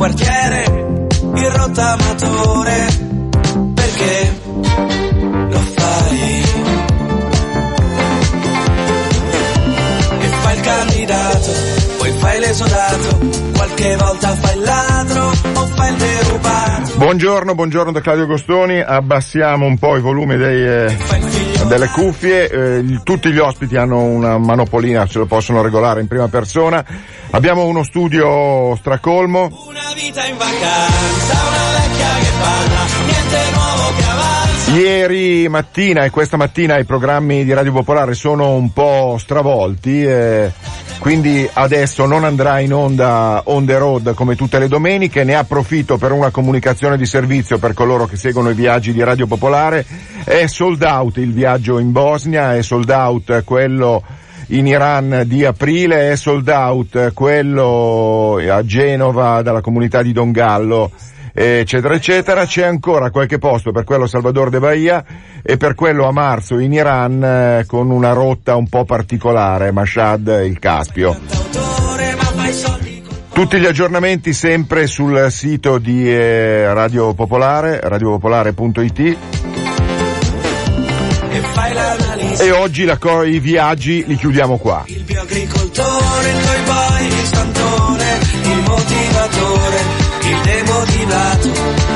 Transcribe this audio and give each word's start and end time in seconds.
quartiere, 0.00 0.64
il 1.34 1.50
rottamatore, 1.50 2.86
perché 3.74 4.40
lo 5.50 5.58
fai? 5.58 6.42
E 10.20 10.26
fai 10.26 10.56
il 10.56 10.60
candidato, 10.62 11.52
poi 11.98 12.10
fai 12.12 12.40
l'esodato, 12.40 13.18
qualche 13.54 13.96
volta 13.96 14.28
fai 14.28 14.56
il 14.56 14.62
ladro 14.62 15.26
o 15.26 15.66
fai 15.66 15.90
il 15.90 15.96
derubato. 15.98 16.96
Buongiorno, 16.96 17.54
buongiorno 17.54 17.92
da 17.92 18.00
Claudio 18.00 18.26
Gostoni, 18.26 18.80
abbassiamo 18.80 19.66
un 19.66 19.76
po' 19.76 19.98
i 19.98 20.00
volumi 20.00 20.38
dei, 20.38 20.66
eh, 20.66 20.96
delle 21.68 21.88
cuffie, 21.88 22.48
eh, 22.48 23.00
tutti 23.04 23.30
gli 23.30 23.38
ospiti 23.38 23.76
hanno 23.76 24.02
una 24.02 24.38
manopolina, 24.38 25.04
ce 25.04 25.18
lo 25.18 25.26
possono 25.26 25.60
regolare 25.60 26.00
in 26.00 26.08
prima 26.08 26.28
persona, 26.28 26.82
abbiamo 27.32 27.66
uno 27.66 27.82
studio 27.82 28.74
stracolmo, 28.76 29.50
vita 30.10 30.26
in 30.26 30.36
vacanza, 30.36 31.34
una 31.46 31.78
vecchia 31.78 32.14
che 32.18 32.30
parla, 32.40 32.84
niente 33.06 33.50
nuovo 33.52 33.94
che 33.96 34.04
avanza. 34.04 34.70
Ieri 34.72 35.48
mattina 35.48 36.04
e 36.04 36.10
questa 36.10 36.36
mattina 36.36 36.78
i 36.78 36.84
programmi 36.84 37.44
di 37.44 37.52
Radio 37.52 37.70
Popolare 37.72 38.14
sono 38.14 38.54
un 38.54 38.72
po' 38.72 39.16
stravolti, 39.18 40.02
eh, 40.02 40.50
quindi 40.98 41.48
adesso 41.52 42.06
non 42.06 42.24
andrà 42.24 42.58
in 42.58 42.74
onda 42.74 43.42
on 43.46 43.64
the 43.64 43.78
road 43.78 44.14
come 44.14 44.34
tutte 44.34 44.58
le 44.58 44.66
domeniche, 44.66 45.22
ne 45.22 45.36
approfitto 45.36 45.96
per 45.96 46.10
una 46.10 46.30
comunicazione 46.30 46.96
di 46.96 47.06
servizio 47.06 47.58
per 47.58 47.72
coloro 47.72 48.06
che 48.06 48.16
seguono 48.16 48.50
i 48.50 48.54
viaggi 48.54 48.92
di 48.92 49.04
Radio 49.04 49.28
Popolare. 49.28 49.86
È 50.24 50.46
sold 50.46 50.82
out 50.82 51.18
il 51.18 51.32
viaggio 51.32 51.78
in 51.78 51.92
Bosnia, 51.92 52.56
è 52.56 52.62
sold 52.62 52.90
out 52.90 53.44
quello 53.44 54.02
in 54.50 54.66
Iran 54.66 55.24
di 55.26 55.44
aprile, 55.44 56.10
è 56.10 56.16
sold 56.16 56.48
out 56.48 57.12
quello 57.12 58.36
a 58.36 58.64
Genova 58.64 59.42
dalla 59.42 59.60
comunità 59.60 60.02
di 60.02 60.12
Dongallo 60.12 60.90
eccetera 61.32 61.94
eccetera. 61.94 62.44
C'è 62.44 62.64
ancora 62.64 63.10
qualche 63.10 63.38
posto 63.38 63.72
per 63.72 63.84
quello 63.84 64.06
Salvador 64.06 64.50
de 64.50 64.58
Bahia 64.58 65.04
e 65.42 65.56
per 65.56 65.74
quello 65.74 66.06
a 66.06 66.12
marzo 66.12 66.58
in 66.58 66.72
Iran 66.72 67.22
eh, 67.22 67.64
con 67.66 67.90
una 67.90 68.12
rotta 68.12 68.56
un 68.56 68.68
po' 68.68 68.84
particolare 68.84 69.70
Mashhad 69.70 70.42
il 70.44 70.58
Caspio. 70.58 71.18
Tutti 73.32 73.58
gli 73.58 73.66
aggiornamenti 73.66 74.34
sempre 74.34 74.86
sul 74.86 75.28
sito 75.30 75.78
di 75.78 76.12
eh, 76.12 76.72
Radio 76.74 77.14
Popolare 77.14 77.80
radiopopolare.it 77.82 79.59
e 82.40 82.50
oggi 82.52 82.84
la 82.84 82.96
co- 82.96 83.22
i 83.22 83.38
viaggi 83.38 84.04
li 84.06 84.16
chiudiamo 84.16 84.56
qua. 84.56 84.82
Il 84.86 85.02
più 85.04 85.18
agricoltore, 85.18 86.30
il 86.30 86.62
boy, 86.64 87.06
il 87.06 87.26
santone, 87.26 88.18
il 88.42 88.62
motivatore, 88.66 89.76
il 90.22 90.40
demotivato, 90.42 91.48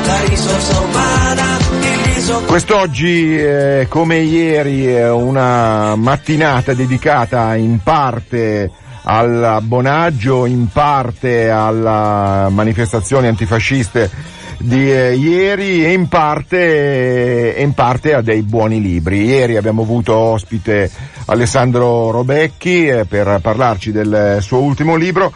la 0.05 0.21
risorsa 0.27 0.79
umana, 0.79 1.57
il 1.81 2.13
riso. 2.13 2.41
Quest'oggi, 2.41 3.37
eh, 3.37 3.87
come 3.89 4.17
ieri, 4.19 5.01
una 5.09 5.95
mattinata 5.95 6.73
dedicata 6.73 7.55
in 7.55 7.79
parte 7.81 8.69
all'abbonaggio, 9.03 10.45
in 10.45 10.67
parte 10.71 11.49
alla 11.49 12.49
manifestazioni 12.51 13.27
antifasciste 13.27 14.33
di 14.59 14.91
eh, 14.91 15.13
ieri 15.15 15.85
e 15.85 15.91
in 15.91 16.07
parte, 16.07 17.55
e 17.55 17.61
in 17.61 17.73
parte 17.73 18.13
a 18.13 18.21
dei 18.21 18.41
buoni 18.41 18.81
libri. 18.81 19.25
Ieri 19.25 19.57
abbiamo 19.57 19.83
avuto 19.83 20.15
ospite 20.15 20.89
Alessandro 21.25 22.11
Robecchi 22.11 22.87
eh, 22.87 23.05
per 23.05 23.39
parlarci 23.41 23.91
del 23.91 24.37
suo 24.41 24.61
ultimo 24.61 24.95
libro. 24.95 25.31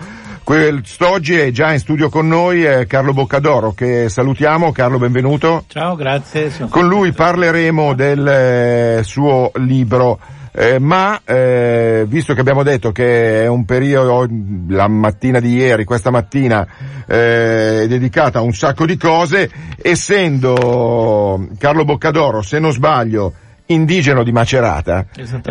Quest'oggi 0.49 1.35
è 1.37 1.51
già 1.51 1.71
in 1.73 1.77
studio 1.77 2.09
con 2.09 2.27
noi 2.27 2.65
eh, 2.65 2.87
Carlo 2.87 3.13
Boccadoro 3.13 3.73
che 3.73 4.09
salutiamo. 4.09 4.71
Carlo, 4.71 4.97
benvenuto. 4.97 5.63
Ciao, 5.67 5.95
grazie. 5.95 6.51
Con 6.69 6.87
lui 6.87 7.11
parleremo 7.11 7.93
del 7.93 8.27
eh, 8.27 9.01
suo 9.03 9.51
libro, 9.57 10.19
eh, 10.51 10.79
ma 10.79 11.21
eh, 11.23 12.05
visto 12.07 12.33
che 12.33 12.39
abbiamo 12.39 12.63
detto 12.63 12.91
che 12.91 13.43
è 13.43 13.47
un 13.47 13.65
periodo, 13.65 14.27
la 14.67 14.87
mattina 14.87 15.39
di 15.39 15.55
ieri, 15.55 15.83
questa 15.83 16.11
mattina, 16.11 16.67
eh, 17.07 17.83
è 17.83 17.87
dedicata 17.87 18.39
a 18.39 18.41
un 18.41 18.53
sacco 18.53 18.85
di 18.85 18.97
cose, 18.97 19.49
essendo 19.81 21.47
Carlo 21.57 21.85
Boccadoro, 21.85 22.41
se 22.41 22.59
non 22.59 22.71
sbaglio, 22.71 23.33
indigeno 23.71 24.23
di 24.23 24.31
Macerata, 24.31 25.05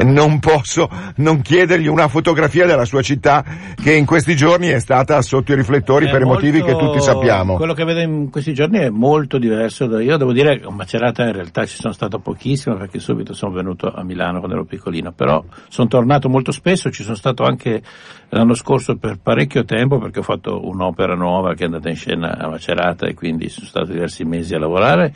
non 0.05 0.41
posso 0.41 0.89
non 1.17 1.41
chiedergli 1.41 1.87
una 1.87 2.09
fotografia 2.09 2.67
della 2.67 2.85
sua 2.85 3.01
città 3.03 3.45
che 3.81 3.95
in 3.95 4.07
questi 4.07 4.35
giorni 4.35 4.69
è 4.69 4.81
stata 4.81 5.21
sotto 5.23 5.53
i 5.53 5.55
riflettori 5.55 6.07
È 6.07 6.11
per 6.11 6.23
i 6.23 6.25
motivi 6.25 6.61
che 6.63 6.73
molto- 6.73 6.87
tutti 6.91 7.01
sappiamo. 7.01 7.57
Quello 7.57 7.75
che 7.75 7.85
vedo 7.85 8.01
in 8.01 8.31
questi 8.31 8.55
giorni 8.55 8.79
è 8.79 8.89
molto 8.91 9.39
diverso. 9.39 9.87
da- 9.87 10.03
Io 10.03 10.17
devo 10.17 10.33
dire 10.33 10.59
che 10.59 10.67
a 10.67 10.71
Macerata 10.71 11.25
in 11.25 11.33
realtà 11.33 11.65
ci 11.65 11.77
sono 11.77 11.93
stato 11.93 12.19
pochissimo 12.19 12.75
perché 12.77 12.99
subito 12.99 13.35
sono 13.35 13.53
venuto 13.53 13.93
a 13.93 14.03
Milano 14.03 14.39
quando 14.39 14.57
ero 14.57 14.65
piccolino, 14.65 15.13
però 15.13 15.45
sono 15.69 15.87
tornato 15.89 16.29
molto 16.29 16.51
spesso, 16.51 16.91
ci 16.91 17.05
sono 17.05 17.15
stato 17.17 17.45
anche 17.45 17.83
l'anno 18.31 18.55
scorso 18.55 18.97
per 18.97 19.19
parecchio 19.23 19.65
tempo 19.65 19.99
perché 19.99 20.19
ho 20.19 20.23
fatto 20.25 20.67
un'opera 20.67 21.15
nuova 21.15 21.55
che 21.55 21.63
è 21.63 21.67
andata 21.67 21.89
in 21.89 21.97
scena 21.97 22.37
a 22.37 22.49
Macerata 22.49 23.07
e 23.07 23.15
quindi 23.15 23.49
sono 23.49 23.67
stato 23.67 23.93
diversi 23.93 24.25
mesi 24.25 24.55
a 24.55 24.59
lavorare 24.59 25.15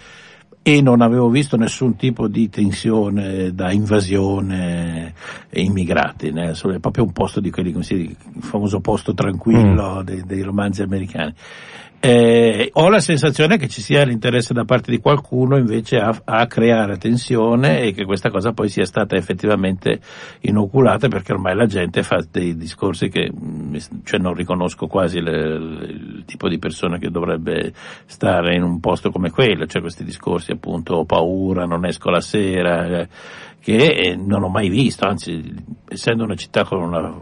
e 0.62 0.80
non 0.80 1.00
avevo 1.00 1.28
visto 1.28 1.56
nessun 1.56 1.96
tipo 1.96 2.28
di 2.28 2.48
tensione 2.48 3.52
da 3.52 3.72
invasione 3.72 5.12
immigrati, 5.50 6.30
né? 6.30 6.52
È 6.52 6.78
proprio 6.78 7.02
un 7.02 7.12
posto 7.12 7.40
di 7.40 7.50
quelli, 7.50 7.72
come 7.72 7.82
si 7.82 7.96
dice, 7.96 8.16
il 8.36 8.42
famoso 8.42 8.80
posto 8.80 9.12
tranquillo 9.12 10.02
dei, 10.04 10.22
dei 10.24 10.42
romanzi 10.42 10.82
americani. 10.82 11.34
Eh, 12.04 12.70
ho 12.72 12.88
la 12.88 12.98
sensazione 12.98 13.56
che 13.58 13.68
ci 13.68 13.80
sia 13.80 14.02
l'interesse 14.02 14.52
da 14.52 14.64
parte 14.64 14.90
di 14.90 14.98
qualcuno 14.98 15.56
invece 15.56 15.98
a, 15.98 16.22
a 16.24 16.48
creare 16.48 16.98
tensione 16.98 17.82
e 17.82 17.92
che 17.92 18.04
questa 18.04 18.28
cosa 18.28 18.52
poi 18.52 18.68
sia 18.68 18.84
stata 18.84 19.14
effettivamente 19.14 20.00
inoculata 20.40 21.06
perché 21.06 21.30
ormai 21.32 21.54
la 21.54 21.66
gente 21.66 22.02
fa 22.02 22.20
dei 22.28 22.56
discorsi 22.56 23.08
che 23.08 23.30
mm, 23.32 23.76
cioè 24.02 24.18
non 24.18 24.34
riconosco 24.34 24.88
quasi 24.88 25.20
le- 25.20 25.60
le- 25.60 25.86
il 25.86 26.22
tipo 26.26 26.48
di 26.48 26.58
persona 26.58 26.98
che 26.98 27.08
dovrebbe 27.08 27.72
stare 28.06 28.56
in 28.56 28.64
un 28.64 28.80
posto 28.80 29.12
come 29.12 29.30
quello, 29.30 29.66
cioè 29.66 29.80
questi 29.80 30.02
discorsi 30.02 30.50
appunto 30.50 30.94
ho 30.94 31.04
paura, 31.04 31.66
non 31.66 31.84
esco 31.86 32.10
la 32.10 32.20
sera, 32.20 32.84
eh, 32.84 33.08
che 33.62 33.76
eh, 33.76 34.16
non 34.16 34.42
ho 34.42 34.48
mai 34.48 34.68
visto, 34.68 35.06
anzi 35.06 35.54
essendo 35.88 36.24
una 36.24 36.34
città 36.34 36.64
con 36.64 36.82
una 36.82 37.16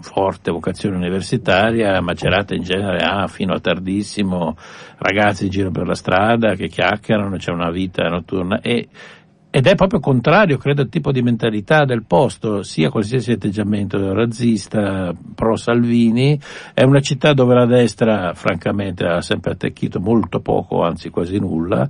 forte 0.00 0.50
vocazione 0.50 0.96
universitaria, 0.96 2.02
Macerata 2.02 2.54
in 2.54 2.62
genere 2.62 2.98
ha 2.98 3.26
fino 3.28 3.54
a 3.54 3.60
tardissimo 3.60 4.56
ragazzi 4.98 5.44
in 5.44 5.50
giro 5.50 5.70
per 5.70 5.86
la 5.86 5.94
strada 5.94 6.54
che 6.54 6.68
chiacchierano, 6.68 7.38
c'è 7.38 7.50
una 7.50 7.70
vita 7.70 8.08
notturna 8.08 8.60
e 8.60 8.88
ed 9.48 9.66
è 9.66 9.74
proprio 9.74 10.00
contrario, 10.00 10.58
credo, 10.58 10.82
al 10.82 10.90
tipo 10.90 11.12
di 11.12 11.22
mentalità 11.22 11.86
del 11.86 12.04
posto, 12.04 12.62
sia 12.62 12.90
qualsiasi 12.90 13.32
atteggiamento 13.32 14.12
razzista, 14.12 15.14
pro 15.34 15.56
Salvini, 15.56 16.38
è 16.74 16.82
una 16.82 17.00
città 17.00 17.32
dove 17.32 17.54
la 17.54 17.64
destra, 17.64 18.34
francamente, 18.34 19.06
ha 19.06 19.22
sempre 19.22 19.52
attecchito 19.52 19.98
molto 19.98 20.40
poco, 20.40 20.82
anzi 20.82 21.08
quasi 21.08 21.38
nulla, 21.38 21.88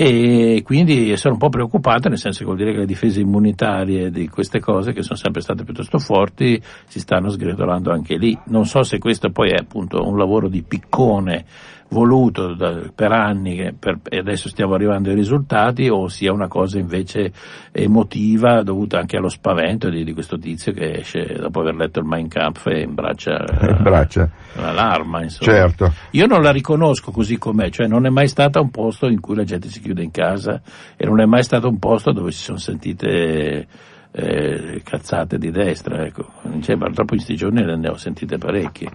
e 0.00 0.62
quindi 0.64 1.16
sono 1.16 1.32
un 1.32 1.40
po' 1.40 1.48
preoccupato, 1.48 2.08
nel 2.08 2.18
senso 2.18 2.38
che 2.38 2.44
vuol 2.44 2.56
dire 2.56 2.70
che 2.70 2.78
le 2.78 2.86
difese 2.86 3.18
immunitarie 3.18 4.12
di 4.12 4.28
queste 4.28 4.60
cose, 4.60 4.92
che 4.92 5.02
sono 5.02 5.18
sempre 5.18 5.40
state 5.40 5.64
piuttosto 5.64 5.98
forti, 5.98 6.62
si 6.86 7.00
stanno 7.00 7.30
sgretolando 7.30 7.90
anche 7.90 8.16
lì. 8.16 8.38
Non 8.44 8.64
so 8.64 8.84
se 8.84 8.98
questo 8.98 9.30
poi 9.30 9.50
è 9.50 9.56
appunto 9.56 10.06
un 10.06 10.16
lavoro 10.16 10.48
di 10.48 10.62
piccone 10.62 11.44
voluto 11.90 12.54
da- 12.54 12.82
per 12.94 13.12
anni 13.12 13.72
per- 13.78 14.00
e 14.08 14.18
adesso 14.18 14.48
stiamo 14.50 14.74
arrivando 14.74 15.08
ai 15.08 15.14
risultati 15.14 15.88
o 15.88 16.08
sia 16.08 16.32
una 16.32 16.46
cosa 16.48 16.78
invece 16.78 17.32
emotiva 17.72 18.62
dovuta 18.62 18.98
anche 18.98 19.16
allo 19.16 19.30
spavento 19.30 19.88
di, 19.88 20.04
di 20.04 20.12
questo 20.12 20.38
tizio 20.38 20.72
che 20.72 20.98
esce 20.98 21.24
dopo 21.38 21.60
aver 21.60 21.74
letto 21.76 22.00
il 22.00 22.04
Mein 22.04 22.28
Kampf 22.28 22.66
e 22.66 22.82
imbraccia 22.82 23.42
Eh, 23.44 23.74
braccia. 23.80 24.28
l'arma 24.56 25.22
insomma. 25.22 25.50
Certo. 25.52 25.92
Io 26.10 26.26
non 26.26 26.42
la 26.42 26.50
riconosco 26.52 27.10
così 27.10 27.38
com'è, 27.38 27.70
cioè 27.70 27.86
non 27.86 28.04
è 28.04 28.10
mai 28.10 28.28
stata 28.28 28.60
un 28.60 28.70
posto 28.70 29.06
in 29.08 29.20
cui 29.20 29.34
la 29.36 29.44
gente 29.44 29.68
si 29.68 29.80
chiude 29.80 30.02
in 30.02 30.10
casa 30.10 30.60
e 30.96 31.06
non 31.06 31.20
è 31.20 31.24
mai 31.24 31.42
stato 31.42 31.68
un 31.68 31.78
posto 31.78 32.12
dove 32.12 32.32
si 32.32 32.42
sono 32.42 32.58
sentite 32.58 33.66
eh, 34.10 34.80
cazzate 34.84 35.38
di 35.38 35.50
destra, 35.50 36.04
ecco. 36.04 36.26
Cioè, 36.60 36.76
purtroppo 36.76 37.12
in 37.14 37.20
questi 37.20 37.36
giorni 37.36 37.62
ne 37.62 37.88
ho 37.88 37.96
sentite 37.96 38.36
parecchie. 38.38 38.90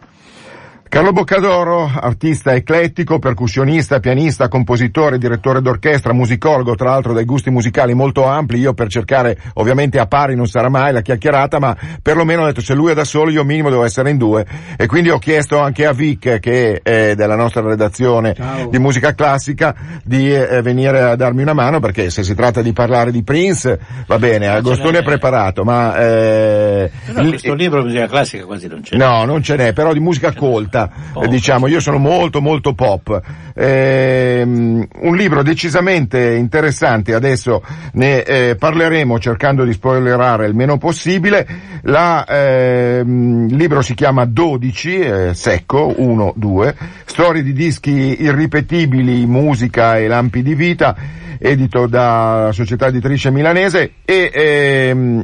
Carlo 0.93 1.11
Boccadoro, 1.11 1.89
artista 1.91 2.53
eclettico, 2.53 3.17
percussionista, 3.17 3.99
pianista, 3.99 4.47
compositore, 4.47 5.17
direttore 5.17 5.59
d'orchestra, 5.59 6.13
musicologo, 6.13 6.75
tra 6.75 6.91
l'altro 6.91 7.13
dai 7.13 7.25
gusti 7.25 7.49
musicali 7.49 7.95
molto 7.95 8.25
ampli, 8.25 8.59
io 8.59 8.75
per 8.75 8.89
cercare, 8.89 9.35
ovviamente 9.55 9.97
a 9.97 10.05
pari 10.05 10.35
non 10.35 10.45
sarà 10.45 10.69
mai 10.69 10.93
la 10.93 11.01
chiacchierata, 11.01 11.57
ma 11.57 11.75
perlomeno 11.99 12.43
ho 12.43 12.45
detto 12.45 12.61
se 12.61 12.75
lui 12.75 12.91
è 12.91 12.93
da 12.93 13.05
solo 13.05 13.31
io 13.31 13.43
minimo 13.43 13.71
devo 13.71 13.83
essere 13.83 14.11
in 14.11 14.17
due 14.19 14.45
e 14.77 14.85
quindi 14.85 15.09
ho 15.09 15.17
chiesto 15.17 15.57
anche 15.57 15.87
a 15.87 15.93
Vic, 15.93 16.37
che 16.39 16.79
è 16.83 17.15
della 17.15 17.35
nostra 17.35 17.63
redazione 17.63 18.35
Ciao. 18.35 18.67
di 18.69 18.77
musica 18.77 19.15
classica, 19.15 19.73
di 20.03 20.31
eh, 20.31 20.61
venire 20.61 21.01
a 21.01 21.15
darmi 21.15 21.41
una 21.41 21.53
mano 21.53 21.79
perché 21.79 22.11
se 22.11 22.21
si 22.21 22.35
tratta 22.35 22.61
di 22.61 22.71
parlare 22.71 23.11
di 23.11 23.23
Prince, 23.23 23.79
va 24.05 24.19
bene, 24.19 24.47
Agostone 24.47 24.91
n'è. 24.91 24.99
è 24.99 25.03
preparato, 25.03 25.63
ma... 25.63 25.97
Eh, 25.97 26.91
Però 27.07 27.27
questo 27.27 27.55
libro 27.55 27.79
di 27.81 27.87
musica 27.87 28.05
classica 28.05 28.45
quasi 28.45 28.67
non 28.67 28.81
c'è. 28.81 28.95
No, 28.95 29.25
non 29.25 29.41
ce 29.41 29.55
n'è, 29.55 29.73
però 29.73 29.91
di 29.91 29.99
musica 29.99 30.31
colta, 30.33 30.81
Poco. 30.87 31.25
eh, 31.25 31.29
diciamo, 31.29 31.67
io 31.67 31.79
sono 31.79 31.97
molto 31.97 32.41
molto 32.41 32.73
pop. 32.73 33.21
Ehm, 33.55 34.87
un 35.01 35.15
libro 35.15 35.43
decisamente 35.43 36.33
interessante, 36.33 37.13
adesso 37.13 37.61
ne 37.93 38.23
eh, 38.23 38.55
parleremo 38.55 39.19
cercando 39.19 39.63
di 39.63 39.73
spoilerare 39.73 40.47
il 40.47 40.55
meno 40.55 40.77
possibile. 40.77 41.45
La, 41.83 42.25
ehm, 42.27 43.47
il 43.49 43.55
libro 43.55 43.81
si 43.81 43.93
chiama 43.93 44.25
12, 44.25 44.99
eh, 44.99 45.33
secco, 45.33 45.93
1, 45.97 46.33
2, 46.35 46.75
storie 47.05 47.43
di 47.43 47.53
dischi 47.53 48.21
irripetibili, 48.21 49.25
musica 49.25 49.97
e 49.97 50.07
lampi 50.07 50.41
di 50.41 50.55
vita, 50.55 50.95
edito 51.37 51.87
da 51.87 52.49
società 52.51 52.87
editrice 52.87 53.29
milanese 53.29 53.93
e 54.05 54.31
ehm, 54.33 55.23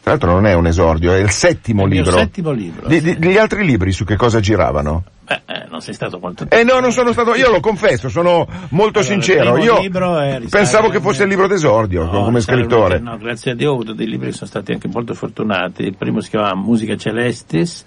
tra 0.00 0.12
l'altro 0.12 0.30
non 0.32 0.46
è 0.46 0.54
un 0.54 0.66
esordio, 0.66 1.12
è 1.12 1.18
il 1.18 1.30
settimo 1.30 1.84
Il 1.84 1.90
libro. 1.90 2.16
settimo 2.16 2.50
libro, 2.52 2.86
Di- 2.88 3.00
sì. 3.00 3.18
di- 3.18 3.28
gli 3.28 3.36
altri 3.36 3.64
libri 3.64 3.92
su 3.92 4.04
che 4.04 4.16
cosa 4.16 4.40
giravano? 4.40 5.04
Beh, 5.28 5.42
eh, 5.44 5.66
non 5.70 5.82
sei 5.82 5.92
stato 5.92 6.18
molto 6.18 6.46
Eh 6.48 6.62
no, 6.64 6.78
non 6.80 6.90
sono 6.90 7.12
stato, 7.12 7.34
io 7.34 7.50
lo 7.50 7.60
confesso, 7.60 8.08
sono 8.08 8.46
molto 8.70 9.00
Allora, 9.00 9.02
sincero. 9.14 9.56
il 9.58 9.64
Io 9.64 9.78
libro 9.80 10.18
è 10.18 10.38
risale- 10.38 10.48
pensavo 10.48 10.88
che 10.88 11.00
fosse 11.00 11.24
il 11.24 11.28
libro 11.28 11.46
d'esordio 11.46 12.04
No, 12.04 12.24
come 12.24 12.40
scrittore. 12.40 12.98
No, 12.98 13.18
grazie 13.18 13.50
a 13.50 13.54
Dio 13.54 13.70
ho 13.70 13.74
avuto 13.74 13.92
dei 13.92 14.08
libri 14.08 14.28
che 14.28 14.34
sono 14.34 14.48
stati 14.48 14.72
anche 14.72 14.88
molto 14.88 15.12
fortunati. 15.12 15.82
Il 15.82 15.96
primo 15.96 16.20
si 16.22 16.30
chiama 16.30 16.54
Musica 16.54 16.96
Celestis 16.96 17.84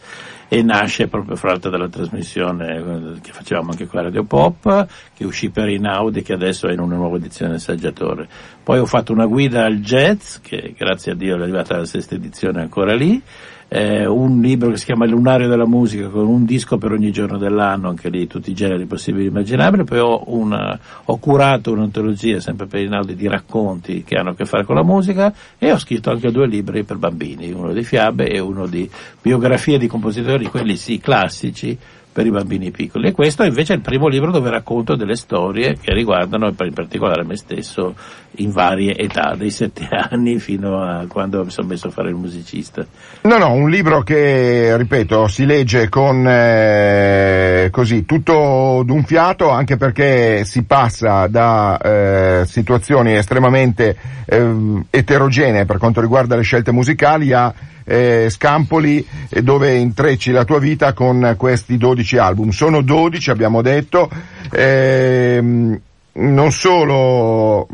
e 0.53 0.61
nasce 0.63 1.07
proprio 1.07 1.37
fra 1.37 1.51
l'altro 1.51 1.69
dalla 1.69 1.87
trasmissione 1.87 2.75
eh, 2.75 3.21
che 3.21 3.31
facevamo 3.31 3.71
anche 3.71 3.87
qua 3.87 4.01
a 4.01 4.03
Radio 4.03 4.25
Pop, 4.25 4.85
che 5.15 5.23
uscì 5.23 5.49
per 5.49 5.69
Inaudi 5.69 6.23
che 6.23 6.33
adesso 6.33 6.67
è 6.67 6.73
in 6.73 6.81
una 6.81 6.97
nuova 6.97 7.15
edizione 7.15 7.51
del 7.51 7.61
Saggiatore. 7.61 8.27
Poi 8.61 8.79
ho 8.79 8.85
fatto 8.85 9.13
una 9.13 9.27
guida 9.27 9.63
al 9.63 9.79
jazz, 9.79 10.39
che 10.41 10.75
grazie 10.77 11.13
a 11.13 11.15
Dio 11.15 11.37
è 11.37 11.41
arrivata 11.41 11.75
alla 11.75 11.85
sesta 11.85 12.15
edizione 12.15 12.59
ancora 12.59 12.93
lì, 12.93 13.21
eh, 13.73 14.05
un 14.05 14.41
libro 14.41 14.69
che 14.69 14.75
si 14.75 14.83
chiama 14.83 15.05
Il 15.05 15.11
Lunario 15.11 15.47
della 15.47 15.65
Musica 15.65 16.09
con 16.09 16.27
un 16.27 16.43
disco 16.43 16.77
per 16.77 16.91
ogni 16.91 17.09
giorno 17.09 17.37
dell'anno, 17.37 17.87
anche 17.87 18.09
lì 18.09 18.27
tutti 18.27 18.51
i 18.51 18.53
generi 18.53 18.85
possibili 18.85 19.23
e 19.23 19.27
immaginabili, 19.29 19.85
poi 19.85 19.99
ho, 19.99 20.23
una, 20.25 20.77
ho 21.05 21.17
curato 21.19 21.71
un'antologia 21.71 22.41
sempre 22.41 22.65
per 22.65 22.81
Rinaldi 22.81 23.15
di 23.15 23.29
racconti 23.29 24.03
che 24.03 24.17
hanno 24.17 24.31
a 24.31 24.35
che 24.35 24.43
fare 24.43 24.65
con 24.65 24.75
la 24.75 24.83
musica 24.83 25.33
e 25.57 25.71
ho 25.71 25.77
scritto 25.77 26.09
anche 26.09 26.31
due 26.31 26.47
libri 26.47 26.83
per 26.83 26.97
bambini, 26.97 27.53
uno 27.53 27.71
di 27.71 27.83
fiabe 27.85 28.29
e 28.29 28.39
uno 28.39 28.67
di 28.67 28.89
biografie 29.21 29.77
di 29.77 29.87
compositori, 29.87 30.47
quelli 30.47 30.75
sì 30.75 30.99
classici 30.99 31.77
per 32.11 32.25
i 32.25 32.31
bambini 32.31 32.71
piccoli. 32.71 33.07
E 33.07 33.11
questo 33.11 33.43
invece 33.43 33.73
è 33.73 33.75
il 33.77 33.81
primo 33.81 34.07
libro 34.07 34.31
dove 34.31 34.49
racconto 34.49 34.95
delle 34.95 35.15
storie 35.15 35.77
che 35.79 35.93
riguardano 35.93 36.47
in 36.47 36.73
particolare 36.73 37.23
me 37.23 37.37
stesso 37.37 37.95
in 38.35 38.51
varie 38.51 38.95
età, 38.97 39.35
dai 39.37 39.49
sette 39.49 39.87
anni 39.91 40.39
fino 40.39 40.81
a 40.81 41.05
quando 41.07 41.43
mi 41.43 41.51
sono 41.51 41.67
messo 41.67 41.87
a 41.87 41.91
fare 41.91 42.09
il 42.09 42.15
musicista. 42.15 42.85
No, 43.21 43.37
no, 43.37 43.51
un 43.53 43.69
libro 43.69 44.01
che, 44.01 44.75
ripeto, 44.77 45.27
si 45.27 45.45
legge 45.45 45.89
con 45.89 46.25
eh, 46.27 47.69
così 47.71 48.05
tutto 48.05 48.83
d'un 48.85 49.03
fiato, 49.03 49.49
anche 49.49 49.77
perché 49.77 50.43
si 50.45 50.63
passa 50.63 51.27
da 51.27 51.77
eh, 51.77 52.43
situazioni 52.45 53.15
estremamente 53.15 53.95
ehm, 54.25 54.85
eterogenee 54.89 55.65
per 55.65 55.77
quanto 55.77 56.01
riguarda 56.01 56.35
le 56.35 56.43
scelte 56.43 56.71
musicali 56.71 57.31
a 57.31 57.53
eh, 57.91 58.29
scampoli 58.29 59.05
eh, 59.27 59.41
dove 59.41 59.75
intrecci 59.75 60.31
la 60.31 60.45
tua 60.45 60.59
vita 60.59 60.93
con 60.93 61.35
questi 61.37 61.75
12 61.75 62.17
album. 62.17 62.49
Sono 62.51 62.81
12, 62.81 63.29
abbiamo 63.29 63.61
detto, 63.61 64.09
ehm, 64.49 65.79
non 66.13 66.51
solo 66.51 67.67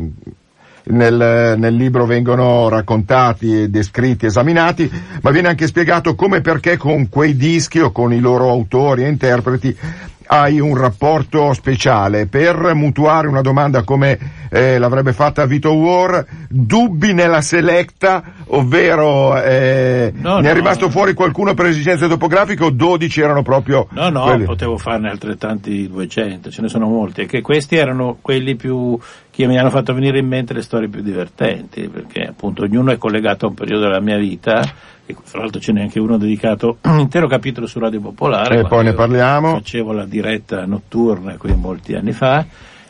nel, 0.86 1.56
nel 1.58 1.75
libro 1.75 2.08
vengono 2.08 2.68
raccontati, 2.68 3.69
descritti, 3.69 4.25
esaminati, 4.25 4.90
ma 5.22 5.30
viene 5.30 5.50
anche 5.50 5.68
spiegato 5.68 6.16
come 6.16 6.38
e 6.38 6.42
perché 6.42 6.78
con 6.78 7.10
quei 7.10 7.36
dischi 7.36 7.80
o 7.80 7.92
con 7.92 8.12
i 8.12 8.20
loro 8.20 8.50
autori 8.50 9.04
e 9.04 9.10
interpreti 9.10 9.78
hai 10.27 10.59
un 10.59 10.75
rapporto 10.77 11.53
speciale. 11.53 12.27
Per 12.27 12.74
mutuare 12.74 13.27
una 13.27 13.41
domanda 13.41 13.83
come 13.83 14.18
eh, 14.50 14.77
l'avrebbe 14.77 15.13
fatta 15.13 15.45
Vito 15.45 15.71
War, 15.74 16.25
dubbi 16.50 17.13
nella 17.13 17.41
selecta, 17.41 18.24
ovvero 18.47 19.41
eh, 19.41 20.12
No, 20.15 20.39
ne 20.39 20.50
è 20.50 20.51
no. 20.51 20.57
rimasto 20.57 20.89
fuori 20.89 21.13
qualcuno 21.13 21.53
per 21.53 21.65
esigenze 21.68 22.07
topografiche 22.07 22.63
o 22.63 22.69
12 22.69 23.21
erano 23.21 23.41
proprio 23.41 23.88
No, 23.91 24.09
no, 24.09 24.24
quelli? 24.24 24.45
potevo 24.45 24.77
farne 24.77 25.09
altrettanti 25.09 25.88
200, 25.89 26.50
ce 26.50 26.62
ne 26.62 26.68
sono 26.69 26.88
molti, 26.88 27.21
e 27.21 27.25
che 27.25 27.41
questi 27.41 27.75
erano 27.75 28.18
quelli 28.21 28.56
più, 28.56 28.97
che 29.31 29.47
mi 29.47 29.57
hanno 29.57 29.69
fatto 29.69 29.94
venire 29.94 30.19
in 30.19 30.27
mente 30.27 30.53
le 30.53 30.62
storie 30.62 30.88
più 30.89 31.01
divertenti, 31.01 31.88
perché 31.89 32.21
appunto 32.27 32.63
ognuno 32.63 32.91
è 32.91 32.97
collegato 32.97 33.45
a 33.45 33.50
un 33.50 33.56
periodo 33.56 33.83
della 33.83 34.01
mia 34.01 34.18
vita, 34.18 34.62
e 35.07 35.15
fra 35.24 35.39
l'altro 35.39 35.62
ce 35.62 35.71
n'è 35.71 35.81
anche 35.81 36.00
uno 36.00 36.18
dedicato, 36.18 36.80
un 36.86 37.00
intero 37.00 37.27
capitolo 37.27 37.65
su 37.65 37.80
Radio 37.80 38.01
Popolare. 38.01 38.59
E 38.59 38.68
poi 38.68 38.83
ne 38.83 38.94
parliamo. 38.94 39.54
Facevo 39.54 39.94
la 39.94 40.06
diretta 40.06 40.65
notturna 40.65 41.38
qui 41.38 41.56
molti 41.56 41.95
anni 41.95 42.12
fa, 42.12 42.45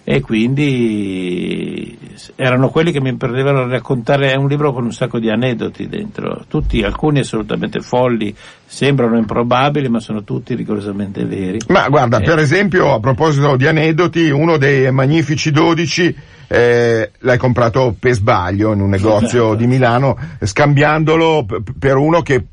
e 0.10 0.22
quindi 0.22 1.98
erano 2.38 2.70
quelli 2.70 2.94
che 2.94 3.02
mi 3.02 3.14
perdevano 3.18 3.64
a 3.64 3.68
raccontare, 3.68 4.32
è 4.32 4.38
un 4.38 4.48
libro 4.48 4.72
con 4.72 4.86
un 4.86 4.94
sacco 4.94 5.20
di 5.20 5.30
aneddoti 5.30 5.90
dentro, 5.90 6.46
tutti, 6.48 6.82
alcuni 6.82 7.20
assolutamente 7.20 7.82
folli, 7.82 8.34
sembrano 8.66 9.18
improbabili, 9.18 9.90
ma 9.90 10.00
sono 10.00 10.24
tutti 10.24 10.56
rigorosamente 10.56 11.26
veri. 11.26 11.60
Ma 11.68 11.90
guarda, 11.90 12.20
Eh. 12.20 12.24
per 12.24 12.40
esempio, 12.40 12.94
a 12.94 13.02
proposito 13.02 13.58
di 13.58 13.68
aneddoti, 13.68 14.30
uno 14.30 14.56
dei 14.56 14.90
magnifici 14.94 15.52
12 15.52 16.16
eh, 16.48 17.12
l'hai 17.20 17.38
comprato 17.38 17.94
per 18.00 18.14
sbaglio 18.14 18.72
in 18.72 18.80
un 18.80 18.90
negozio 18.92 19.48
Esatto. 19.48 19.56
di 19.60 19.68
Milano, 19.68 20.18
scambiandolo 20.42 21.46
per 21.78 21.98
uno 21.98 22.22
che 22.22 22.46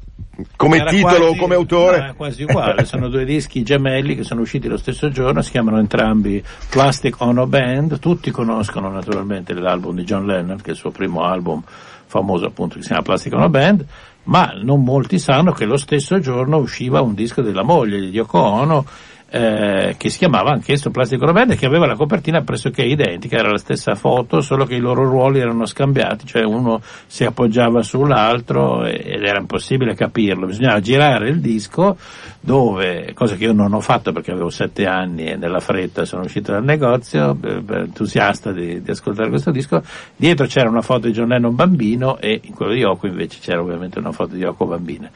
come 0.56 0.78
Era 0.78 0.90
titolo 0.90 1.28
o 1.28 1.36
come 1.36 1.54
autore? 1.54 1.98
no, 1.98 2.06
è 2.06 2.14
quasi 2.14 2.42
uguale, 2.42 2.84
sono 2.84 3.08
due 3.08 3.24
dischi 3.24 3.62
gemelli 3.62 4.14
che 4.16 4.24
sono 4.24 4.42
usciti 4.42 4.68
lo 4.68 4.76
stesso 4.76 5.10
giorno, 5.10 5.42
si 5.42 5.50
chiamano 5.50 5.78
entrambi 5.78 6.42
Plastic 6.68 7.20
Ono 7.20 7.46
Band, 7.46 7.98
tutti 7.98 8.30
conoscono 8.30 8.90
naturalmente 8.90 9.54
l'album 9.54 9.96
di 9.96 10.04
John 10.04 10.26
Lennon, 10.26 10.56
che 10.56 10.68
è 10.68 10.70
il 10.70 10.76
suo 10.76 10.90
primo 10.90 11.22
album 11.22 11.62
famoso 12.06 12.46
appunto 12.46 12.76
che 12.76 12.82
si 12.82 12.88
chiama 12.88 13.02
Plastic 13.02 13.32
Ono 13.32 13.48
Band, 13.48 13.86
ma 14.24 14.52
non 14.62 14.82
molti 14.82 15.18
sanno 15.18 15.52
che 15.52 15.64
lo 15.64 15.76
stesso 15.76 16.18
giorno 16.18 16.56
usciva 16.58 17.00
un 17.00 17.14
disco 17.14 17.42
della 17.42 17.62
moglie 17.62 18.00
di 18.00 18.08
Yoko 18.08 18.38
Ono 18.38 18.86
eh, 19.34 19.96
che 19.98 20.10
si 20.10 20.18
chiamava 20.18 20.52
anch'esso 20.52 20.92
Plastic 20.92 21.20
Ono 21.20 21.32
Band 21.32 21.50
e 21.50 21.56
che 21.56 21.66
aveva 21.66 21.86
la 21.86 21.96
copertina 21.96 22.42
pressoché 22.42 22.84
identica, 22.84 23.36
era 23.36 23.50
la 23.50 23.58
stessa 23.58 23.96
foto, 23.96 24.40
solo 24.40 24.64
che 24.64 24.76
i 24.76 24.78
loro 24.78 25.02
ruoli 25.02 25.40
erano 25.40 25.66
scambiati, 25.66 26.24
cioè 26.24 26.44
uno 26.44 26.80
si 27.06 27.24
appoggiava 27.24 27.82
sull'altro 27.82 28.84
ed 28.84 29.24
era 29.24 29.40
impossibile 29.40 29.96
capirlo, 29.96 30.46
bisognava 30.46 30.78
girare 30.78 31.30
il 31.30 31.40
disco 31.40 31.96
dove, 32.38 33.12
cosa 33.12 33.34
che 33.34 33.44
io 33.44 33.52
non 33.52 33.72
ho 33.72 33.80
fatto 33.80 34.12
perché 34.12 34.30
avevo 34.30 34.50
sette 34.50 34.86
anni 34.86 35.24
e 35.24 35.34
nella 35.34 35.58
fretta 35.58 36.04
sono 36.04 36.22
uscito 36.22 36.52
dal 36.52 36.62
negozio, 36.62 37.36
eh, 37.42 37.62
entusiasta 37.68 38.52
di, 38.52 38.82
di 38.82 38.90
ascoltare 38.92 39.30
questo 39.30 39.50
disco, 39.50 39.82
dietro 40.14 40.46
c'era 40.46 40.68
una 40.68 40.82
foto 40.82 41.08
di 41.08 41.12
John 41.12 41.26
Lennon 41.26 41.56
bambino 41.56 42.18
e 42.20 42.40
in 42.40 42.54
quello 42.54 42.72
di 42.72 42.78
Yoko 42.78 43.08
invece 43.08 43.40
c'era 43.40 43.60
ovviamente 43.60 43.98
una 43.98 44.12
foto 44.12 44.34
di 44.34 44.42
Yoko 44.42 44.64
bambina 44.64 45.10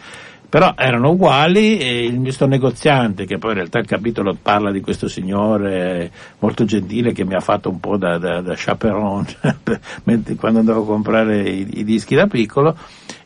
però 0.49 0.73
erano 0.77 1.11
uguali 1.11 1.79
e 1.79 2.05
il 2.05 2.19
mio 2.19 2.33
negoziante, 2.47 3.27
che 3.27 3.39
poi 3.39 3.51
in 3.51 3.57
realtà 3.57 3.79
il 3.81 3.87
capitolo 3.87 4.37
parla 4.41 4.71
di 4.71 4.81
questo 4.81 5.09
signore 5.09 6.11
molto 6.39 6.65
gentile 6.65 7.13
che 7.13 7.25
mi 7.25 7.35
ha 7.35 7.41
fatto 7.41 7.69
un 7.69 7.81
po' 7.81 7.97
da, 7.97 8.17
da, 8.19 8.41
da 8.41 8.55
chaperon 8.57 9.27
quando 10.39 10.59
andavo 10.61 10.83
a 10.83 10.87
comprare 10.87 11.43
i, 11.43 11.81
i 11.81 11.85
dischi 11.85 12.15
da 12.15 12.27
piccolo. 12.27 12.77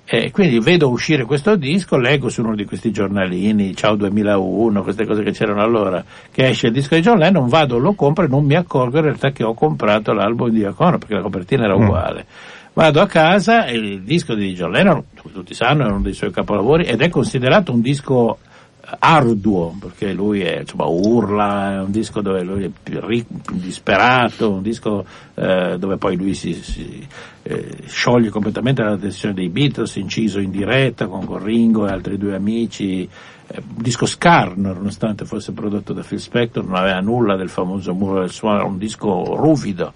E 0.04 0.30
quindi 0.30 0.58
vedo 0.58 0.90
uscire 0.90 1.24
questo 1.24 1.54
disco, 1.56 1.96
leggo 1.96 2.28
su 2.28 2.42
uno 2.42 2.56
di 2.56 2.64
questi 2.64 2.90
giornalini, 2.90 3.74
Ciao 3.74 3.94
2001, 3.94 4.82
queste 4.82 5.06
cose 5.06 5.22
che 5.22 5.30
c'erano 5.30 5.62
allora, 5.62 6.04
che 6.30 6.48
esce 6.48 6.66
il 6.66 6.72
disco 6.72 6.96
di 6.96 7.00
John 7.00 7.18
Lennon, 7.18 7.48
vado, 7.48 7.78
lo 7.78 7.94
compro 7.94 8.24
e 8.24 8.28
non 8.28 8.44
mi 8.44 8.54
accorgo 8.54 8.98
in 8.98 9.04
realtà 9.04 9.30
che 9.30 9.44
ho 9.44 9.54
comprato 9.54 10.12
l'album 10.12 10.50
di 10.50 10.58
Iacono 10.58 10.98
perché 10.98 11.14
la 11.14 11.22
copertina 11.22 11.64
era 11.64 11.76
uguale. 11.76 12.26
Vado 12.74 13.02
a 13.02 13.06
casa 13.06 13.66
e 13.66 13.76
il 13.76 14.00
disco 14.00 14.34
di 14.34 14.54
John 14.54 14.70
Lennon, 14.70 15.04
come 15.20 15.34
tutti 15.34 15.52
sanno, 15.52 15.84
è 15.84 15.90
uno 15.90 16.00
dei 16.00 16.14
suoi 16.14 16.32
capolavori 16.32 16.84
ed 16.84 17.02
è 17.02 17.10
considerato 17.10 17.70
un 17.70 17.82
disco 17.82 18.38
eh, 18.80 18.96
arduo, 18.98 19.76
perché 19.78 20.14
lui 20.14 20.40
è, 20.40 20.60
insomma, 20.60 20.86
urla, 20.86 21.74
è 21.74 21.80
un 21.80 21.90
disco 21.90 22.22
dove 22.22 22.42
lui 22.42 22.64
è 22.64 22.70
più 22.82 22.98
ri- 23.00 23.26
più 23.44 23.56
disperato, 23.56 24.50
un 24.50 24.62
disco 24.62 25.04
eh, 25.34 25.76
dove 25.78 25.98
poi 25.98 26.16
lui 26.16 26.32
si, 26.32 26.54
si, 26.54 27.06
eh, 27.42 27.76
scioglie 27.88 28.30
completamente 28.30 28.82
la 28.82 28.96
tensione 28.96 29.34
dei 29.34 29.50
Beatles, 29.50 29.96
inciso 29.96 30.40
in 30.40 30.50
diretta 30.50 31.08
con 31.08 31.44
Ringo 31.44 31.86
e 31.86 31.90
altri 31.90 32.16
due 32.16 32.34
amici, 32.34 33.06
un 33.56 33.82
disco 33.82 34.06
scarno, 34.06 34.72
nonostante 34.72 35.24
fosse 35.24 35.52
prodotto 35.52 35.92
da 35.92 36.02
Phil 36.02 36.20
Spector, 36.20 36.64
non 36.64 36.76
aveva 36.76 37.00
nulla 37.00 37.36
del 37.36 37.48
famoso 37.48 37.94
muro 37.94 38.20
del 38.20 38.30
suono, 38.30 38.56
era 38.56 38.66
un 38.66 38.78
disco 38.78 39.34
ruvido, 39.36 39.94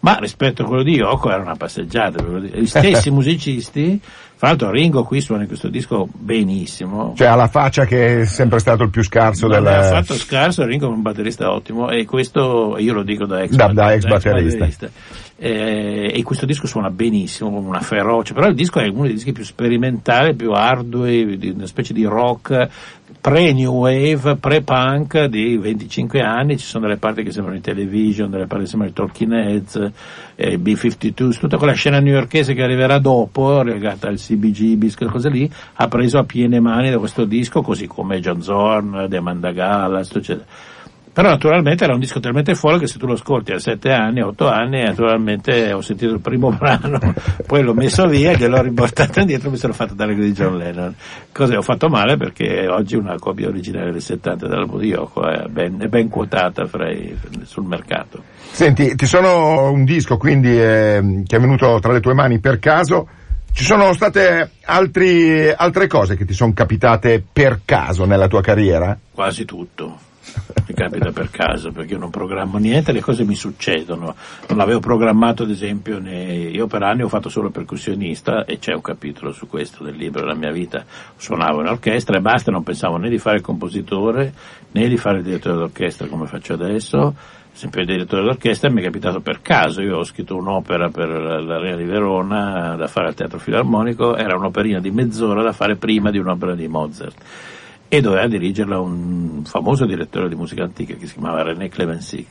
ma 0.00 0.16
rispetto 0.18 0.62
a 0.62 0.66
quello 0.66 0.82
di 0.82 0.94
Yoko 0.96 1.30
era 1.30 1.42
una 1.42 1.56
passeggiata, 1.56 2.22
gli 2.22 2.66
stessi 2.66 3.10
musicisti, 3.12 4.00
fra 4.36 4.48
l'altro 4.48 4.70
Ringo 4.70 5.04
qui 5.04 5.20
suona 5.20 5.42
in 5.42 5.48
questo 5.48 5.68
disco 5.68 6.08
benissimo. 6.12 7.14
Cioè 7.16 7.28
ha 7.28 7.34
la 7.34 7.48
faccia 7.48 7.84
che 7.84 8.20
è 8.20 8.24
sempre 8.26 8.58
stato 8.58 8.82
il 8.82 8.90
più 8.90 9.02
scarso 9.02 9.46
non 9.46 9.62
del... 9.62 9.72
ha 9.72 9.82
fatto 9.82 10.14
scarso, 10.14 10.64
Ringo 10.64 10.86
è 10.86 10.90
un 10.90 11.02
batterista 11.02 11.50
ottimo 11.52 11.88
e 11.90 12.04
questo 12.04 12.76
io 12.78 12.92
lo 12.92 13.02
dico 13.02 13.26
da 13.26 13.42
ex, 13.42 13.50
da, 13.50 13.72
da 13.72 13.92
ex 13.92 14.04
batterista. 14.04 14.58
batterista. 14.58 14.90
Eh, 15.46 16.10
e 16.14 16.22
questo 16.22 16.46
disco 16.46 16.66
suona 16.66 16.88
benissimo, 16.88 17.50
con 17.50 17.66
una 17.66 17.80
ferocia, 17.80 18.32
però 18.32 18.46
il 18.46 18.54
disco 18.54 18.78
è 18.78 18.88
uno 18.88 19.02
dei 19.02 19.12
dischi 19.12 19.32
più 19.32 19.44
sperimentali, 19.44 20.34
più 20.34 20.52
di 21.36 21.52
una 21.54 21.66
specie 21.66 21.92
di 21.92 22.02
rock 22.04 22.70
pre-new 23.20 23.70
wave, 23.70 24.36
pre-punk 24.36 25.24
di 25.24 25.58
25 25.58 26.22
anni, 26.22 26.56
ci 26.56 26.64
sono 26.64 26.86
delle 26.86 26.98
parti 26.98 27.22
che 27.22 27.30
sembrano 27.30 27.58
i 27.58 27.60
television, 27.60 28.30
delle 28.30 28.46
parti 28.46 28.64
che 28.64 28.70
sembrano 28.70 28.92
i 28.94 28.96
Talking 28.96 29.32
Heads, 29.32 29.90
eh, 30.34 30.56
B-52, 30.56 31.38
tutta 31.38 31.58
quella 31.58 31.74
scena 31.74 31.98
newyorkese 32.00 32.54
che 32.54 32.62
arriverà 32.62 32.98
dopo, 32.98 33.60
legata 33.60 34.08
al 34.08 34.16
CBG, 34.16 34.94
quelle 34.96 35.12
cose 35.12 35.28
lì, 35.28 35.50
ha 35.74 35.88
preso 35.88 36.16
a 36.16 36.24
piene 36.24 36.58
mani 36.58 36.88
da 36.90 36.98
questo 36.98 37.26
disco, 37.26 37.60
così 37.60 37.86
come 37.86 38.18
John 38.20 38.40
Zorn, 38.40 39.08
The 39.10 39.16
Amanda 39.18 39.52
Gallas, 39.52 40.10
eccetera. 40.14 40.46
Però 41.14 41.28
naturalmente 41.28 41.84
era 41.84 41.94
un 41.94 42.00
disco 42.00 42.18
talmente 42.18 42.56
folle 42.56 42.80
che 42.80 42.88
se 42.88 42.98
tu 42.98 43.06
lo 43.06 43.12
ascolti 43.12 43.52
a 43.52 43.60
7 43.60 43.92
anni, 43.92 44.20
8 44.20 44.48
anni, 44.48 44.82
naturalmente 44.82 45.72
ho 45.72 45.80
sentito 45.80 46.12
il 46.12 46.20
primo 46.20 46.50
brano, 46.58 46.98
poi 47.46 47.62
l'ho 47.62 47.72
messo 47.72 48.04
via, 48.08 48.32
gliel'ho 48.32 48.60
riportato 48.60 49.20
indietro 49.20 49.46
e 49.46 49.52
mi 49.52 49.56
sono 49.56 49.72
fatto 49.72 49.94
dare 49.94 50.16
di 50.16 50.32
John 50.32 50.56
Lennon. 50.56 50.92
Cosa 51.30 51.56
ho 51.56 51.62
fatto 51.62 51.88
male 51.88 52.16
perché 52.16 52.66
oggi 52.66 52.96
una 52.96 53.16
copia 53.20 53.46
originale 53.46 53.92
del 53.92 54.02
70 54.02 54.48
dell'album 54.48 54.80
di 54.80 54.88
Yoko 54.88 55.24
è 55.28 55.46
ben, 55.46 55.78
è 55.78 55.86
ben 55.86 56.08
quotata 56.08 56.64
i, 56.90 57.16
sul 57.44 57.64
mercato. 57.64 58.20
Senti, 58.50 58.96
ti 58.96 59.06
sono 59.06 59.70
un 59.70 59.84
disco 59.84 60.16
quindi 60.16 60.60
eh, 60.60 61.22
che 61.24 61.36
è 61.36 61.38
venuto 61.38 61.78
tra 61.80 61.92
le 61.92 62.00
tue 62.00 62.14
mani 62.14 62.40
per 62.40 62.58
caso. 62.58 63.06
Ci 63.52 63.62
sono 63.62 63.92
state 63.92 64.50
altri, 64.64 65.48
altre 65.48 65.86
cose 65.86 66.16
che 66.16 66.24
ti 66.24 66.34
sono 66.34 66.52
capitate 66.52 67.22
per 67.32 67.60
caso 67.64 68.04
nella 68.04 68.26
tua 68.26 68.40
carriera? 68.40 68.98
Quasi 69.12 69.44
tutto 69.44 70.12
mi 70.66 70.74
capita 70.74 71.10
per 71.10 71.30
caso 71.30 71.72
perché 71.72 71.92
io 71.92 71.98
non 71.98 72.10
programmo 72.10 72.58
niente, 72.58 72.92
le 72.92 73.00
cose 73.00 73.24
mi 73.24 73.34
succedono. 73.34 74.14
Non 74.48 74.60
avevo 74.60 74.80
programmato 74.80 75.42
ad 75.42 75.50
esempio, 75.50 75.98
né... 75.98 76.32
io 76.34 76.66
per 76.66 76.82
anni 76.82 77.02
ho 77.02 77.08
fatto 77.08 77.28
solo 77.28 77.50
percussionista 77.50 78.44
e 78.44 78.58
c'è 78.58 78.72
un 78.72 78.80
capitolo 78.80 79.32
su 79.32 79.46
questo 79.46 79.84
del 79.84 79.96
libro 79.96 80.22
della 80.22 80.34
mia 80.34 80.50
vita. 80.50 80.84
Suonavo 81.16 81.60
in 81.60 81.68
orchestra 81.68 82.16
e 82.16 82.20
basta, 82.20 82.50
non 82.50 82.62
pensavo 82.62 82.96
né 82.96 83.08
di 83.08 83.18
fare 83.18 83.36
il 83.36 83.42
compositore 83.42 84.32
né 84.72 84.88
di 84.88 84.96
fare 84.96 85.18
il 85.18 85.24
direttore 85.24 85.56
d'orchestra 85.56 86.08
come 86.08 86.26
faccio 86.26 86.54
adesso. 86.54 87.14
Sempre 87.52 87.82
il 87.82 87.86
direttore 87.86 88.24
d'orchestra 88.24 88.68
mi 88.68 88.80
è 88.80 88.84
capitato 88.84 89.20
per 89.20 89.40
caso, 89.40 89.80
io 89.80 89.98
ho 89.98 90.04
scritto 90.04 90.34
un'opera 90.34 90.88
per 90.88 91.08
l'Arena 91.08 91.76
di 91.76 91.84
Verona 91.84 92.74
da 92.74 92.88
fare 92.88 93.08
al 93.08 93.14
Teatro 93.14 93.38
Filarmonico, 93.38 94.16
era 94.16 94.34
un'operina 94.34 94.80
di 94.80 94.90
mezz'ora 94.90 95.40
da 95.40 95.52
fare 95.52 95.76
prima 95.76 96.10
di 96.10 96.18
un'opera 96.18 96.56
di 96.56 96.66
Mozart 96.66 97.14
e 97.96 98.00
doveva 98.00 98.26
dirigerla 98.26 98.80
un 98.80 99.42
famoso 99.44 99.86
direttore 99.86 100.28
di 100.28 100.34
musica 100.34 100.64
antica 100.64 100.94
che 100.94 101.06
si 101.06 101.12
chiamava 101.12 101.44
René 101.44 101.68
Clemensic, 101.68 102.26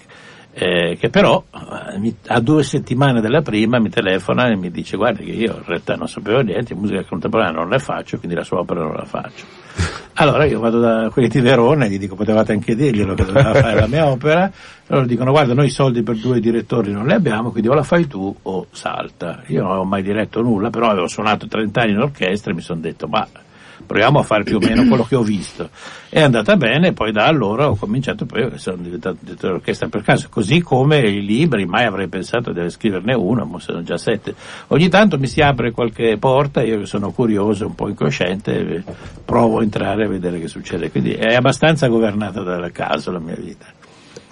eh, 0.52 0.98
che 1.00 1.10
però 1.10 1.42
eh, 1.52 2.16
a 2.28 2.40
due 2.42 2.64
settimane 2.64 3.22
dalla 3.22 3.42
prima 3.42 3.80
mi 3.80 3.90
telefona 3.90 4.50
e 4.50 4.58
mi 4.58 4.70
dice 4.72 4.98
guarda 4.98 5.24
che 5.24 5.32
io 5.32 5.56
in 5.56 5.64
realtà 5.66 5.96
non 5.96 6.10
sapevo 6.10 6.42
niente, 6.42 6.76
musica 6.76 7.06
contemporanea 7.06 7.54
non 7.54 7.70
la 7.70 7.80
faccio, 7.80 8.18
quindi 8.18 8.36
la 8.36 8.44
sua 8.44 8.60
opera 8.60 8.82
non 8.82 8.94
la 8.94 9.06
faccio. 9.06 9.46
Allora 10.16 10.46
io 10.46 10.60
vado 10.60 10.80
da 10.80 11.10
quelli 11.12 11.28
di 11.28 11.40
Verona 11.40 11.86
e 11.86 11.90
gli 11.90 11.98
dico 11.98 12.16
potevate 12.16 12.52
anche 12.52 12.76
dirglielo 12.76 13.16
che 13.16 13.26
doveva 13.26 13.54
fare 13.56 13.80
la 13.80 13.88
mia 13.88 14.08
opera, 14.08 14.52
loro 14.88 15.06
dicono 15.06 15.32
guarda 15.32 15.56
noi 15.56 15.70
soldi 15.70 16.04
per 16.04 16.18
due 16.18 16.40
direttori 16.40 16.92
non 16.92 17.08
li 17.08 17.14
abbiamo, 17.14 17.50
quindi 17.50 17.70
o 17.70 17.74
la 17.74 17.82
fai 17.82 18.06
tu 18.06 18.36
o 18.44 18.68
salta. 18.70 19.42
Io 19.48 19.62
non 19.62 19.70
avevo 19.72 19.86
mai 19.86 20.04
diretto 20.04 20.42
nulla, 20.42 20.70
però 20.70 20.90
avevo 20.90 21.08
suonato 21.08 21.48
30 21.48 21.82
anni 21.82 21.92
in 21.94 22.00
orchestra 22.00 22.52
e 22.52 22.54
mi 22.54 22.62
sono 22.62 22.82
detto 22.82 23.08
ma 23.08 23.28
proviamo 23.86 24.20
a 24.20 24.24
fare 24.24 24.44
più 24.44 24.58
o 24.58 24.60
meno 24.60 24.88
quello 24.88 25.04
che 25.04 25.16
ho 25.16 25.22
visto. 25.22 25.70
È 26.10 26.22
andata 26.22 26.56
bene, 26.56 26.94
poi 26.94 27.12
da 27.12 27.26
allora 27.26 27.70
ho 27.70 27.76
cominciato, 27.76 28.26
poi 28.26 28.58
sono 28.58 28.78
diventato 28.78 29.18
direttore 29.20 29.54
d'orchestra 29.54 29.88
per 29.88 30.02
caso, 30.04 30.28
così 30.30 30.62
come 30.62 31.00
i 31.00 31.26
libri, 31.26 31.66
mai 31.66 31.86
avrei 31.86 32.08
pensato 32.08 32.52
di 32.52 32.70
scriverne 32.70 33.14
uno, 33.14 33.46
ma 33.46 33.60
sono 33.60 33.82
già 33.84 33.98
sette. 33.98 34.36
Ogni 34.68 34.90
tanto 34.90 35.18
mi 35.18 35.28
si 35.28 35.42
apre 35.42 35.72
qualche 35.72 36.18
porta, 36.18 36.62
io 36.62 36.86
sono 36.86 37.12
curioso, 37.12 37.66
un 37.66 37.76
po' 37.76 37.90
incosciente, 37.90 38.84
provo 39.26 39.60
a 39.60 39.64
entrare 39.64 40.06
a 40.06 40.08
vedere 40.08 40.40
che 40.40 40.48
succede, 40.48 40.92
quindi 40.92 41.14
è 41.14 41.34
abbastanza 41.34 41.88
governata 41.88 42.42
dal 42.42 42.72
caso 42.72 43.12
la 43.12 43.20
mia 43.20 43.36
vita. 43.36 43.83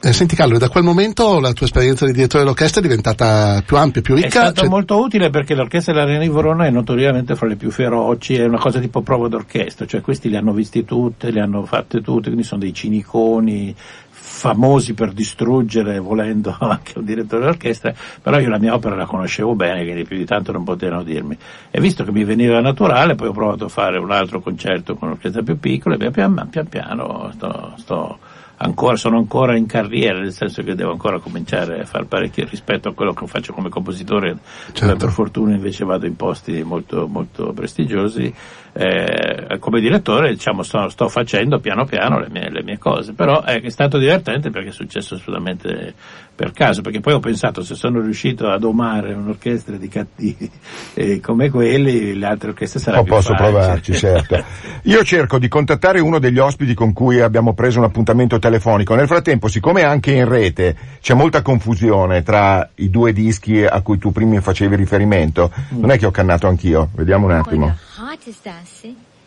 Eh, 0.03 0.13
senti 0.13 0.35
Carlo, 0.35 0.57
da 0.57 0.67
quel 0.67 0.83
momento 0.83 1.39
la 1.39 1.53
tua 1.53 1.67
esperienza 1.67 2.07
di 2.07 2.11
direttore 2.11 2.41
dell'orchestra 2.41 2.79
è 2.79 2.83
diventata 2.83 3.61
più 3.63 3.77
ampia, 3.77 4.01
più 4.01 4.15
ricca? 4.15 4.27
È 4.27 4.31
stato 4.31 4.61
cioè... 4.61 4.67
molto 4.67 4.99
utile 4.99 5.29
perché 5.29 5.53
l'orchestra 5.53 5.93
dell'Arena 5.93 6.23
di 6.23 6.29
Verona 6.29 6.65
è 6.65 6.71
notoriamente 6.71 7.35
fra 7.35 7.45
le 7.45 7.55
più 7.55 7.69
feroci, 7.69 8.33
è 8.33 8.45
una 8.45 8.57
cosa 8.57 8.79
tipo 8.79 9.01
prova 9.01 9.27
d'orchestra, 9.27 9.85
cioè 9.85 10.01
questi 10.01 10.27
li 10.29 10.37
hanno 10.37 10.53
visti 10.53 10.83
tutte, 10.85 11.29
le 11.29 11.39
hanno 11.39 11.65
fatte 11.65 12.01
tutte, 12.01 12.29
quindi 12.29 12.41
sono 12.41 12.61
dei 12.61 12.73
ciniconi, 12.73 13.75
famosi 14.09 14.95
per 14.95 15.11
distruggere, 15.11 15.99
volendo 15.99 16.55
anche 16.57 16.97
un 16.97 17.05
direttore 17.05 17.45
d'orchestra, 17.45 17.93
però 18.23 18.39
io 18.39 18.49
la 18.49 18.57
mia 18.57 18.73
opera 18.73 18.95
la 18.95 19.05
conoscevo 19.05 19.53
bene, 19.53 19.83
quindi 19.83 20.03
più 20.03 20.17
di 20.17 20.25
tanto 20.25 20.51
non 20.51 20.63
potevano 20.63 21.03
dirmi. 21.03 21.37
E 21.69 21.79
visto 21.79 22.03
che 22.03 22.11
mi 22.11 22.23
veniva 22.23 22.59
naturale, 22.59 23.13
poi 23.13 23.27
ho 23.27 23.33
provato 23.33 23.65
a 23.65 23.69
fare 23.69 23.99
un 23.99 24.09
altro 24.09 24.41
concerto 24.41 24.95
con 24.95 25.09
un'orchestra 25.09 25.43
più 25.43 25.59
piccola 25.59 25.93
e 25.93 26.09
pian 26.09 26.47
pian, 26.49 26.67
piano 26.67 27.29
sto, 27.35 27.73
sto 27.77 28.19
ancora, 28.61 28.95
sono 28.95 29.17
ancora 29.17 29.57
in 29.57 29.65
carriera, 29.65 30.19
nel 30.19 30.33
senso 30.33 30.63
che 30.63 30.75
devo 30.75 30.91
ancora 30.91 31.19
cominciare 31.19 31.81
a 31.81 31.85
fare 31.85 32.05
parecchio 32.05 32.45
rispetto 32.49 32.89
a 32.89 32.93
quello 32.93 33.13
che 33.13 33.25
faccio 33.27 33.53
come 33.53 33.69
compositore, 33.69 34.37
certo. 34.71 34.95
per 34.95 35.09
fortuna 35.09 35.53
invece 35.53 35.83
vado 35.83 36.05
in 36.05 36.15
posti 36.15 36.63
molto, 36.63 37.07
molto 37.07 37.51
prestigiosi. 37.53 38.33
Eh, 38.73 39.57
come 39.59 39.81
direttore 39.81 40.29
diciamo, 40.29 40.63
sto, 40.63 40.87
sto, 40.87 41.09
facendo 41.09 41.59
piano 41.59 41.83
piano 41.83 42.19
le 42.19 42.29
mie, 42.29 42.49
le 42.49 42.63
mie 42.63 42.77
cose, 42.77 43.13
però 43.13 43.43
è 43.43 43.69
stato 43.69 43.97
divertente 43.97 44.49
perché 44.49 44.69
è 44.69 44.73
successo 44.73 45.15
assolutamente 45.15 45.93
per 46.33 46.53
caso, 46.53 46.81
perché 46.81 47.01
poi 47.01 47.13
ho 47.13 47.19
pensato 47.19 47.61
se 47.61 47.75
sono 47.75 48.01
riuscito 48.01 48.49
a 48.49 48.57
domare 48.57 49.13
un'orchestra 49.13 49.75
di 49.75 49.87
cattivi 49.87 50.49
eh, 50.95 51.19
come 51.19 51.49
quelli, 51.49 52.15
le 52.15 52.25
altre 52.25 52.49
orchestre 52.49 52.79
saranno 52.79 53.01
oh, 53.01 53.05
più 53.05 53.13
posso 53.13 53.35
facili. 53.35 53.51
provarci, 53.51 53.93
certo. 53.93 54.43
Io 54.83 55.03
cerco 55.03 55.37
di 55.37 55.47
contattare 55.47 55.99
uno 55.99 56.17
degli 56.17 56.39
ospiti 56.39 56.73
con 56.73 56.93
cui 56.93 57.19
abbiamo 57.19 57.53
preso 57.53 57.77
un 57.77 57.85
appuntamento 57.85 58.39
telefonico. 58.39 58.95
Nel 58.95 59.05
frattempo, 59.05 59.49
siccome 59.49 59.83
anche 59.83 60.13
in 60.13 60.27
rete 60.27 60.75
c'è 60.99 61.13
molta 61.13 61.43
confusione 61.43 62.23
tra 62.23 62.67
i 62.75 62.89
due 62.89 63.13
dischi 63.13 63.63
a 63.63 63.81
cui 63.81 63.99
tu 63.99 64.11
prima 64.11 64.41
facevi 64.41 64.75
riferimento, 64.75 65.51
mm. 65.73 65.79
non 65.79 65.91
è 65.91 65.99
che 65.99 66.07
ho 66.07 66.11
cannato 66.11 66.47
anch'io. 66.47 66.89
Vediamo 66.95 67.25
un 67.27 67.33
attimo. 67.33 67.75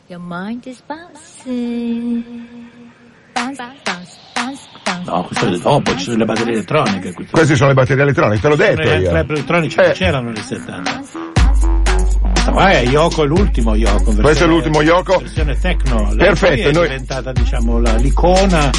Your 0.09 0.21
mind 0.21 0.67
is 0.67 0.83
bouncing. 0.83 2.25
Bounce, 3.33 3.63
bounce. 3.85 4.23
No, 5.05 5.23
questo 5.23 5.47
è 5.47 5.59
dopo, 5.59 5.97
ci 5.97 6.05
sono 6.05 6.17
le 6.17 6.25
batterie 6.25 6.55
elettroniche. 6.55 7.15
Queste 7.31 7.55
sono 7.55 7.69
le 7.69 7.75
batterie 7.75 8.03
elettroniche, 8.03 8.41
te 8.41 8.49
l'ho 8.49 8.57
detto. 8.57 8.83
Le 8.83 9.03
club 9.03 9.31
elettronici 9.31 9.79
eh. 9.79 9.93
c'erano 9.93 10.31
nel 10.31 10.43
70. 10.43 11.44
È 12.59 12.83
Yoko 12.87 13.25
l'ultimo 13.25 13.75
Yoko. 13.75 14.15
Questo 14.15 14.45
è 14.45 14.47
l'ultimo 14.47 14.83
Yoko. 14.83 15.19
Versione 15.19 15.59
techno. 15.59 16.15
Perfetto. 16.17 16.69
È 16.69 16.73
noi... 16.73 16.89
diventata 16.89 17.33
diciamo 17.33 17.81
la, 17.81 17.95
l'icona 17.97 18.71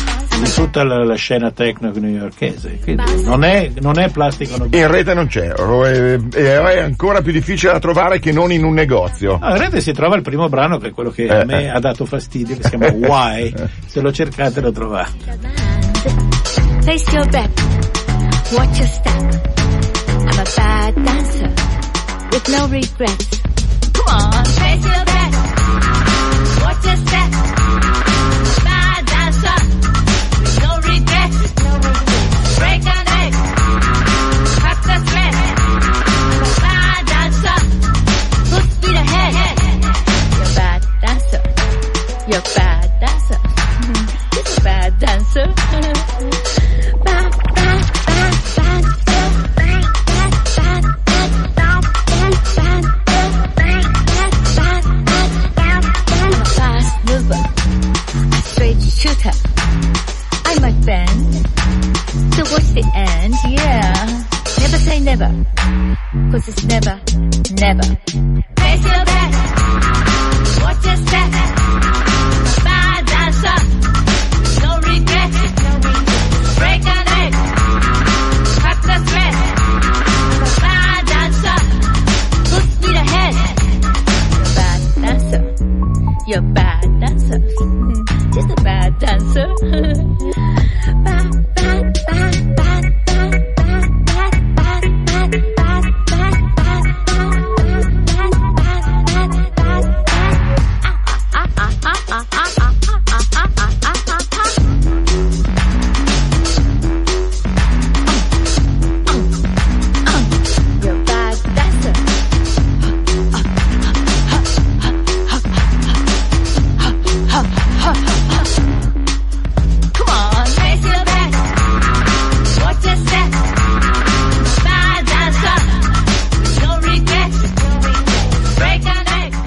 di 0.41 0.51
tutta 0.51 0.83
la, 0.83 1.03
la 1.03 1.15
scena 1.15 1.51
techno 1.51 1.91
newyorkese. 1.91 2.79
Non 3.23 3.43
è, 3.43 3.71
non 3.79 3.99
è 3.99 4.09
plastico. 4.09 4.57
Non 4.57 4.69
in 4.71 4.87
rete 4.87 5.13
non 5.13 5.27
c'è, 5.27 5.51
è, 5.51 6.19
è, 6.33 6.79
ancora 6.79 7.21
più 7.21 7.31
difficile 7.31 7.73
da 7.73 7.79
trovare 7.79 8.19
che 8.19 8.31
non 8.31 8.51
in 8.51 8.63
un 8.63 8.73
negozio. 8.73 9.37
Ah, 9.41 9.51
in 9.51 9.57
rete 9.57 9.81
si 9.81 9.91
trova 9.93 10.15
il 10.15 10.21
primo 10.21 10.49
brano 10.49 10.77
che 10.77 10.87
è 10.87 10.91
quello 10.91 11.09
che 11.09 11.23
eh, 11.23 11.35
a 11.35 11.45
me 11.45 11.69
ha 11.71 11.79
dato 11.79 12.05
fastidio, 12.05 12.55
che 12.57 12.63
si 12.63 12.69
chiama 12.69 12.91
Why. 12.93 13.53
Se 13.85 14.01
lo 14.01 14.11
cercate 14.11 14.61
lo 14.61 14.71
trovate. 14.71 15.13
Place 16.81 17.11
your 17.11 17.27
bet, 17.29 17.49
watch 18.51 18.77
your 18.77 18.87
step. 18.87 19.13
I'm 20.27 20.39
a 20.39 20.43
bad 20.55 21.03
dancer 21.03 21.53
with 22.31 22.49
no 22.49 22.67
regrets. 22.67 23.44
Come 24.55 24.65
on, 24.65 24.79
place 24.79 24.85
your 24.85 25.05
bet, 25.05 25.33
watch 26.61 26.85
your 26.85 26.97
step. 26.97 27.64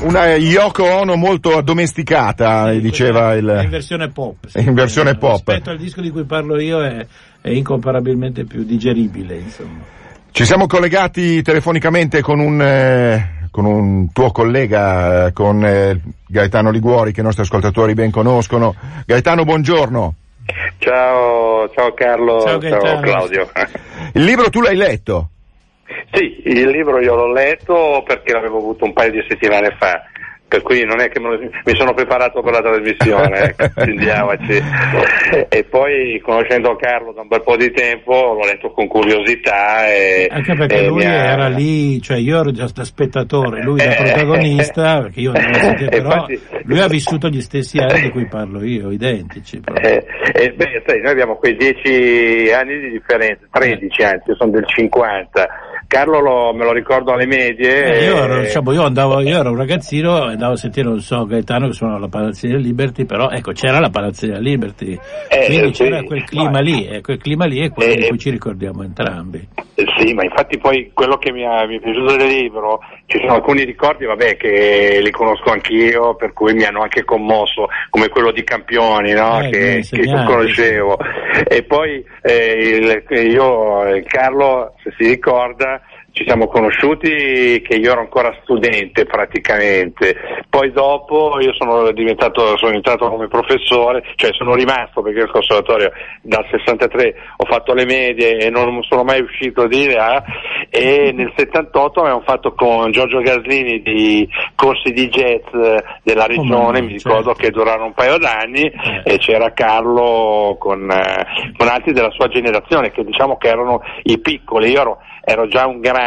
Una 0.09 0.37
Yoko 0.37 0.85
Ono 0.85 1.17
molto 1.17 1.59
addomesticata, 1.59 2.71
diceva 2.73 3.35
in 3.35 3.45
il... 3.45 3.69
versione 3.69 4.09
pop. 4.09 4.47
sì. 4.47 4.61
In 4.61 4.73
versione 4.73 5.17
pop. 5.17 5.47
Rispetto 5.47 5.69
al 5.69 5.77
disco 5.77 6.01
di 6.01 6.09
cui 6.09 6.25
parlo 6.25 6.59
io 6.59 6.83
è, 6.83 7.07
è 7.43 7.51
incomparabilmente 7.51 8.45
più 8.45 8.65
digeribile, 8.65 9.37
insomma. 9.37 9.85
Ci 10.31 10.47
siamo 10.47 10.67
collegati 10.67 11.43
telefonicamente 11.43 12.23
con 12.23 12.39
un, 12.41 12.59
eh, 12.63 13.49
con 13.51 13.67
un 13.67 14.11
tuo 14.11 14.33
collega, 14.33 15.27
eh, 15.27 15.33
con 15.35 15.63
eh, 15.63 16.01
Gaetano 16.27 16.71
Liguori, 16.71 17.13
che 17.13 17.21
i 17.21 17.25
nostri 17.25 17.43
ascoltatori 17.43 17.93
ben 17.93 18.11
conoscono. 18.11 18.75
Gaetano, 19.05 19.45
buongiorno. 19.45 20.15
Ciao, 20.79 21.69
ciao 21.69 21.93
Carlo, 21.93 22.45
Ciao, 22.47 22.59
ciao. 22.63 23.01
Claudio. 23.01 23.51
Il 24.15 24.25
libro 24.25 24.49
tu 24.49 24.63
l'hai 24.63 24.77
letto? 24.77 25.33
Sì, 26.13 26.41
il 26.45 26.69
libro 26.69 27.01
io 27.01 27.15
l'ho 27.15 27.33
letto 27.33 28.03
perché 28.07 28.33
l'avevo 28.33 28.59
avuto 28.59 28.85
un 28.85 28.93
paio 28.93 29.11
di 29.11 29.25
settimane 29.29 29.75
fa, 29.79 30.03
per 30.49 30.63
cui 30.63 30.83
non 30.85 31.01
è 31.01 31.09
che 31.11 31.19
lo- 31.21 31.39
mi 31.39 31.75
sono 31.77 31.93
preparato 31.93 32.41
per 32.41 32.53
la 32.55 32.63
trasmissione, 32.63 33.39
ecco, 33.57 33.65
intendiamoci. 33.81 34.63
E 35.49 35.65
poi 35.65 36.19
conoscendo 36.25 36.75
Carlo 36.77 37.13
da 37.13 37.21
un 37.21 37.29
bel 37.29 37.43
po' 37.43 37.57
di 37.57 37.71
tempo 37.71 38.13
l'ho 38.33 38.45
letto 38.47 38.71
con 38.71 38.87
curiosità 38.87 39.87
e, 39.89 40.27
Anche 40.31 40.55
perché 40.55 40.77
e 40.77 40.87
lui 40.87 41.05
ha- 41.05 41.33
era 41.33 41.49
lì, 41.49 42.01
cioè 42.01 42.17
io 42.17 42.41
ero 42.41 42.51
già 42.51 42.67
da 42.75 42.85
spettatore, 42.85 43.63
lui 43.63 43.77
da 43.79 43.95
Eh, 43.95 44.03
protagonista, 44.03 45.01
perché 45.03 45.21
io 45.21 45.33
non 45.33 45.47
lo 45.51 45.55
sentivo, 45.59 45.91
eh, 45.91 46.01
però 46.03 46.15
infatti- 46.27 46.41
lui 46.65 46.81
ha 46.81 46.87
vissuto 46.89 47.29
gli 47.29 47.41
stessi 47.43 47.79
anni 47.79 48.01
di 48.03 48.11
cui 48.11 48.27
parlo 48.27 48.63
io, 48.65 48.91
identici. 48.91 49.61
Eh, 49.83 50.05
eh, 50.33 50.53
beh, 50.53 50.83
sai, 50.87 51.01
noi 51.03 51.11
abbiamo 51.13 51.37
quei 51.37 51.57
10 51.57 52.51
anni 52.53 52.79
di 52.79 52.91
differenza, 52.91 53.47
13 53.51 54.03
anzi, 54.03 54.33
sono 54.35 54.51
del 54.51 54.65
50. 54.67 55.47
Carlo 55.89 56.21
lo- 56.21 56.53
me 56.53 56.65
lo 56.65 56.73
ricordo 56.73 57.13
alle 57.15 57.25
medie. 57.27 57.95
Eh, 57.97 58.05
io, 58.05 58.17
ero, 58.23 58.37
eh, 58.37 58.43
diciamo, 58.43 58.73
io, 58.73 58.83
andavo, 58.85 59.21
io 59.21 59.39
ero 59.39 59.51
un 59.53 59.57
ragazzino 59.57 60.29
e 60.29 60.33
andavo 60.33 60.53
a 60.53 60.57
sentire, 60.57 60.87
non 60.87 61.01
so, 61.01 61.25
Gaetano 61.25 61.67
che 61.69 61.73
suonava 61.73 61.99
alla 61.99 62.09
Palazzeria 62.09 62.59
Liberty, 62.59 63.07
però 63.07 63.31
ecco, 63.31 63.53
c'era 63.53 63.81
la 63.81 63.89
Palazzeria 63.89 64.39
Liberty, 64.39 64.99
Eh, 65.29 65.47
quindi 65.47 65.73
sì, 65.75 65.85
c'era 65.85 66.03
quel 66.03 66.25
clima 66.25 66.51
ma- 66.51 66.61
lì, 66.61 66.87
e 66.87 67.01
quel 67.01 67.17
clima 67.17 67.47
lì 67.47 67.61
è 67.61 67.71
quello 67.71 67.93
Eh, 67.93 67.97
di 67.97 68.05
eh. 68.05 68.09
cui 68.09 68.19
ci 68.19 68.29
ricordiamo 68.29 68.83
entrambi. 68.83 69.49
Eh, 69.75 69.87
Sì, 69.99 70.13
ma 70.13 70.23
infatti 70.25 70.59
poi 70.59 70.91
quello 70.93 71.17
che 71.17 71.33
mi, 71.33 71.45
ha- 71.47 71.67
mi 71.67 71.79
è 71.79 71.81
piaciuto 71.81 72.17
del 72.17 72.27
libro, 72.29 72.81
ci 73.07 73.19
sono 73.21 73.35
alcuni 73.35 73.65
ricordi, 73.65 74.05
vabbè, 74.05 74.37
che 74.37 75.01
li 75.03 75.11
conosco 75.11 75.51
anch'io, 75.51 76.15
per 76.17 76.33
cui 76.35 76.53
mi 76.53 76.65
hanno 76.65 76.83
anche 76.83 77.03
commosso, 77.05 77.67
come 77.91 78.09
quello 78.09 78.31
di 78.31 78.45
Campioni, 78.45 79.13
no? 79.13 79.41
Eh, 79.41 79.51
che, 79.51 79.87
che 79.91 80.05
conoscevo. 80.27 80.99
E 81.49 81.63
poi 81.63 82.05
eh, 82.23 83.03
il- 83.09 83.31
io, 83.31 83.85
eh, 83.87 84.03
Carlo, 84.03 84.75
se 84.83 84.93
si 84.99 85.09
ricorda, 85.09 85.78
ci 86.19 86.25
siamo 86.25 86.49
conosciuti 86.49 87.63
che 87.63 87.77
io 87.77 87.93
ero 87.93 88.01
ancora 88.01 88.37
studente 88.43 89.05
praticamente, 89.05 90.17
poi 90.51 90.73
dopo 90.73 91.39
io 91.39 91.55
sono 91.55 91.93
diventato, 91.93 92.57
sono 92.57 92.75
entrato 92.75 93.09
come 93.09 93.29
professore, 93.29 94.03
cioè 94.17 94.33
sono 94.33 94.57
rimasto 94.57 95.01
perché 95.01 95.21
il 95.21 95.31
conservatorio 95.31 95.93
dal 96.23 96.45
63 96.51 97.15
ho 97.37 97.45
fatto 97.45 97.73
le 97.73 97.85
medie 97.85 98.39
e 98.39 98.51
non 98.51 98.83
sono 98.83 99.05
mai 99.05 99.21
uscito 99.21 99.69
di 99.69 99.93
là 99.93 100.25
e 100.71 101.13
nel 101.15 101.33
78 101.37 102.01
abbiamo 102.01 102.23
fatto 102.27 102.53
con 102.53 102.91
Giorgio 102.91 103.21
Gaslini 103.21 103.81
di 103.81 104.29
corsi 104.57 104.91
di 104.91 105.09
jazz 105.09 105.45
eh, 105.55 105.85
della 106.03 106.27
regione, 106.27 106.81
no, 106.81 106.87
mi 106.87 106.95
ricordo 106.95 107.33
certo. 107.35 107.43
che 107.43 107.51
durarono 107.51 107.87
un 107.87 107.95
paio 107.95 108.19
d'anni 108.19 108.63
Eh. 108.65 109.03
e 109.05 109.19
c'era 109.19 109.53
Carlo 109.53 110.57
con, 110.59 110.91
eh, 110.91 111.53
con 111.57 111.69
altri 111.69 111.93
della 111.93 112.11
sua 112.11 112.27
generazione 112.27 112.91
che 112.91 113.05
diciamo 113.05 113.37
che 113.37 113.47
erano 113.47 113.83
i 114.03 114.19
piccoli, 114.19 114.71
io 114.71 114.81
ero, 114.81 114.99
ero 115.23 115.47
già 115.47 115.67
un 115.67 115.79
grande 115.79 116.07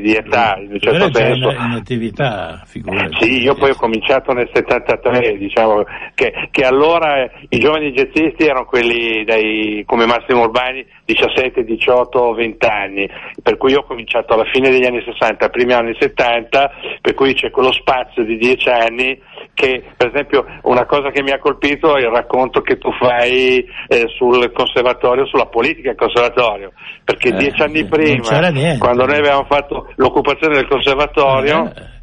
di 0.00 0.14
età 0.14 0.58
in 0.60 0.72
un 0.72 0.78
certo 0.80 1.12
senso. 1.12 1.50
in, 1.50 1.72
attività, 1.76 2.62
figurati. 2.64 3.16
Sì, 3.20 3.42
io 3.42 3.54
poi 3.54 3.70
ho 3.70 3.76
cominciato 3.76 4.32
nel 4.32 4.50
73, 4.52 5.36
diciamo 5.38 5.84
che, 6.14 6.48
che 6.50 6.64
allora 6.64 7.22
eh, 7.22 7.30
i 7.48 7.58
giovani 7.58 7.92
jazzisti 7.92 8.44
erano 8.44 8.64
quelli 8.64 9.24
dai, 9.24 9.82
come 9.86 10.06
Massimo 10.06 10.42
Urbani 10.42 10.84
17, 11.08 11.64
18, 11.64 12.34
20 12.34 12.66
anni, 12.66 13.08
per 13.42 13.56
cui 13.56 13.72
io 13.72 13.78
ho 13.78 13.84
cominciato 13.84 14.34
alla 14.34 14.44
fine 14.52 14.68
degli 14.68 14.84
anni 14.84 15.02
60, 15.02 15.48
primi 15.48 15.72
anni 15.72 15.96
70, 15.98 16.70
per 17.00 17.14
cui 17.14 17.32
c'è 17.32 17.50
quello 17.50 17.72
spazio 17.72 18.24
di 18.24 18.36
10 18.36 18.68
anni 18.68 19.18
che 19.54 19.82
per 19.96 20.08
esempio 20.08 20.44
una 20.64 20.84
cosa 20.84 21.10
che 21.10 21.22
mi 21.22 21.30
ha 21.30 21.38
colpito 21.38 21.96
è 21.96 22.00
il 22.00 22.10
racconto 22.10 22.60
che 22.60 22.76
tu 22.76 22.92
fai 22.92 23.64
eh, 23.88 24.04
sul 24.16 24.52
conservatorio, 24.52 25.24
sulla 25.24 25.46
politica 25.46 25.88
del 25.88 25.96
conservatorio, 25.96 26.72
perché 27.02 27.28
Eh, 27.30 27.36
dieci 27.36 27.62
anni 27.62 27.86
prima, 27.86 28.76
quando 28.78 29.06
noi 29.06 29.16
abbiamo 29.16 29.46
fatto 29.48 29.90
l'occupazione 29.96 30.56
del 30.56 30.68
conservatorio, 30.68 31.72
Eh, 31.74 31.97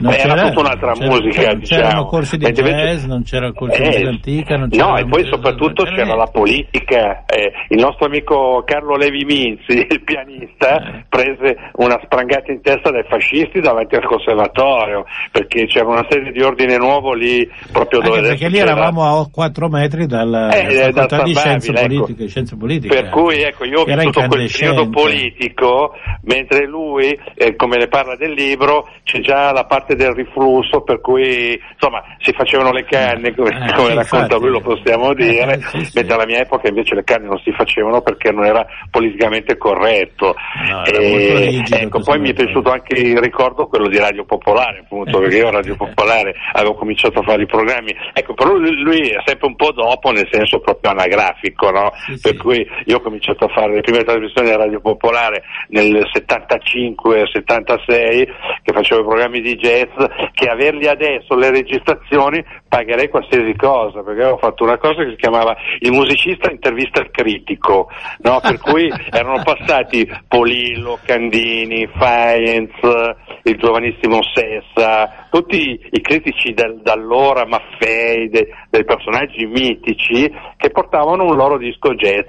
non 0.00 0.12
era 0.12 0.22
c'era- 0.34 0.48
tutta 0.48 0.60
un'altra 0.60 0.92
c'era- 0.92 1.06
musica, 1.10 1.40
c'era- 1.40 1.54
diciamo. 1.54 1.82
C'erano 1.82 2.04
corsi 2.06 2.36
di 2.36 2.44
Mentre 2.44 2.68
invece- 2.68 2.86
jazz, 2.86 3.04
non 3.04 3.22
c'era 3.24 3.52
corsi 3.52 3.76
di 3.80 3.82
Eh, 3.82 3.88
musica 3.90 4.08
antica, 4.08 4.56
non 4.56 4.68
c'era... 4.70 4.86
No, 4.86 4.96
e 4.98 5.06
poi 5.06 5.22
non 5.22 5.30
soprattutto 5.32 5.82
c'era 5.84 5.94
c'era 5.96 6.04
niente. 6.06 6.24
la 6.24 6.30
politica. 6.30 7.24
eh, 7.26 7.52
il 7.68 7.80
nostro 7.80 8.06
amico 8.06 8.62
Carlo 8.64 8.96
Levi 8.96 9.24
Minzi, 9.24 9.72
il 9.88 10.02
pianista, 10.04 10.80
Eh. 10.80 11.04
prese 11.08 11.56
una 11.74 11.98
sprangata 12.02 12.50
in 12.52 12.60
testa 12.62 12.90
dai 12.90 13.04
fascisti 13.08 13.60
davanti 13.60 13.94
al 13.96 14.04
conservatorio, 14.04 15.04
perché 15.30 15.66
c'era 15.66 15.86
una 15.88 16.06
serie 16.08 16.32
di 16.32 16.40
ordine 16.42 16.76
nuovo 16.76 17.12
lì 17.12 17.48
proprio 17.72 18.00
dove 18.00 18.16
Anche 18.18 18.28
perché 18.28 18.48
lì 18.48 18.58
eravamo 18.58 19.04
a 19.20 19.28
4 19.30 19.68
metri 19.68 20.06
dalla 20.06 20.50
Eh, 20.50 20.66
eh, 20.66 20.92
facoltà 20.92 21.16
da 21.18 21.22
di 21.24 21.34
scienze 21.34 21.70
ecco. 21.72 21.80
politiche, 21.80 22.28
scienze 22.28 22.56
politiche. 22.56 22.94
Per 22.94 23.10
cui 23.10 23.40
ecco, 23.42 23.64
io 23.64 23.80
ho 23.80 23.86
Era 23.86 24.02
vissuto 24.02 24.26
quel 24.26 24.50
periodo 24.50 24.88
politico, 24.88 25.92
mentre 26.22 26.66
lui, 26.66 27.18
eh, 27.34 27.56
come 27.56 27.76
ne 27.76 27.88
parla 27.88 28.16
del 28.16 28.32
libro, 28.32 28.88
c'è 29.04 29.20
già 29.20 29.52
la 29.52 29.64
parte 29.64 29.87
del 29.94 30.12
riflusso, 30.12 30.82
per 30.82 31.00
cui 31.00 31.58
insomma 31.72 32.02
si 32.18 32.32
facevano 32.32 32.72
le 32.72 32.84
canne, 32.84 33.34
come, 33.34 33.50
Eh, 33.50 33.72
come 33.74 33.94
racconta 33.94 34.24
infatti. 34.24 34.40
lui 34.42 34.50
lo 34.50 34.60
possiamo 34.60 35.14
dire, 35.14 35.54
Eh, 35.54 35.60
sì, 35.62 35.84
sì. 35.84 35.92
mentre 35.96 36.14
alla 36.14 36.26
mia 36.26 36.40
epoca 36.40 36.68
invece 36.68 36.94
le 36.94 37.04
canne 37.04 37.26
non 37.26 37.38
si 37.44 37.52
facevano 37.52 38.00
perché 38.02 38.32
non 38.32 38.44
era 38.44 38.66
politicamente 38.90 39.56
corretto. 39.56 40.34
No, 40.68 40.84
E, 40.84 41.62
ecco, 41.70 42.00
poi 42.00 42.18
mi 42.18 42.30
è 42.30 42.34
piaciuto 42.34 42.70
anche 42.70 42.98
il 42.98 43.18
ricordo 43.18 43.66
quello 43.66 43.88
di 43.88 43.98
Radio 43.98 44.24
Popolare, 44.24 44.80
appunto, 44.80 45.18
Eh, 45.18 45.20
perché 45.22 45.36
io 45.36 45.48
a. 45.48 45.52
Radio 45.52 45.76
Popolare 45.76 46.34
avevo 46.52 46.74
cominciato 46.74 47.20
a 47.20 47.22
fare 47.22 47.42
i 47.42 47.46
programmi, 47.46 47.94
ecco, 48.12 48.34
però 48.34 48.52
lui, 48.54 49.08
è 49.08 49.20
sempre 49.24 49.46
un 49.48 49.56
po' 49.56 49.72
dopo, 49.72 50.10
nel 50.10 50.28
senso 50.30 50.60
proprio 50.60 50.90
anagrafico, 50.92 51.70
no? 51.70 51.90
Sì, 51.94 52.18
per 52.20 52.36
cui 52.36 52.66
io 52.86 52.96
ho 52.96 53.00
cominciato 53.00 53.44
a 53.44 53.48
fare 53.48 53.74
le 53.74 53.80
prime 53.80 54.02
trasmissioni 54.04 54.50
a 54.50 54.56
Radio 54.56 54.80
Popolare 54.80 55.42
nel 55.68 56.06
75-76, 56.12 58.28
che 58.62 58.72
facevo 58.72 59.00
i 59.00 59.04
programmi 59.04 59.40
di 59.40 59.56
jazz, 59.78 60.30
che 60.32 60.48
averli 60.48 60.88
adesso, 60.88 61.34
le 61.34 61.50
registrazioni, 61.50 62.44
pagherei 62.68 63.08
qualsiasi 63.08 63.54
cosa, 63.56 64.02
perché 64.02 64.22
avevo 64.22 64.38
fatto 64.38 64.64
una 64.64 64.78
cosa 64.78 65.04
che 65.04 65.10
si 65.10 65.16
chiamava 65.16 65.56
il 65.80 65.92
musicista 65.92 66.50
intervista 66.50 67.00
al 67.00 67.10
critico, 67.10 67.88
no? 68.18 68.40
per 68.40 68.58
cui 68.58 68.92
erano 69.10 69.42
passati 69.42 70.08
Polillo, 70.26 70.98
Candini, 71.04 71.86
Faenz, 71.86 72.70
il 73.44 73.56
giovanissimo 73.56 74.20
Sessa, 74.34 75.26
tutti 75.30 75.80
i 75.90 76.00
critici 76.00 76.52
del, 76.52 76.80
d'allora, 76.82 77.46
Maffei, 77.46 78.28
de- 78.28 78.48
dei 78.70 78.84
personaggi 78.84 79.46
mitici 79.46 80.30
che 80.56 80.70
portavano 80.70 81.24
un 81.24 81.36
loro 81.36 81.56
disco 81.58 81.94
jazz 81.94 82.26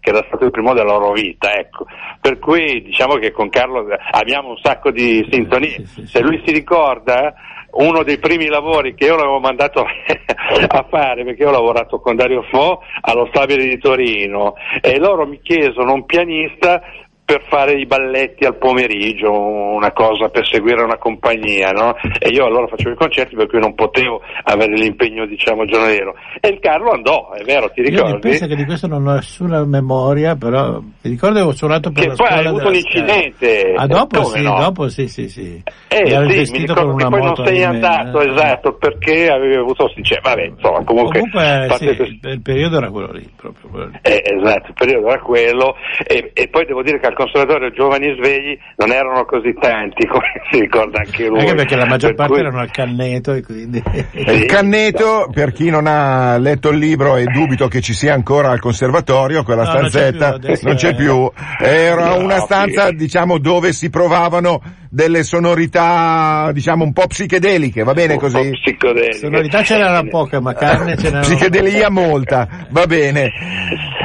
che 0.00 0.10
era 0.10 0.24
stato 0.26 0.44
il 0.44 0.50
primo 0.50 0.72
della 0.74 0.92
loro 0.92 1.12
vita, 1.12 1.54
ecco. 1.54 1.86
Per 2.20 2.38
cui 2.38 2.82
diciamo 2.82 3.14
che 3.14 3.30
con 3.32 3.48
Carlo 3.48 3.86
abbiamo 4.12 4.50
un 4.50 4.58
sacco 4.62 4.90
di 4.90 5.26
sintonie. 5.30 5.70
sì, 5.70 5.86
sì, 5.86 6.06
Se 6.06 6.18
sì. 6.18 6.22
lui 6.22 6.42
si 6.44 6.52
ricorda, 6.52 7.34
uno 7.72 8.02
dei 8.02 8.18
primi 8.18 8.46
lavori 8.46 8.94
che 8.94 9.06
io 9.06 9.16
l'avevo 9.16 9.38
mandato 9.40 9.84
a 10.66 10.86
fare, 10.88 11.24
perché 11.24 11.42
io 11.42 11.48
ho 11.48 11.52
lavorato 11.52 12.00
con 12.00 12.16
Dario 12.16 12.42
Fo 12.50 12.82
allo 13.02 13.26
Stabile 13.32 13.64
di 13.64 13.78
Torino, 13.78 14.54
e 14.80 14.98
loro 14.98 15.26
mi 15.26 15.40
chiesero 15.40 15.92
un 15.92 16.04
pianista 16.04 16.82
per 17.30 17.44
fare 17.48 17.74
i 17.78 17.86
balletti 17.86 18.44
al 18.44 18.56
pomeriggio, 18.56 19.30
una 19.30 19.92
cosa 19.92 20.26
per 20.30 20.44
seguire 20.48 20.82
una 20.82 20.98
compagnia, 20.98 21.70
no? 21.70 21.94
E 22.18 22.28
io 22.30 22.44
allora 22.44 22.66
facevo 22.66 22.90
i 22.90 22.96
concerti 22.96 23.36
per 23.36 23.46
cui 23.46 23.60
non 23.60 23.72
potevo 23.76 24.20
avere 24.42 24.72
l'impegno, 24.74 25.26
diciamo, 25.26 25.64
giornaliero. 25.64 26.16
E 26.40 26.48
il 26.48 26.58
Carlo 26.58 26.90
andò, 26.90 27.30
è 27.30 27.44
vero, 27.44 27.70
ti 27.70 27.82
Io 27.82 27.90
ricordi? 27.90 28.18
penso 28.18 28.46
che 28.48 28.56
di 28.56 28.64
questo 28.64 28.88
non 28.88 29.06
ho 29.06 29.14
nessuna 29.14 29.64
memoria, 29.64 30.34
però 30.34 30.80
mi 30.80 30.90
ricordo 31.02 31.38
che 31.38 31.44
ho 31.44 31.52
suonato 31.52 31.92
per 31.92 32.02
Che 32.02 32.08
la 32.08 32.14
poi 32.16 32.26
scuola 32.26 32.40
hai 32.42 32.46
avuto 32.48 32.66
un 32.68 32.74
incidente. 32.74 33.72
Ah, 33.76 33.86
dopo 33.86 34.20
Come 34.22 34.36
sì, 34.36 34.42
no? 34.42 34.58
dopo 34.58 34.88
sì, 34.88 35.06
sì, 35.06 35.28
sì. 35.28 35.62
Eh 35.86 36.06
sì, 36.44 36.50
mi 36.50 36.58
ricordo 36.58 36.96
che 36.96 37.06
poi 37.06 37.22
non 37.22 37.36
sei 37.36 37.52
di 37.52 37.58
me, 37.60 37.64
andato, 37.64 38.20
eh. 38.22 38.28
esatto, 38.28 38.72
perché 38.74 39.28
avevi 39.28 39.54
avuto, 39.54 39.88
cioè, 40.02 40.18
vabbè, 40.20 40.46
insomma, 40.46 40.82
comunque... 40.82 41.20
Comunque 41.20 41.68
sì, 41.78 41.84
questo- 41.84 42.02
il, 42.02 42.18
il 42.22 42.42
periodo 42.42 42.76
era 42.78 42.90
quello 42.90 43.12
lì, 43.12 43.30
proprio 43.36 43.70
quello 43.70 43.86
lì. 43.86 43.98
Eh, 44.02 44.22
esatto, 44.36 44.66
il 44.66 44.74
periodo 44.74 45.06
era 45.06 45.20
quello 45.20 45.76
e, 46.04 46.30
e 46.34 46.48
poi 46.48 46.64
devo 46.66 46.82
dire 46.82 46.98
che 46.98 47.06
al 47.06 47.14
conservatorio 47.24 47.70
giovani 47.70 48.14
svegli 48.18 48.56
non 48.76 48.90
erano 48.92 49.24
così 49.24 49.52
tanti 49.60 50.06
come 50.08 50.26
si 50.50 50.60
ricorda 50.60 51.00
anche 51.00 51.26
lui. 51.26 51.40
Anche 51.40 51.54
perché 51.54 51.76
la 51.76 51.86
maggior 51.86 52.14
Per 52.14 52.16
parte 52.16 52.32
cui- 52.32 52.40
erano 52.42 52.60
al 52.60 52.70
canneto 52.70 53.32
e 53.34 53.42
quindi... 53.42 53.82
Sì. 53.92 54.04
Il 54.30 54.44
canneto, 54.46 55.28
per 55.32 55.52
chi 55.52 55.70
non 55.70 55.86
ha 55.86 56.36
letto 56.38 56.70
il 56.70 56.78
libro 56.78 57.16
e 57.16 57.24
dubito 57.24 57.68
che 57.68 57.80
ci 57.80 57.92
sia 57.92 58.14
ancora 58.14 58.50
al 58.50 58.60
conservatorio, 58.60 59.42
quella 59.42 59.64
No, 59.64 59.72
non 59.72 59.82
c'è 59.84 59.88
stanzetta 60.12 60.38
più, 60.38 60.54
non 60.62 60.74
c'è 60.76 60.94
più. 60.94 61.30
Era 61.60 62.08
No, 62.10 62.18
una 62.18 62.38
stanza, 62.40 62.86
sì. 62.88 62.94
diciamo, 62.94 63.38
dove 63.38 63.72
si 63.72 63.90
provavano 63.90 64.60
delle 64.92 65.22
sonorità, 65.22 66.50
diciamo, 66.52 66.82
un 66.84 66.92
po' 66.92 67.06
psichedeliche, 67.06 67.84
va 67.84 67.92
bene 67.92 68.14
un 68.14 68.18
po' 68.18 68.26
così? 68.28 68.50
psicodeliche. 68.50 69.18
Sonorità 69.18 69.62
ce 69.62 69.76
n'era 69.76 70.02
poca, 70.04 70.40
ma 70.40 70.54
carne 70.54 70.96
ce 70.96 71.08
n'era 71.10 71.20
Psichedelia 71.20 71.90
molta, 71.90 72.48
va 72.70 72.86
bene. 72.86 73.30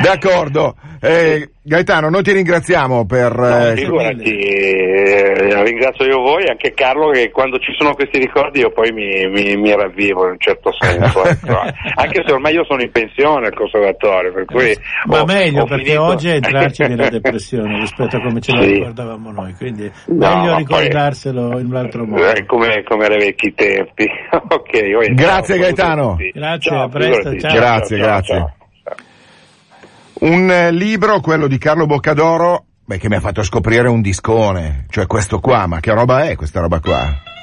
D'accordo. 0.01 0.75
Eh, 1.07 1.49
Gaetano, 1.61 2.09
noi 2.09 2.21
ti 2.23 2.31
ringraziamo 2.31 3.05
per... 3.05 3.35
No, 3.35 3.67
eh, 3.69 3.75
figurati, 3.75 4.35
eh, 4.37 5.63
ringrazio 5.63 6.05
io 6.05 6.19
voi, 6.19 6.47
anche 6.47 6.73
Carlo, 6.73 7.09
che 7.09 7.31
quando 7.31 7.57
ci 7.57 7.73
sono 7.77 7.93
questi 7.95 8.19
ricordi 8.19 8.59
io 8.59 8.69
poi 8.71 8.91
mi, 8.91 9.27
mi, 9.29 9.55
mi 9.57 9.73
ravvivo 9.75 10.25
in 10.25 10.31
un 10.31 10.39
certo 10.39 10.71
senso. 10.77 11.23
ecco. 11.25 11.57
Anche 11.95 12.23
se 12.25 12.31
ormai 12.33 12.53
io 12.53 12.63
sono 12.65 12.81
in 12.81 12.91
pensione 12.91 13.47
al 13.47 13.53
conservatorio, 13.55 14.31
per 14.33 14.45
cui... 14.45 14.75
Ma 15.05 15.21
ho- 15.21 15.25
meglio 15.25 15.61
ho 15.61 15.65
perché 15.65 15.83
finito- 15.85 16.03
oggi 16.03 16.29
è 16.29 16.33
entrarci 16.35 16.83
nella 16.83 17.09
depressione 17.15 17.79
rispetto 17.79 18.17
a 18.17 18.21
come 18.21 18.39
ce 18.41 18.51
la 18.53 18.61
Sì. 18.61 18.71
ricordavamo 18.73 19.31
noi, 19.31 19.53
quindi 19.55 19.91
No, 20.07 20.35
meglio 20.37 20.57
ricordarselo 20.57 21.59
in 21.59 21.65
un 21.65 21.75
altro 21.75 22.05
modo. 22.05 22.27
Eh, 22.31 22.45
come, 22.45 22.83
come 22.83 23.05
ai 23.07 23.17
vecchi 23.17 23.53
tempi. 23.53 24.05
ok, 24.31 24.73
io 24.81 24.99
Grazie, 25.13 25.55
ciao, 25.55 25.63
Gaetano. 25.63 26.17
Grazie, 26.33 26.71
Ciao, 26.71 26.83
a 26.83 26.89
presto, 26.89 27.29
figurati. 27.29 27.39
ciao. 27.39 27.55
Grazie, 27.55 27.97
grazie. 27.97 28.35
ciao. 28.37 28.55
Un 30.17 30.49
eh, 30.49 30.71
libro, 30.71 31.19
quello 31.19 31.47
di 31.47 31.57
Carlo 31.57 31.85
Boccadoro, 31.85 32.65
beh, 32.85 32.97
che 32.97 33.09
mi 33.09 33.15
ha 33.15 33.19
fatto 33.19 33.43
scoprire 33.43 33.89
un 33.89 34.01
discone, 34.01 34.85
cioè 34.89 35.07
questo 35.07 35.39
qua, 35.39 35.67
ma 35.67 35.81
che 35.81 35.93
roba 35.93 36.27
è 36.27 36.35
questa 36.35 36.61
roba 36.61 36.79
qua? 36.79 37.34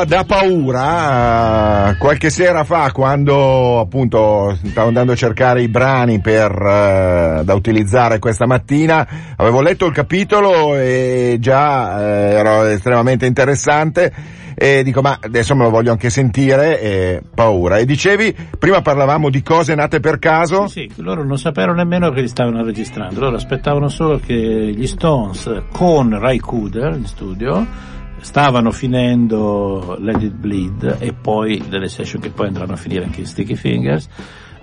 Roba 0.00 0.04
da 0.04 0.24
paura. 0.24 1.90
eh, 1.90 1.96
Qualche 1.96 2.30
sera 2.30 2.64
fa, 2.64 2.90
quando 2.92 3.80
appunto 3.80 4.56
stavo 4.64 4.88
andando 4.88 5.12
a 5.12 5.16
cercare 5.16 5.62
i 5.62 5.68
brani 5.68 6.20
per, 6.20 6.50
eh, 6.50 7.42
da 7.44 7.54
utilizzare 7.54 8.18
questa 8.18 8.46
mattina, 8.46 9.06
avevo 9.36 9.60
letto 9.60 9.86
il 9.86 9.92
capitolo 9.92 10.76
e 10.76 11.36
già 11.40 12.00
eh, 12.00 12.34
era 12.34 12.70
estremamente 12.70 13.26
interessante. 13.26 14.38
E 14.62 14.82
dico, 14.82 15.00
ma 15.00 15.18
adesso 15.22 15.54
me 15.54 15.62
lo 15.62 15.70
voglio 15.70 15.90
anche 15.90 16.10
sentire, 16.10 16.78
e 16.80 17.22
paura. 17.34 17.78
E 17.78 17.86
dicevi, 17.86 18.36
prima 18.58 18.82
parlavamo 18.82 19.30
di 19.30 19.42
cose 19.42 19.74
nate 19.74 20.00
per 20.00 20.18
caso? 20.18 20.66
Sì, 20.66 20.90
sì, 20.94 21.02
loro 21.02 21.24
non 21.24 21.38
sapevano 21.38 21.72
nemmeno 21.72 22.10
che 22.10 22.20
li 22.20 22.28
stavano 22.28 22.62
registrando, 22.62 23.20
loro 23.20 23.36
aspettavano 23.36 23.88
solo 23.88 24.18
che 24.18 24.34
gli 24.34 24.86
Stones 24.86 25.62
con 25.72 26.18
Ray 26.18 26.38
Cooder 26.38 26.92
in 26.94 27.06
studio 27.06 27.66
stavano 28.20 28.70
finendo 28.70 29.96
Let 29.98 30.22
It 30.22 30.32
Bleed 30.32 30.96
e 30.98 31.12
poi 31.12 31.62
delle 31.68 31.88
session 31.88 32.20
che 32.20 32.30
poi 32.30 32.48
andranno 32.48 32.72
a 32.72 32.76
finire 32.76 33.04
anche 33.04 33.20
in 33.20 33.26
Sticky 33.26 33.54
Fingers. 33.54 34.08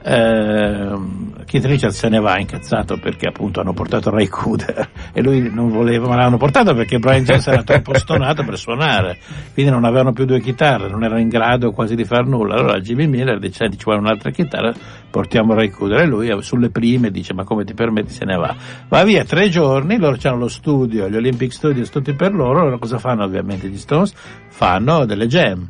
Ehm, 0.03 1.43
Keith 1.45 1.65
Richards 1.65 1.97
se 1.97 2.10
ne 2.10 2.19
va 2.19 2.38
incazzato 2.39 2.97
perché 2.97 3.27
appunto 3.27 3.62
hanno 3.62 3.73
portato 3.73 4.10
Ray 4.10 4.27
Cooder 4.27 4.89
e 5.13 5.21
lui 5.21 5.49
non 5.51 5.69
voleva, 5.69 6.07
ma 6.07 6.15
l'hanno 6.15 6.38
portato 6.38 6.73
perché 6.75 6.99
Brian 6.99 7.23
Jones 7.23 7.47
era 7.47 7.63
troppo 7.63 7.93
stonato 7.97 8.43
per 8.43 8.57
suonare, 8.57 9.17
quindi 9.53 9.71
non 9.71 9.86
avevano 9.86 10.12
più 10.12 10.25
due 10.25 10.41
chitarre, 10.41 10.89
non 10.89 11.03
erano 11.03 11.19
in 11.19 11.29
grado 11.29 11.71
quasi 11.71 11.95
di 11.95 12.03
far 12.03 12.25
nulla. 12.25 12.55
Allora 12.55 12.79
Jimmy 12.79 13.07
Miller 13.07 13.39
dice: 13.39 13.60
"Senti, 13.60 13.77
ci 13.77 13.86
vuole 13.86 13.99
un'altra 13.99 14.29
chitarra, 14.29 14.73
portiamo 15.10 15.53
Ray 15.53 15.69
Cooder 15.69 16.01
e 16.01 16.05
lui 16.05 16.27
eh, 16.27 16.41
sulle 16.41 16.69
prime 16.69 17.10
dice: 17.10 17.33
Ma 17.33 17.43
come 17.43 17.63
ti 17.63 17.73
permetti? 17.73 18.12
Se 18.12 18.25
ne 18.25 18.36
va. 18.36 18.55
Va 18.89 19.03
via 19.03 19.23
tre 19.23 19.49
giorni, 19.49 19.97
loro 19.97 20.17
hanno 20.23 20.38
lo 20.38 20.47
studio, 20.47 21.10
gli 21.10 21.15
Olympic 21.15 21.53
Studios 21.53 21.89
tutti 21.89 22.13
per 22.13 22.33
loro, 22.33 22.63
loro 22.63 22.77
cosa 22.77 22.97
fanno 22.97 23.23
ovviamente 23.23 23.67
gli 23.67 23.77
Stones? 23.77 24.13
Fanno 24.49 25.05
delle 25.05 25.27
jam 25.27 25.67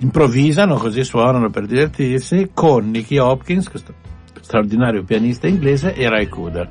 improvvisano, 0.00 0.74
così 0.74 1.04
suonano 1.04 1.48
per 1.50 1.66
divertirsi, 1.66 2.50
con 2.52 2.90
Nicky 2.90 3.18
Hopkins, 3.18 3.68
questo 3.68 3.94
straordinario 4.40 5.04
pianista 5.04 5.46
inglese, 5.46 5.94
e 5.94 6.08
Ray 6.08 6.28
Cooder. 6.28 6.68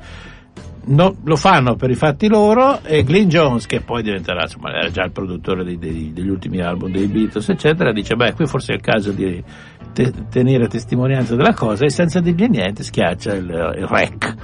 No, 0.82 1.14
lo 1.24 1.36
fanno 1.36 1.76
per 1.76 1.90
i 1.90 1.94
fatti 1.94 2.26
loro 2.26 2.82
e 2.82 3.04
Glyn 3.04 3.28
Jones, 3.28 3.66
che 3.66 3.80
poi 3.80 4.02
diventerà, 4.02 4.42
insomma, 4.42 4.70
era 4.70 4.90
già 4.90 5.04
il 5.04 5.12
produttore 5.12 5.62
dei- 5.62 5.78
dei- 5.78 6.12
degli 6.12 6.28
ultimi 6.28 6.60
album 6.62 6.90
dei 6.90 7.06
Beatles, 7.06 7.48
eccetera, 7.50 7.92
dice, 7.92 8.16
beh, 8.16 8.32
qui 8.32 8.46
forse 8.46 8.72
è 8.72 8.76
il 8.76 8.80
caso 8.80 9.12
di 9.12 9.42
te- 9.92 10.12
tenere 10.30 10.68
testimonianza 10.68 11.36
della 11.36 11.52
cosa 11.52 11.84
e 11.84 11.90
senza 11.90 12.20
dirgli 12.20 12.46
niente 12.46 12.82
schiaccia 12.82 13.34
il, 13.34 13.74
il 13.78 13.86
rec. 13.86 14.34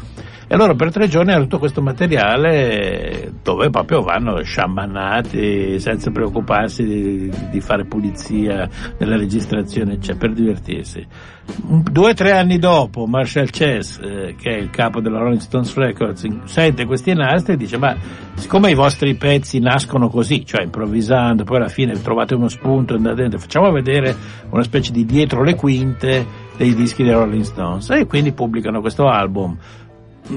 E 0.48 0.54
allora 0.54 0.74
per 0.74 0.92
tre 0.92 1.08
giorni 1.08 1.32
hanno 1.32 1.42
tutto 1.42 1.58
questo 1.58 1.82
materiale 1.82 3.32
dove 3.42 3.68
proprio 3.68 4.02
vanno 4.02 4.40
sciamannati 4.42 5.80
senza 5.80 6.12
preoccuparsi 6.12 6.84
di, 6.84 7.32
di 7.50 7.60
fare 7.60 7.84
pulizia 7.84 8.68
nella 8.98 9.16
registrazione, 9.16 10.00
cioè 10.00 10.14
per 10.14 10.32
divertirsi. 10.32 11.04
Due 11.46 12.10
o 12.10 12.14
tre 12.14 12.30
anni 12.30 12.58
dopo 12.58 13.06
Marshall 13.06 13.50
Chess, 13.50 13.98
eh, 14.00 14.36
che 14.40 14.50
è 14.50 14.58
il 14.58 14.70
capo 14.70 15.00
della 15.00 15.18
Rolling 15.18 15.40
Stones 15.40 15.74
Records, 15.74 16.24
sente 16.44 16.84
questi 16.84 17.12
nastri 17.12 17.54
e 17.54 17.56
dice 17.56 17.76
ma 17.76 17.96
siccome 18.34 18.70
i 18.70 18.74
vostri 18.74 19.16
pezzi 19.16 19.58
nascono 19.58 20.08
così, 20.08 20.46
cioè 20.46 20.62
improvvisando, 20.62 21.42
poi 21.42 21.56
alla 21.56 21.68
fine 21.68 22.00
trovate 22.00 22.34
uno 22.34 22.48
spunto 22.48 22.94
andate 22.94 23.22
dentro, 23.22 23.40
facciamo 23.40 23.72
vedere 23.72 24.14
una 24.50 24.62
specie 24.62 24.92
di 24.92 25.04
dietro 25.04 25.42
le 25.42 25.56
quinte 25.56 26.44
dei 26.56 26.74
dischi 26.74 27.02
dei 27.02 27.12
Rolling 27.12 27.42
Stones 27.42 27.90
e 27.90 28.06
quindi 28.06 28.32
pubblicano 28.32 28.80
questo 28.80 29.08
album 29.08 29.56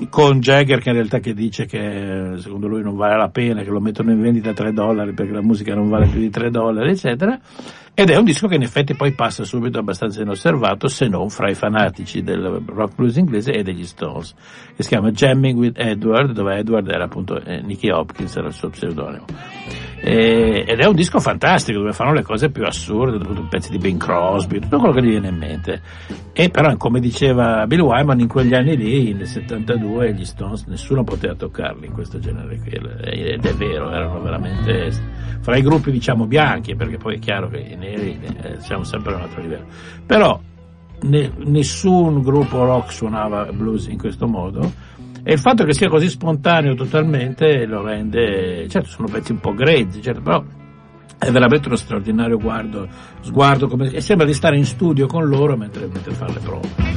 con 0.09 0.39
Jagger 0.39 0.79
che 0.79 0.89
in 0.89 0.95
realtà 0.95 1.19
che 1.19 1.33
dice 1.33 1.65
che 1.65 2.35
secondo 2.37 2.67
lui 2.67 2.81
non 2.81 2.95
vale 2.95 3.17
la 3.17 3.29
pena, 3.29 3.63
che 3.63 3.69
lo 3.69 3.79
mettono 3.79 4.11
in 4.11 4.21
vendita 4.21 4.51
a 4.51 4.53
3 4.53 4.71
dollari 4.71 5.13
perché 5.13 5.31
la 5.31 5.41
musica 5.41 5.73
non 5.73 5.89
vale 5.89 6.07
più 6.07 6.19
di 6.19 6.29
3 6.29 6.49
dollari, 6.49 6.91
eccetera. 6.91 7.39
Ed 7.93 8.09
è 8.09 8.15
un 8.15 8.23
disco 8.23 8.47
che 8.47 8.55
in 8.55 8.61
effetti 8.61 8.95
poi 8.95 9.11
passa 9.11 9.43
subito 9.43 9.79
abbastanza 9.79 10.21
inosservato, 10.21 10.87
se 10.87 11.07
non 11.07 11.29
fra 11.29 11.49
i 11.49 11.53
fanatici 11.53 12.23
del 12.23 12.61
rock 12.65 12.95
blues 12.95 13.17
inglese 13.17 13.51
e 13.51 13.61
degli 13.61 13.85
Stones, 13.85 14.33
che 14.79 14.83
si 14.83 14.89
chiama 14.91 15.11
Jamming 15.11 15.59
with 15.59 15.77
Edward, 15.77 16.31
dove 16.31 16.55
Edward 16.55 16.87
era 16.87 17.03
appunto 17.03 17.37
eh, 17.43 17.59
Nicky 17.61 17.89
Hopkins, 17.89 18.33
era 18.37 18.47
il 18.47 18.53
suo 18.53 18.69
pseudonimo. 18.69 19.25
E- 20.01 20.63
ed 20.65 20.79
è 20.79 20.85
un 20.85 20.95
disco 20.95 21.19
fantastico 21.19 21.79
dove 21.79 21.91
fanno 21.91 22.13
le 22.13 22.21
cose 22.21 22.49
più 22.49 22.63
assurde, 22.63 23.17
appunto, 23.17 23.45
pezzi 23.49 23.71
di 23.71 23.77
Bing 23.77 23.99
Crosby, 23.99 24.59
tutto 24.59 24.77
quello 24.77 24.93
che 24.93 25.03
gli 25.03 25.09
viene 25.09 25.27
in 25.27 25.35
mente. 25.35 25.81
E 26.31 26.49
però, 26.49 26.77
come 26.77 27.01
diceva 27.01 27.67
Bill 27.67 27.81
Wyman, 27.81 28.21
in 28.21 28.29
quegli 28.29 28.53
anni 28.53 28.77
lì, 28.77 29.13
nel 29.13 29.27
72, 29.27 30.13
gli 30.13 30.23
Stones, 30.23 30.63
nessuno 30.67 31.03
poteva 31.03 31.35
toccarli 31.35 31.85
in 31.85 31.91
questo 31.91 32.19
genere 32.19 32.57
qui. 32.59 32.71
Ed 32.71 33.45
è 33.45 33.53
vero, 33.55 33.91
erano 33.91 34.21
veramente 34.21 34.91
fra 35.41 35.57
i 35.57 35.61
gruppi 35.61 35.91
diciamo 35.91 36.25
bianchi, 36.25 36.77
perché 36.77 36.95
poi 36.95 37.15
è 37.15 37.19
chiaro 37.19 37.49
che 37.49 37.57
i 37.57 37.75
neri 37.75 38.17
eh, 38.43 38.61
siamo 38.61 38.85
sempre 38.85 39.11
a 39.11 39.17
un 39.17 39.21
altro 39.23 39.41
livello. 39.41 39.65
Però 40.05 40.39
ne- 41.01 41.31
nessun 41.37 42.21
gruppo 42.21 42.63
rock 42.63 42.91
suonava 42.91 43.51
blues 43.51 43.87
in 43.87 43.97
questo 43.97 44.27
modo 44.27 44.71
e 45.23 45.33
il 45.33 45.39
fatto 45.39 45.63
che 45.63 45.73
sia 45.73 45.89
così 45.89 46.09
spontaneo 46.09 46.75
totalmente 46.75 47.65
lo 47.65 47.81
rende, 47.81 48.67
certo 48.69 48.89
sono 48.89 49.07
pezzi 49.09 49.31
un 49.31 49.39
po' 49.39 49.53
grezzi, 49.53 50.01
certo, 50.01 50.21
però 50.21 50.43
è 51.17 51.29
veramente 51.31 51.67
uno 51.67 51.75
straordinario 51.75 52.37
guardo, 52.37 52.87
sguardo 53.21 53.67
come, 53.67 53.91
e 53.91 54.01
sembra 54.01 54.25
di 54.25 54.33
stare 54.33 54.57
in 54.57 54.65
studio 54.65 55.05
con 55.07 55.27
loro 55.27 55.57
mentre, 55.57 55.87
mentre 55.87 56.13
fanno 56.13 56.33
le 56.33 56.39
prove. 56.39 56.88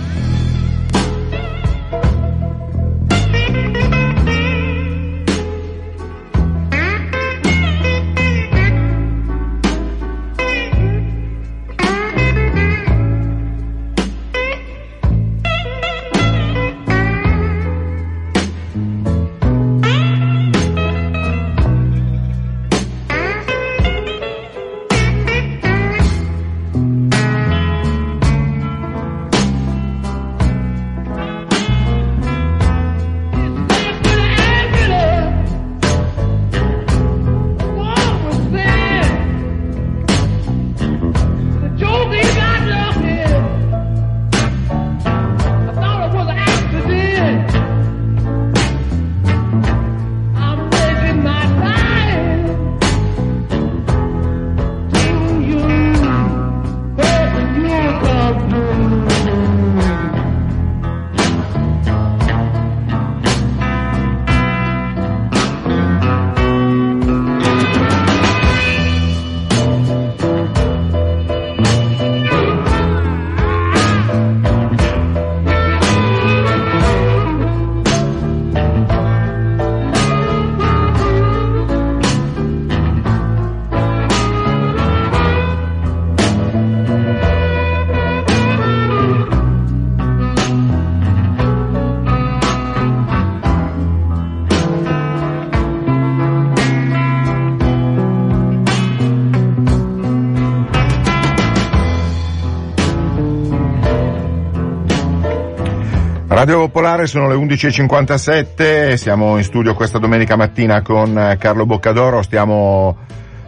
Radio 106.43 106.59
Popolare 106.59 107.07
sono 107.07 107.29
le 107.29 107.37
11.57, 107.37 108.95
siamo 108.95 109.37
in 109.37 109.45
studio 109.45 109.75
questa 109.75 109.99
domenica 109.99 110.35
mattina 110.35 110.83
con 110.83 111.17
eh, 111.17 111.37
Carlo 111.39 111.67
Boccadoro, 111.67 112.21
stiamo 112.21 112.97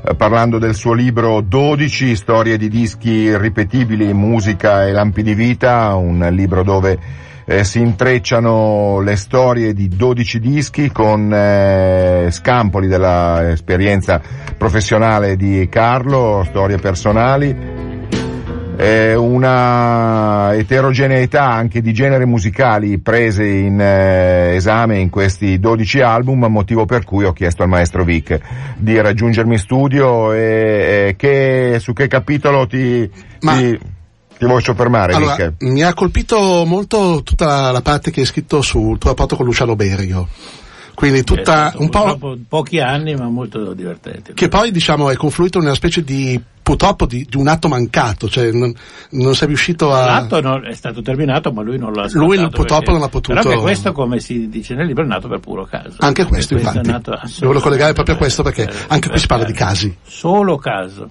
eh, 0.01 0.15
parlando 0.15 0.59
del 0.61 0.77
suo 0.77 0.93
libro 0.93 1.41
12 1.41 2.15
storie 2.15 2.57
di 2.57 2.69
dischi 2.69 3.37
ripetibili, 3.37 4.13
musica 4.13 4.87
e 4.87 4.93
lampi 4.93 5.25
di 5.25 5.35
vita, 5.35 5.97
un 5.97 6.25
libro 6.31 6.63
dove 6.63 6.97
eh, 7.47 7.65
si 7.65 7.81
intrecciano 7.81 9.01
le 9.01 9.17
storie 9.17 9.75
di 9.75 9.89
12 9.89 10.39
dischi 10.39 10.93
con 10.93 11.35
eh, 11.35 12.29
scampoli 12.31 12.87
dell'esperienza 12.87 14.21
professionale 14.57 15.35
di 15.35 15.67
Carlo, 15.69 16.45
storie 16.47 16.79
personali 16.79 17.84
eh, 18.77 19.15
una 19.15 20.55
eterogeneità 20.55 21.49
anche 21.49 21.81
di 21.81 21.93
generi 21.93 22.27
musicali 22.27 22.99
prese 22.99 23.45
in 23.45 23.81
eh, 23.81 24.55
esame 24.57 24.99
in 24.99 25.11
questi 25.11 25.59
12 25.59 26.01
album, 26.01 26.47
motivo 26.47 26.85
per 26.85 27.05
cui 27.05 27.25
ho 27.25 27.33
chiesto 27.33 27.63
al 27.63 27.69
maestro 27.69 28.05
Vic 28.05 28.39
di 28.77 29.01
raggiungermi 29.01 29.55
in 29.55 29.59
studio 29.59 30.33
e, 30.33 31.09
e 31.09 31.15
che, 31.17 31.79
su 31.81 31.93
che 31.93 32.09
capitolo 32.09 32.67
ti, 32.67 33.09
Ma- 33.41 33.55
ti, 33.57 33.79
ti 34.39 34.45
vuoi 34.45 34.63
soffermare, 34.63 35.15
Allora, 35.15 35.37
Vic? 35.37 35.53
mi 35.61 35.83
ha 35.83 35.95
colpito 35.95 36.65
molto 36.67 37.23
tutta 37.23 37.47
la, 37.47 37.71
la 37.71 37.83
parte 37.83 38.11
che 38.11 38.21
hai 38.21 38.27
scritto 38.27 38.61
sul 38.63 38.99
tuo 38.99 39.11
rapporto 39.11 39.37
con 39.37 39.47
Luciano 39.47 39.77
Berio. 39.77 40.29
Quindi 40.95 41.25
tutta 41.25 41.73
Eh, 41.73 41.77
un 41.79 41.89
po' 41.91 42.37
pochi 42.49 42.79
anni 42.81 43.15
ma 43.17 43.29
molto 43.29 43.73
divertente. 43.75 44.33
che 44.35 44.49
poi 44.49 44.71
diciamo 44.71 45.11
è 45.11 45.17
confluito 45.17 45.59
in 45.59 45.65
una 45.65 45.75
specie 45.75 46.03
di 46.05 46.41
purtroppo 46.63 47.05
di, 47.05 47.27
di 47.29 47.37
un 47.37 47.47
atto 47.49 47.69
mancato, 47.69 48.27
cioè 48.29 48.51
non, 48.53 48.73
non 49.11 49.35
sei 49.35 49.49
riuscito 49.49 49.93
a 49.93 50.07
L'atto 50.07 50.41
non- 50.41 50.65
è 50.65 50.73
stato 50.75 51.03
terminato, 51.03 51.53
ma 51.53 51.61
lui 51.63 51.77
non 51.79 51.93
l'ha. 51.93 52.09
Lui 52.13 52.39
purtroppo 52.39 52.67
perché- 52.77 52.93
non 52.93 53.03
ha 53.03 53.09
potuto- 53.09 53.39
Però 53.39 53.55
che 53.57 53.61
questo, 53.61 53.93
come 53.93 54.19
si 54.21 54.49
dice 54.49 54.75
nel 54.75 54.87
libro, 54.87 55.05
è 55.05 55.07
nato 55.07 55.29
per 55.29 55.41
puro 55.41 55.65
caso. 55.65 55.97
anche 55.99 56.25
questo 56.25 56.55
è 56.55 56.59
infatti. 56.59 56.91
volevo 57.41 57.61
collegare 57.61 57.93
proprio 57.93 58.15
a 58.15 58.19
questo 58.19 58.43
perché 58.43 58.65
per- 58.65 58.85
anche 58.89 59.11
qui 59.11 59.19
si 59.19 59.27
parla 59.27 59.45
di 59.45 59.53
casi. 59.53 59.95
Solo 60.07 60.57
caso. 60.57 61.11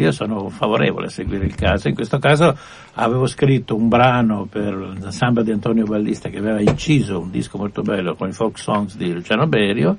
Io 0.00 0.12
sono 0.12 0.48
favorevole 0.48 1.06
a 1.06 1.10
seguire 1.10 1.44
il 1.44 1.54
caso. 1.54 1.88
In 1.88 1.94
questo 1.94 2.18
caso 2.18 2.56
avevo 2.94 3.26
scritto 3.26 3.76
un 3.76 3.88
brano 3.88 4.46
per 4.50 4.96
la 5.00 5.10
samba 5.10 5.42
di 5.42 5.50
Antonio 5.50 5.84
Ballista 5.84 6.28
che 6.28 6.38
aveva 6.38 6.60
inciso 6.60 7.20
un 7.20 7.30
disco 7.30 7.58
molto 7.58 7.82
bello 7.82 8.14
con 8.14 8.28
i 8.28 8.32
folk 8.32 8.58
songs 8.58 8.96
di 8.96 9.12
Luciano 9.12 9.46
Berio 9.46 9.98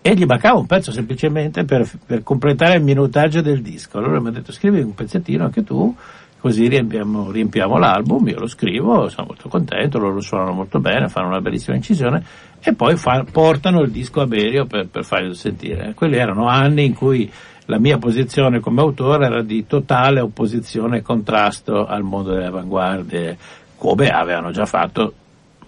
e 0.00 0.14
gli 0.14 0.24
mancava 0.24 0.58
un 0.58 0.66
pezzo 0.66 0.90
semplicemente 0.90 1.64
per, 1.64 1.88
per 2.06 2.22
completare 2.22 2.76
il 2.76 2.82
minutaggio 2.82 3.40
del 3.40 3.62
disco. 3.62 3.98
Allora 3.98 4.20
mi 4.20 4.28
ha 4.28 4.32
detto 4.32 4.52
scrivi 4.52 4.80
un 4.80 4.94
pezzettino 4.94 5.44
anche 5.44 5.64
tu, 5.64 5.94
così 6.40 6.68
riempiamo, 6.68 7.30
riempiamo 7.30 7.78
l'album, 7.78 8.26
io 8.28 8.38
lo 8.38 8.46
scrivo, 8.46 9.08
sono 9.08 9.26
molto 9.26 9.48
contento, 9.48 9.98
loro 9.98 10.14
lo 10.14 10.20
suonano 10.20 10.52
molto 10.52 10.80
bene, 10.80 11.08
fanno 11.08 11.28
una 11.28 11.40
bellissima 11.40 11.76
incisione 11.76 12.24
e 12.60 12.74
poi 12.74 12.96
fa- 12.96 13.24
portano 13.30 13.82
il 13.82 13.90
disco 13.90 14.20
a 14.20 14.26
Berio 14.26 14.66
per, 14.66 14.88
per 14.88 15.04
farglielo 15.04 15.34
sentire. 15.34 15.94
Quelli 15.94 16.16
erano 16.16 16.46
anni 16.46 16.86
in 16.86 16.94
cui 16.94 17.30
la 17.68 17.78
mia 17.78 17.98
posizione 17.98 18.60
come 18.60 18.80
autore 18.80 19.26
era 19.26 19.42
di 19.42 19.66
totale 19.66 20.20
opposizione 20.20 20.98
e 20.98 21.02
contrasto 21.02 21.86
al 21.86 22.02
mondo 22.02 22.32
delle 22.32 22.46
avanguardie, 22.46 23.36
come 23.76 24.08
avevano 24.08 24.50
già 24.50 24.64
fatto 24.64 25.12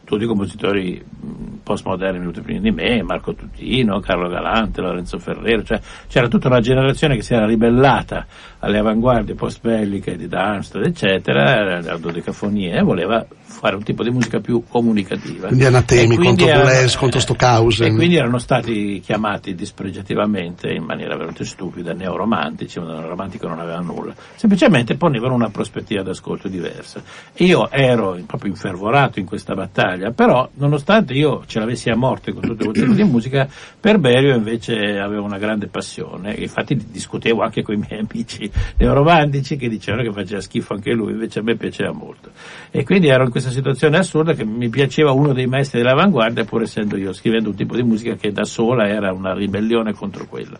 tutti 0.04 0.24
i 0.24 0.26
compositori 0.26 1.04
mh, 1.04 1.58
postmoderni 1.62 2.18
venuti 2.18 2.40
prima 2.40 2.60
di 2.60 2.70
me, 2.70 3.02
Marco 3.02 3.34
Tutino, 3.34 4.00
Carlo 4.00 4.28
Galante, 4.28 4.80
Lorenzo 4.80 5.18
Ferrero, 5.18 5.62
cioè 5.62 5.80
c'era 6.08 6.26
tutta 6.26 6.48
una 6.48 6.60
generazione 6.60 7.16
che 7.16 7.22
si 7.22 7.34
era 7.34 7.44
ribellata 7.44 8.26
alle 8.60 8.78
avanguardie 8.78 9.34
post-belliche 9.34 10.16
di 10.16 10.28
Darmstadt, 10.28 10.86
eccetera, 10.86 11.78
alle 11.78 11.98
dodecafonie, 11.98 12.76
e 12.76 12.82
voleva 12.82 13.26
fare 13.42 13.76
un 13.76 13.82
tipo 13.82 14.02
di 14.02 14.10
musica 14.10 14.40
più 14.40 14.62
comunicativa. 14.68 15.48
Quindi 15.48 15.64
anatemi 15.64 16.16
quindi 16.16 16.26
contro 16.26 16.46
erano- 16.46 16.64
Boulez, 16.64 16.96
contro 16.96 17.20
Stockhausen. 17.20 17.86
E 17.86 17.94
quindi 17.94 18.16
erano 18.16 18.38
stati 18.38 19.00
chiamati 19.00 19.54
dispregiativamente 19.54 20.70
in 20.70 20.84
maniera 20.84 21.14
veramente 21.14 21.44
stupida, 21.44 21.92
neoromantici, 21.92 22.78
ma 22.78 22.98
il 22.98 23.06
romantico 23.06 23.48
non 23.48 23.58
aveva 23.58 23.80
nulla. 23.80 24.14
Semplicemente 24.36 24.94
ponevano 24.96 25.34
una 25.34 25.50
prospettiva 25.50 26.02
d'ascolto 26.02 26.48
diversa. 26.48 27.02
Io 27.38 27.70
ero 27.70 28.18
proprio 28.26 28.50
infervorato 28.50 29.18
in 29.18 29.26
questa 29.26 29.54
battaglia, 29.54 30.10
però 30.10 30.48
nonostante 30.54 31.12
io 31.14 31.42
ce 31.46 31.58
l'avessi 31.58 31.90
a 31.90 31.96
morte 31.96 32.32
con 32.32 32.42
tutte 32.42 32.64
quel 32.64 32.76
tipo 32.76 32.92
di 32.92 33.04
musica, 33.10 33.48
per 33.80 33.98
Berio 33.98 34.34
invece 34.34 34.98
avevo 34.98 35.24
una 35.24 35.38
grande 35.38 35.66
passione. 35.66 36.34
Infatti 36.34 36.76
discutevo 36.90 37.42
anche 37.42 37.62
con 37.62 37.74
i 37.74 37.78
miei 37.78 38.06
amici 38.08 38.49
neoromantici 38.76 39.56
che 39.56 39.68
dicevano 39.68 40.02
che 40.02 40.12
faceva 40.12 40.40
schifo 40.40 40.74
anche 40.74 40.92
lui, 40.92 41.12
invece 41.12 41.40
a 41.40 41.42
me 41.42 41.56
piaceva 41.56 41.92
molto. 41.92 42.30
E 42.70 42.84
quindi 42.84 43.08
ero 43.08 43.24
in 43.24 43.30
questa 43.30 43.50
situazione 43.50 43.98
assurda 43.98 44.32
che 44.32 44.44
mi 44.44 44.68
piaceva 44.68 45.12
uno 45.12 45.32
dei 45.32 45.46
maestri 45.46 45.80
dell'avanguardia, 45.80 46.44
pur 46.44 46.62
essendo 46.62 46.96
io 46.96 47.12
scrivendo 47.12 47.50
un 47.50 47.56
tipo 47.56 47.76
di 47.76 47.82
musica 47.82 48.14
che 48.14 48.32
da 48.32 48.44
sola 48.44 48.88
era 48.88 49.12
una 49.12 49.34
ribellione 49.34 49.92
contro 49.92 50.26
quello. 50.26 50.58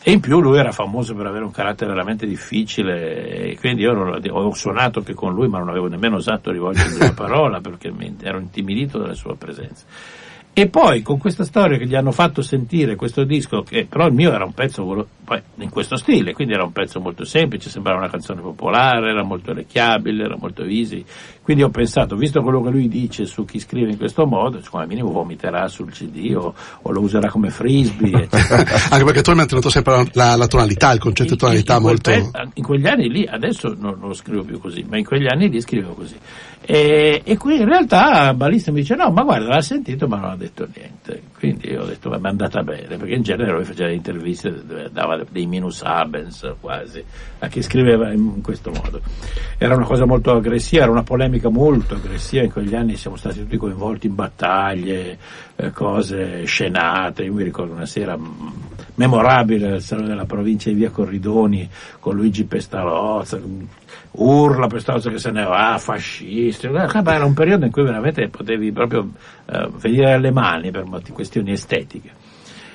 E 0.00 0.12
in 0.12 0.20
più 0.20 0.40
lui 0.40 0.58
era 0.58 0.72
famoso 0.72 1.14
per 1.14 1.26
avere 1.26 1.44
un 1.44 1.50
carattere 1.50 1.90
veramente 1.90 2.26
difficile, 2.26 3.50
e 3.50 3.58
quindi 3.58 3.82
io 3.82 3.92
non- 3.92 4.20
ho 4.30 4.54
suonato 4.54 5.00
anche 5.00 5.12
con 5.12 5.34
lui, 5.34 5.48
ma 5.48 5.58
non 5.58 5.68
avevo 5.68 5.88
nemmeno 5.88 6.16
osato 6.16 6.50
rivolgergli 6.50 6.96
una 6.96 7.12
parola 7.14 7.60
perché 7.60 7.92
ero 8.22 8.38
intimidito 8.38 8.98
dalla 8.98 9.14
sua 9.14 9.36
presenza. 9.36 9.84
E 10.58 10.66
poi 10.66 11.02
con 11.02 11.18
questa 11.18 11.44
storia 11.44 11.78
che 11.78 11.86
gli 11.86 11.94
hanno 11.94 12.10
fatto 12.10 12.42
sentire 12.42 12.96
questo 12.96 13.22
disco, 13.22 13.62
che 13.62 13.86
però 13.88 14.08
il 14.08 14.12
mio 14.12 14.32
era 14.32 14.44
un 14.44 14.54
pezzo 14.54 15.06
in 15.58 15.70
questo 15.70 15.94
stile, 15.94 16.32
quindi 16.32 16.54
era 16.54 16.64
un 16.64 16.72
pezzo 16.72 16.98
molto 16.98 17.24
semplice, 17.24 17.70
sembrava 17.70 17.98
una 17.98 18.10
canzone 18.10 18.40
popolare, 18.40 19.10
era 19.10 19.22
molto 19.22 19.52
orecchiabile, 19.52 20.24
era 20.24 20.36
molto 20.36 20.64
easy. 20.64 21.04
Quindi 21.48 21.64
ho 21.64 21.70
pensato, 21.70 22.14
visto 22.14 22.42
quello 22.42 22.60
che 22.60 22.68
lui 22.68 22.88
dice 22.88 23.24
su 23.24 23.46
chi 23.46 23.58
scrive 23.58 23.90
in 23.90 23.96
questo 23.96 24.26
modo, 24.26 24.60
come 24.68 24.86
minimo 24.86 25.10
vomiterà 25.10 25.66
sul 25.66 25.90
CD 25.90 26.34
o, 26.36 26.52
o 26.82 26.90
lo 26.90 27.00
userà 27.00 27.30
come 27.30 27.48
frisbee. 27.48 28.28
Anche 28.30 29.04
perché 29.04 29.22
tu 29.22 29.30
hai 29.30 29.36
mantenuto 29.36 29.70
sempre 29.70 30.10
la, 30.12 30.36
la 30.36 30.46
tonalità, 30.46 30.92
il 30.92 30.98
concetto 30.98 31.30
di 31.30 31.38
tonalità 31.38 31.76
in, 31.76 31.80
quel 31.80 32.00
molto... 32.04 32.10
pe- 32.10 32.48
in 32.52 32.62
quegli 32.62 32.86
anni 32.86 33.08
lì, 33.08 33.26
adesso 33.26 33.68
non, 33.68 33.96
non 33.98 34.08
lo 34.08 34.12
scrivo 34.12 34.42
più 34.42 34.58
così, 34.58 34.84
ma 34.86 34.98
in 34.98 35.06
quegli 35.06 35.26
anni 35.26 35.48
lì 35.48 35.58
scrivevo 35.58 35.94
così. 35.94 36.16
E, 36.60 37.22
e 37.24 37.36
qui 37.38 37.56
in 37.56 37.64
realtà 37.64 38.34
Balista 38.34 38.70
mi 38.72 38.80
dice 38.80 38.94
no, 38.94 39.10
ma 39.10 39.22
guarda, 39.22 39.48
l'ha 39.48 39.62
sentito 39.62 40.06
ma 40.06 40.18
non 40.18 40.30
ha 40.30 40.36
detto 40.36 40.68
niente. 40.74 41.22
Quindi 41.38 41.74
ho 41.74 41.84
detto, 41.84 42.10
ma 42.10 42.16
è 42.16 42.30
andata 42.30 42.62
bene, 42.62 42.96
perché 42.96 43.14
in 43.14 43.22
genere 43.22 43.52
lui 43.52 43.64
faceva 43.64 43.88
le 43.88 43.94
interviste 43.94 44.66
dove 44.66 44.90
dava 44.92 45.24
dei 45.30 45.46
minus 45.46 45.82
abens 45.82 46.46
quasi 46.60 47.02
a 47.38 47.46
chi 47.46 47.62
scriveva 47.62 48.12
in, 48.12 48.32
in 48.34 48.42
questo 48.42 48.70
modo. 48.70 49.00
Era 49.56 49.76
una 49.76 49.86
cosa 49.86 50.04
molto 50.04 50.32
aggressiva, 50.32 50.82
era 50.82 50.90
una 50.90 51.04
polemica 51.04 51.37
molto 51.46 51.94
aggressiva, 51.94 52.42
in 52.42 52.50
quegli 52.50 52.74
anni 52.74 52.96
siamo 52.96 53.16
stati 53.16 53.38
tutti 53.38 53.56
coinvolti 53.56 54.08
in 54.08 54.14
battaglie, 54.14 55.18
eh, 55.54 55.70
cose 55.70 56.44
scenate, 56.44 57.22
io 57.22 57.32
mi 57.32 57.44
ricordo 57.44 57.72
una 57.72 57.86
sera 57.86 58.16
mm, 58.16 58.48
memorabile 58.96 59.72
al 59.72 59.80
salone 59.80 60.08
della 60.08 60.24
provincia 60.24 60.68
di 60.70 60.74
via 60.74 60.90
Corridoni 60.90 61.68
con 62.00 62.16
Luigi 62.16 62.44
Pestalozza, 62.44 63.38
mm, 63.38 63.62
urla 64.12 64.66
Pestalozza 64.66 65.10
che 65.10 65.18
se 65.18 65.30
ne 65.30 65.44
va, 65.44 65.78
fascisti, 65.78 66.66
Eh, 66.66 66.70
ma 66.70 67.14
era 67.14 67.24
un 67.24 67.34
periodo 67.34 67.64
in 67.64 67.70
cui 67.70 67.84
veramente 67.84 68.28
potevi 68.28 68.72
proprio 68.72 69.08
eh, 69.46 69.68
venire 69.80 70.14
alle 70.14 70.32
mani 70.32 70.72
per 70.72 70.84
questioni 71.12 71.52
estetiche. 71.52 72.26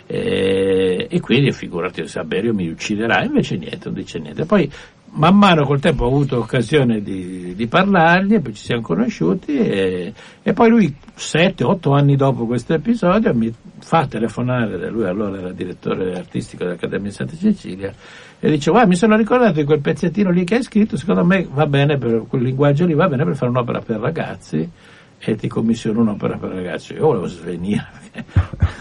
E, 0.05 1.07
e 1.09 1.19
quindi 1.21 1.51
figurati 1.51 2.07
se 2.07 2.19
Aberio 2.19 2.53
mi 2.53 2.67
ucciderà, 2.67 3.23
invece 3.23 3.57
niente, 3.57 3.85
non 3.85 3.93
dice 3.93 4.19
niente. 4.19 4.45
Poi 4.45 4.69
man 5.15 5.35
mano 5.35 5.65
col 5.65 5.79
tempo 5.79 6.05
ho 6.05 6.07
avuto 6.07 6.37
occasione 6.39 7.01
di, 7.01 7.53
di 7.55 7.67
parlargli, 7.67 8.39
poi 8.39 8.53
ci 8.53 8.63
siamo 8.63 8.81
conosciuti 8.81 9.57
e, 9.57 10.13
e 10.41 10.53
poi 10.53 10.69
lui 10.69 10.95
sette, 11.13 11.63
otto 11.63 11.91
anni 11.91 12.15
dopo 12.15 12.45
questo 12.45 12.73
episodio 12.73 13.33
mi 13.33 13.53
fa 13.79 14.07
telefonare, 14.07 14.89
lui 14.89 15.05
allora 15.05 15.37
era 15.37 15.51
direttore 15.51 16.15
artistico 16.15 16.63
dell'Accademia 16.63 17.09
di 17.09 17.15
Santa 17.15 17.35
Cecilia, 17.35 17.93
e 18.39 18.49
dice 18.49 18.71
guarda 18.71 18.87
mi 18.87 18.95
sono 18.95 19.15
ricordato 19.15 19.53
di 19.53 19.65
quel 19.65 19.81
pezzettino 19.81 20.31
lì 20.31 20.43
che 20.43 20.55
hai 20.55 20.63
scritto, 20.63 20.97
secondo 20.97 21.23
me 21.23 21.47
va 21.49 21.67
bene 21.67 21.97
per 21.97 22.25
quel 22.27 22.41
linguaggio 22.41 22.85
lì, 22.85 22.93
va 22.93 23.07
bene 23.07 23.23
per 23.23 23.35
fare 23.35 23.51
un'opera 23.51 23.79
per 23.79 23.99
ragazzi 23.99 24.69
e 25.25 25.35
ti 25.35 25.47
commissiono 25.47 26.01
un'opera 26.01 26.37
per 26.37 26.49
ragazzi. 26.51 26.93
Io 26.93 27.05
volevo 27.05 27.27
svenire, 27.27 27.87
perché 28.11 28.25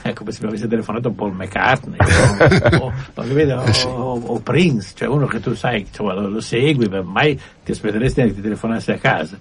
è 0.02 0.12
come 0.12 0.32
se 0.32 0.40
mi 0.42 0.48
avesse 0.48 0.66
telefonato 0.68 1.10
Paul 1.12 1.34
McCartney 1.34 1.96
o, 1.98 2.84
o, 2.84 2.86
o, 2.86 2.92
capite, 3.14 3.52
o- 3.52 3.88
o- 3.88 4.20
o 4.26 4.40
Prince, 4.40 4.92
cioè 4.94 5.08
uno 5.08 5.26
che 5.26 5.40
tu 5.40 5.54
sai, 5.54 5.80
insomma, 5.80 6.14
lo, 6.14 6.28
lo 6.28 6.40
segui, 6.40 6.88
ma 6.88 7.02
mai 7.02 7.40
ti 7.64 7.70
aspetteresti 7.72 8.22
che 8.22 8.34
ti 8.34 8.40
telefonasse 8.40 8.92
a 8.94 8.98
casa. 8.98 9.38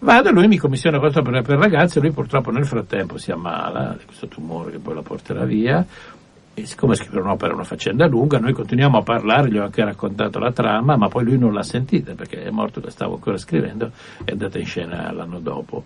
Vado, 0.00 0.30
lui 0.32 0.48
mi 0.48 0.56
commissiona 0.56 0.98
questo 0.98 1.20
per, 1.22 1.42
per 1.42 1.58
ragazzi, 1.58 2.00
lui 2.00 2.10
purtroppo 2.10 2.50
nel 2.50 2.64
frattempo 2.66 3.18
si 3.18 3.30
ammala 3.30 3.94
di 3.98 4.04
questo 4.06 4.26
tumore 4.28 4.72
che 4.72 4.78
poi 4.78 4.94
lo 4.94 5.02
porterà 5.02 5.44
via. 5.44 5.84
E 6.52 6.66
siccome 6.66 6.96
scrivere 6.96 7.22
un'opera 7.22 7.52
è 7.52 7.54
una 7.54 7.64
faccenda 7.64 8.06
lunga, 8.06 8.38
noi 8.38 8.52
continuiamo 8.52 8.98
a 8.98 9.02
parlare, 9.02 9.48
gli 9.50 9.56
ho 9.56 9.62
anche 9.62 9.84
raccontato 9.84 10.40
la 10.40 10.50
trama, 10.50 10.96
ma 10.96 11.08
poi 11.08 11.24
lui 11.24 11.38
non 11.38 11.52
l'ha 11.52 11.62
sentita 11.62 12.14
perché 12.14 12.42
è 12.42 12.50
morto, 12.50 12.80
la 12.82 12.90
stavo 12.90 13.14
ancora 13.14 13.36
scrivendo, 13.36 13.92
è 14.24 14.32
andata 14.32 14.58
in 14.58 14.66
scena 14.66 15.12
l'anno 15.12 15.38
dopo. 15.38 15.84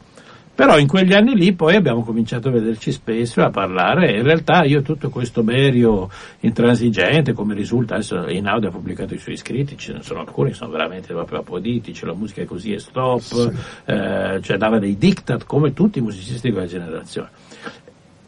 Però 0.54 0.78
in 0.78 0.86
quegli 0.86 1.12
anni 1.12 1.34
lì 1.34 1.52
poi 1.52 1.74
abbiamo 1.74 2.04
cominciato 2.04 2.48
a 2.48 2.52
vederci 2.52 2.92
spesso, 2.92 3.42
a 3.42 3.50
parlare 3.50 4.12
e 4.12 4.18
in 4.18 4.22
realtà 4.22 4.62
io 4.62 4.82
tutto 4.82 5.08
questo 5.08 5.42
Berio 5.42 6.08
intransigente, 6.40 7.32
come 7.32 7.54
risulta, 7.54 7.94
adesso 7.94 8.24
Einaudi 8.24 8.66
ha 8.66 8.70
pubblicato 8.70 9.14
i 9.14 9.18
suoi 9.18 9.36
scritti, 9.36 9.76
ce 9.76 9.94
ne 9.94 10.02
sono 10.02 10.20
alcuni 10.20 10.50
che 10.50 10.56
sono 10.56 10.70
veramente 10.70 11.12
proprio 11.12 11.40
apodittici, 11.40 12.06
la 12.06 12.14
musica 12.14 12.42
è 12.42 12.44
così 12.44 12.72
e 12.72 12.78
stop, 12.78 13.52
eh, 13.84 14.38
cioè 14.42 14.56
dava 14.56 14.78
dei 14.78 14.96
diktat 14.96 15.44
come 15.44 15.72
tutti 15.72 15.98
i 15.98 16.02
musicisti 16.02 16.46
di 16.46 16.52
quella 16.52 16.68
generazione. 16.68 17.30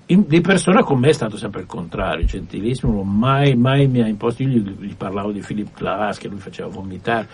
In- 0.09 0.25
di 0.29 0.40
persona 0.40 0.85
con 0.85 1.01
me 1.01 1.09
è 1.09 1.12
stato 1.12 1.37
sempre 1.37 1.62
il 1.62 1.66
contrario, 1.66 2.25
gentilissimo, 2.25 3.03
mai, 3.03 3.57
mai 3.57 3.88
mi 3.88 4.01
ha 4.01 4.07
imposto, 4.07 4.45
io 4.45 4.51
gli, 4.51 4.71
gli 4.79 4.95
parlavo 4.95 5.33
di 5.33 5.40
Philip 5.40 5.77
Glass 5.77 6.19
che 6.19 6.29
lui 6.29 6.38
faceva 6.38 6.69
vomitare, 6.69 7.27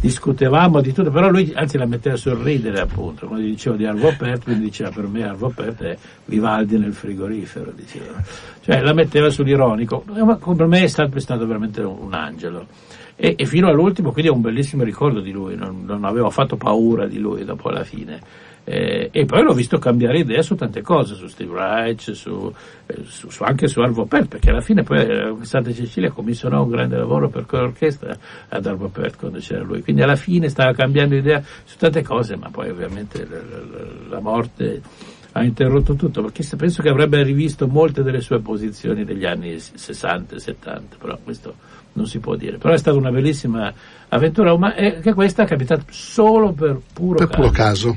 discutevamo 0.00 0.80
di 0.80 0.94
tutto, 0.94 1.10
però 1.10 1.28
lui 1.28 1.52
anzi 1.54 1.76
la 1.76 1.84
metteva 1.84 2.14
a 2.14 2.18
sorridere 2.18 2.80
appunto, 2.80 3.26
quando 3.26 3.44
gli 3.44 3.50
dicevo 3.50 3.76
di 3.76 3.84
Arvo 3.84 4.14
Pärt, 4.16 4.46
lui 4.46 4.58
diceva 4.60 4.88
per 4.88 5.06
me 5.06 5.28
Arvo 5.28 5.50
Pärt 5.50 5.82
è 5.82 5.98
Vivaldi 6.24 6.78
nel 6.78 6.94
frigorifero, 6.94 7.70
diceva. 7.76 8.22
Cioè 8.62 8.80
la 8.80 8.94
metteva 8.94 9.28
sull'ironico, 9.28 10.04
Eh, 10.14 10.24
ma 10.24 10.36
per 10.36 10.66
me 10.66 10.84
è 10.84 10.86
stato, 10.86 11.18
è 11.18 11.20
stato 11.20 11.46
veramente 11.46 11.82
un, 11.82 11.98
un 12.00 12.14
angelo. 12.14 12.66
E, 13.14 13.34
e 13.36 13.44
fino 13.44 13.68
all'ultimo, 13.68 14.12
quindi 14.12 14.30
ho 14.30 14.34
un 14.34 14.40
bellissimo 14.40 14.84
ricordo 14.84 15.20
di 15.20 15.32
lui, 15.32 15.54
non, 15.54 15.84
non 15.84 16.04
avevo 16.04 16.28
affatto 16.28 16.56
paura 16.56 17.06
di 17.06 17.18
lui 17.18 17.44
dopo 17.44 17.68
la 17.68 17.84
fine. 17.84 18.20
Eh, 18.68 19.10
e 19.12 19.24
poi 19.26 19.44
l'ho 19.44 19.52
visto 19.52 19.78
cambiare 19.78 20.18
idea 20.18 20.42
su 20.42 20.56
tante 20.56 20.82
cose, 20.82 21.14
su 21.14 21.28
Steve 21.28 21.56
Reich, 21.56 22.16
su, 22.16 22.52
eh, 22.86 23.02
su- 23.04 23.30
su- 23.30 23.44
anche 23.44 23.68
su 23.68 23.78
Arvo 23.80 24.06
Pärt, 24.06 24.26
perché 24.26 24.50
alla 24.50 24.60
fine 24.60 24.82
poi 24.82 24.98
eh, 24.98 25.34
Santa 25.42 25.72
Cecilia 25.72 26.10
commissionò 26.10 26.64
un 26.64 26.70
grande 26.70 26.96
lavoro 26.96 27.28
per 27.28 27.46
quell'orchestra 27.46 28.16
ad 28.48 28.66
Arvo 28.66 28.88
Pärt 28.88 29.18
quando 29.18 29.38
c'era 29.38 29.62
lui, 29.62 29.82
quindi 29.82 30.02
alla 30.02 30.16
fine 30.16 30.48
stava 30.48 30.72
cambiando 30.72 31.14
idea 31.14 31.40
su 31.62 31.76
tante 31.76 32.02
cose, 32.02 32.34
ma 32.34 32.48
poi 32.50 32.68
ovviamente 32.70 33.24
la, 33.30 33.36
la- 33.36 34.08
la 34.08 34.20
morte 34.20 34.82
ha 35.30 35.44
interrotto 35.44 35.94
tutto, 35.94 36.22
perché 36.22 36.42
penso 36.56 36.82
che 36.82 36.88
avrebbe 36.88 37.22
rivisto 37.22 37.68
molte 37.68 38.02
delle 38.02 38.20
sue 38.20 38.40
posizioni 38.40 39.04
degli 39.04 39.26
anni 39.26 39.60
60 39.60 40.34
e 40.34 40.40
70, 40.40 40.96
però 40.98 41.16
questo 41.22 41.54
non 41.92 42.06
si 42.06 42.18
può 42.18 42.34
dire. 42.34 42.56
Però 42.56 42.72
è 42.74 42.78
stata 42.78 42.96
una 42.96 43.10
bellissima 43.10 43.72
avventura, 44.08 44.56
ma 44.56 44.74
è 44.74 44.98
che 45.00 45.12
questa 45.14 45.44
è 45.44 45.46
capitata 45.46 45.84
solo 45.90 46.52
per 46.52 46.80
puro 46.92 47.18
Per 47.18 47.28
puro 47.28 47.50
caso. 47.50 47.96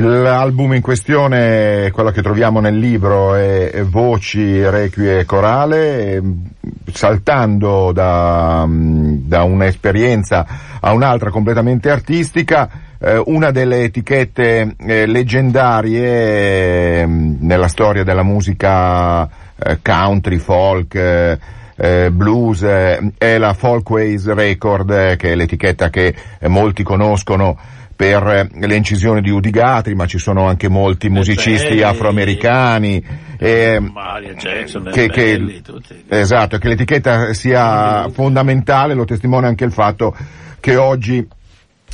L'album 0.00 0.74
in 0.74 0.80
questione, 0.80 1.90
quello 1.90 2.10
che 2.10 2.22
troviamo 2.22 2.60
nel 2.60 2.78
libro, 2.78 3.34
è, 3.34 3.82
Voci, 3.82 4.62
Requie 4.68 5.20
e 5.20 5.24
Corale, 5.24 6.22
saltando 6.92 7.90
da, 7.90 8.64
da 8.68 9.42
un'esperienza 9.42 10.46
a 10.78 10.92
un'altra 10.92 11.30
completamente 11.30 11.90
artistica, 11.90 12.70
eh, 13.00 13.20
una 13.26 13.50
delle 13.50 13.82
etichette 13.82 14.76
eh, 14.78 15.06
leggendarie 15.06 17.04
mh, 17.04 17.38
nella 17.40 17.68
storia 17.68 18.04
della 18.04 18.22
musica 18.22 19.28
eh, 19.56 19.80
country, 19.82 20.38
folk, 20.38 20.94
eh, 20.94 21.38
eh, 21.74 22.10
blues 22.12 22.62
eh, 22.62 23.12
è 23.18 23.36
la 23.38 23.52
Folkways 23.52 24.26
Record, 24.32 24.90
eh, 24.90 25.16
che 25.16 25.32
è 25.32 25.34
l'etichetta 25.34 25.90
che 25.90 26.14
eh, 26.38 26.48
molti 26.48 26.84
conoscono 26.84 27.56
per 27.98 28.22
eh, 28.28 28.48
le 28.64 28.76
incisioni 28.76 29.20
di 29.20 29.28
Udi 29.30 29.50
Guthrie, 29.50 29.96
ma 29.96 30.06
ci 30.06 30.18
sono 30.18 30.46
anche 30.46 30.68
molti 30.68 31.08
musicisti 31.08 31.70
Belli. 31.70 31.82
afroamericani. 31.82 33.04
eh, 33.36 33.80
Mario 33.80 34.34
Jackson, 34.34 34.84
che, 34.92 35.08
che- 35.08 35.36
Belli, 35.36 35.60
tutti. 35.62 36.04
esatto, 36.06 36.58
che 36.58 36.68
l'etichetta 36.68 37.34
sia 37.34 38.08
fondamentale, 38.10 38.94
lo 38.94 39.04
testimonia 39.04 39.48
anche 39.48 39.64
il 39.64 39.72
fatto 39.72 40.14
che 40.60 40.76
oggi 40.76 41.26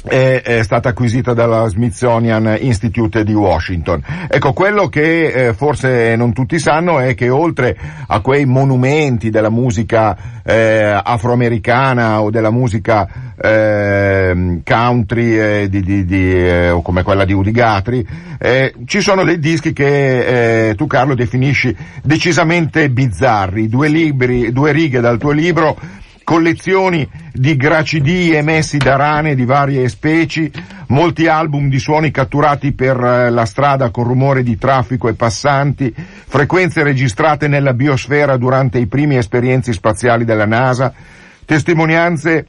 è, 0.03 0.43
è 0.43 0.63
stata 0.63 0.91
acquisita 0.91 1.33
dalla 1.33 1.67
Smithsonian 1.69 2.57
Institute 2.61 3.25
di 3.25 3.33
Washington. 3.33 4.03
Ecco, 4.29 4.53
quello 4.53 4.89
che 4.89 5.27
eh, 5.27 5.55
forse 5.55 6.15
non 6.17 6.33
tutti 6.33 6.59
sanno 6.59 6.99
è 6.99 7.15
che 7.15 7.31
oltre 7.31 7.77
a 8.07 8.21
quei 8.21 8.45
monumenti 8.45 9.31
della 9.31 9.51
musica 9.51 10.43
eh, 10.45 11.01
afroamericana 11.03 12.21
o 12.21 12.31
della 12.31 12.51
musica 12.51 13.35
eh, 13.41 14.61
country 14.63 15.69
di, 15.69 15.81
di, 15.81 16.05
di, 16.05 16.33
eh, 16.33 16.71
o 16.71 16.83
come 16.83 17.03
quella 17.03 17.25
di 17.25 17.33
Udi 17.33 17.53
Guthrie, 17.53 18.05
eh, 18.39 18.75
ci 18.85 19.01
sono 19.01 19.25
dei 19.25 19.39
dischi 19.39 19.73
che 19.73 20.69
eh, 20.69 20.75
tu 20.75 20.87
Carlo 20.87 21.15
definisci 21.15 21.75
decisamente 22.03 22.91
bizzarri, 22.91 23.69
due 23.69 23.89
libri, 23.89 24.53
due 24.53 24.73
righe 24.73 25.01
dal 25.01 25.19
tuo 25.19 25.31
libro 25.31 25.77
collezioni 26.25 27.09
di 27.33 27.57
gracidii 27.57 28.33
emessi 28.33 28.79
da 28.79 28.97
rane 28.97 29.35
di 29.35 29.45
varie 29.45 29.89
specie, 29.89 30.51
molti 30.89 31.29
album 31.29 31.69
di 31.69 31.79
suoni 31.79 32.11
catturati 32.11 32.73
per 32.73 32.99
eh, 32.99 33.31
la 33.31 33.45
strada 33.45 33.91
con 33.91 34.05
rumore 34.05 34.43
di 34.43 34.59
traffico 34.59 35.09
e 35.09 35.15
passanti, 35.15 35.95
frequenze 35.95 36.83
registrate 36.83 37.47
nella 37.47 37.75
biosfera 37.75 38.37
durante 38.37 38.79
i 38.79 38.87
primi 38.87 39.17
esperienze 39.17 39.73
spaziali 39.73 40.25
della 40.25 40.47
NASA, 40.47 40.93
testimonianze 41.45 42.47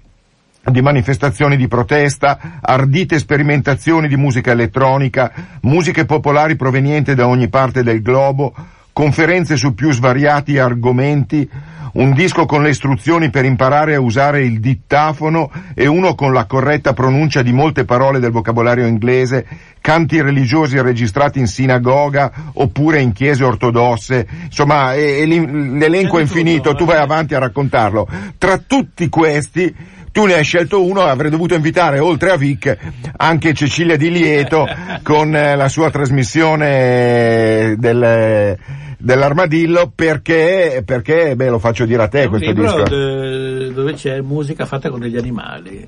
di 0.71 0.81
manifestazioni 0.81 1.57
di 1.57 1.67
protesta, 1.67 2.59
ardite 2.61 3.19
sperimentazioni 3.19 4.07
di 4.07 4.15
musica 4.15 4.51
elettronica, 4.51 5.31
musiche 5.61 6.05
popolari 6.05 6.55
provenienti 6.55 7.13
da 7.13 7.27
ogni 7.27 7.49
parte 7.49 7.83
del 7.83 8.01
globo, 8.01 8.53
conferenze 8.95 9.57
su 9.57 9.73
più 9.73 9.91
svariati 9.91 10.57
argomenti, 10.57 11.49
un 11.95 12.13
disco 12.13 12.45
con 12.45 12.63
le 12.63 12.69
istruzioni 12.69 13.29
per 13.29 13.43
imparare 13.43 13.93
a 13.93 13.99
usare 13.99 14.45
il 14.45 14.61
dittafono 14.61 15.51
e 15.73 15.85
uno 15.85 16.15
con 16.15 16.31
la 16.31 16.45
corretta 16.45 16.93
pronuncia 16.93 17.41
di 17.41 17.51
molte 17.51 17.83
parole 17.83 18.19
del 18.19 18.31
vocabolario 18.31 18.87
inglese, 18.87 19.45
canti 19.81 20.21
religiosi 20.21 20.81
registrati 20.81 21.39
in 21.39 21.47
sinagoga 21.47 22.31
oppure 22.53 23.01
in 23.01 23.11
chiese 23.11 23.43
ortodosse, 23.43 24.27
insomma 24.45 24.93
e- 24.93 25.19
e 25.19 25.25
l'elenco 25.25 26.17
è 26.17 26.21
infinito, 26.21 26.73
tu 26.73 26.85
vai 26.85 26.95
eh. 26.95 27.01
avanti 27.01 27.35
a 27.35 27.39
raccontarlo. 27.39 28.07
Tra 28.37 28.57
tutti 28.59 29.09
questi 29.09 29.75
tu 30.15 30.23
ne 30.23 30.35
hai 30.35 30.45
scelto 30.45 30.81
uno, 30.81 31.01
avrei 31.01 31.29
dovuto 31.29 31.55
invitare 31.55 31.99
oltre 31.99 32.31
a 32.31 32.37
Vic 32.37 32.77
anche 33.17 33.53
Cecilia 33.53 33.97
Di 33.97 34.09
Lieto 34.09 34.65
con 35.03 35.35
eh, 35.35 35.57
la 35.57 35.67
sua 35.67 35.91
trasmissione 35.91 37.75
del, 37.77 38.57
dell'armadillo 38.97 39.91
perché, 39.93 40.81
perché, 40.85 41.35
beh 41.35 41.49
lo 41.49 41.59
faccio 41.59 41.85
dire 41.85 42.03
a 42.03 42.07
te 42.07 42.27
questo 42.27 42.53
disco. 42.53 42.83
de- 42.83 43.73
dove 43.73 43.93
c'è 43.93 44.21
musica 44.21 44.65
fatta 44.65 44.89
con 44.89 44.99
degli 44.99 45.17
animali, 45.17 45.87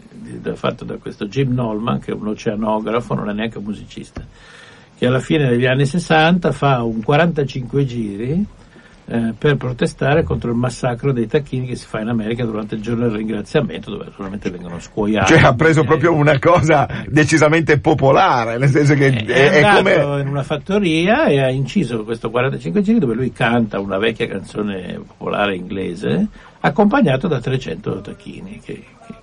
fatto 0.56 0.84
da 0.84 0.98
questo 0.98 1.28
Jim 1.28 1.54
Nolman, 1.54 2.00
che 2.00 2.12
è 2.12 2.14
un 2.14 2.28
oceanografo, 2.28 3.14
non 3.14 3.30
è 3.30 3.34
neanche 3.34 3.58
un 3.58 3.64
musicista, 3.64 4.26
che 4.98 5.06
alla 5.06 5.20
fine 5.20 5.48
degli 5.48 5.66
anni 5.66 5.86
60 5.86 6.52
fa 6.52 6.84
un 6.84 7.02
45 7.02 7.86
giri 7.86 8.46
eh, 9.10 9.34
per 9.38 9.56
protestare 9.56 10.24
contro 10.24 10.52
il 10.52 10.58
massacro 10.58 11.14
dei 11.14 11.28
tacchini 11.28 11.66
che 11.66 11.76
si 11.76 11.86
fa 11.86 12.02
in 12.02 12.10
America 12.10 12.44
durante 12.44 12.76
il 12.76 12.82
giorno 12.82 13.08
del 13.08 13.16
ringraziamento, 13.18 13.90
dove 13.90 14.06
naturalmente 14.06 14.50
vengono 14.50 14.80
scuoiati. 14.80 15.34
Cioè 15.34 15.44
ha 15.44 15.54
preso 15.56 15.82
Eh, 15.82 15.86
proprio 15.86 16.14
una 16.14 16.38
cosa 16.40 16.88
decisamente 17.08 17.80
popolare, 17.80 18.58
nel 18.58 18.70
senso 18.70 18.96
che 18.96 19.08
è, 19.08 19.26
è, 19.26 19.50
è 19.50 19.64
andato 19.64 20.08
come... 20.08 20.22
in 20.22 20.28
una 20.28 20.44
fattoria 20.44 21.26
e 21.28 21.42
ha 21.42 21.50
inciso 21.50 22.04
questo 22.04 22.30
45 22.30 22.82
giri 22.82 23.00
dove 23.00 23.14
lui 23.14 23.32
canta 23.32 23.80
una 23.80 23.98
vecchia 23.98 24.28
canzone 24.28 25.00
popolare 25.08 25.56
inglese 25.56 26.28
accompagnato 26.60 27.28
da 27.28 27.40
300 27.40 28.02
tacchini 28.02 28.60
che, 28.60 28.74
che, 29.06 29.14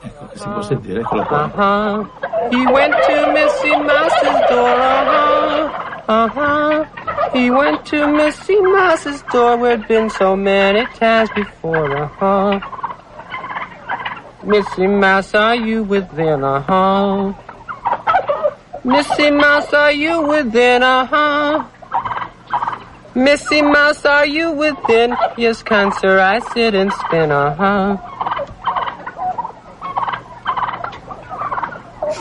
ecco, 0.00 0.26
che 0.30 0.38
si 0.38 0.48
può 0.48 0.62
sentire 0.62 1.00
con 1.02 1.18
la 1.18 1.24
parola. 1.24 1.96
Uh-huh. 1.96 2.08
He 2.50 2.64
went 2.66 2.94
to 3.06 3.32
Missy 3.32 3.74
Mouse's 3.82 4.48
door, 4.48 4.78
uh-huh, 6.06 6.24
uh-huh. 6.40 6.86
He 7.32 7.50
went 7.50 7.84
to 7.86 8.06
Missy 8.06 8.60
Mouse's 8.60 9.22
door 9.32 9.56
where 9.56 9.72
it'd 9.72 9.88
been 9.88 10.10
so 10.10 10.36
many 10.36 10.86
times 10.96 11.30
before, 11.34 11.96
uh-huh. 11.96 12.60
Missy 14.44 14.86
Mouse, 14.86 15.34
are 15.34 15.56
you 15.56 15.82
within, 15.82 16.44
uh-huh? 16.44 17.32
Missy 18.84 19.30
Mouse, 19.30 19.72
are 19.72 19.92
you 19.92 20.20
within, 20.22 20.82
uh-huh? 20.82 21.64
Missy 23.14 23.62
Mouse, 23.62 24.04
are 24.04 24.26
you 24.26 24.52
within? 24.52 25.16
Yes, 25.36 25.62
sir, 26.00 26.20
I 26.20 26.40
sit 26.52 26.74
and 26.74 26.92
spin, 26.92 27.30
uh-huh. 27.32 27.96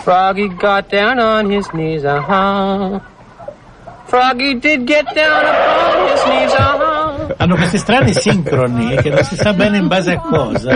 Froggy 0.03 0.47
got 0.49 0.89
down 0.89 1.19
on 1.19 1.49
his 1.49 1.71
knees, 1.73 2.05
uh-huh. 2.05 2.99
Froggy 4.13 4.59
did 4.59 4.85
get 4.85 5.11
down 5.15 5.43
upon 5.43 6.07
his 6.07 6.23
knees, 6.25 6.53
uh-huh. 6.53 7.33
Hanno 7.37 7.55
questi 7.55 7.79
strani 7.79 8.13
sincroni 8.13 8.97
che 8.97 9.09
non 9.09 9.23
si 9.23 9.35
sa 9.35 9.53
bene 9.53 9.79
in 9.79 9.87
base 9.87 10.11
a 10.11 10.19
cosa. 10.19 10.71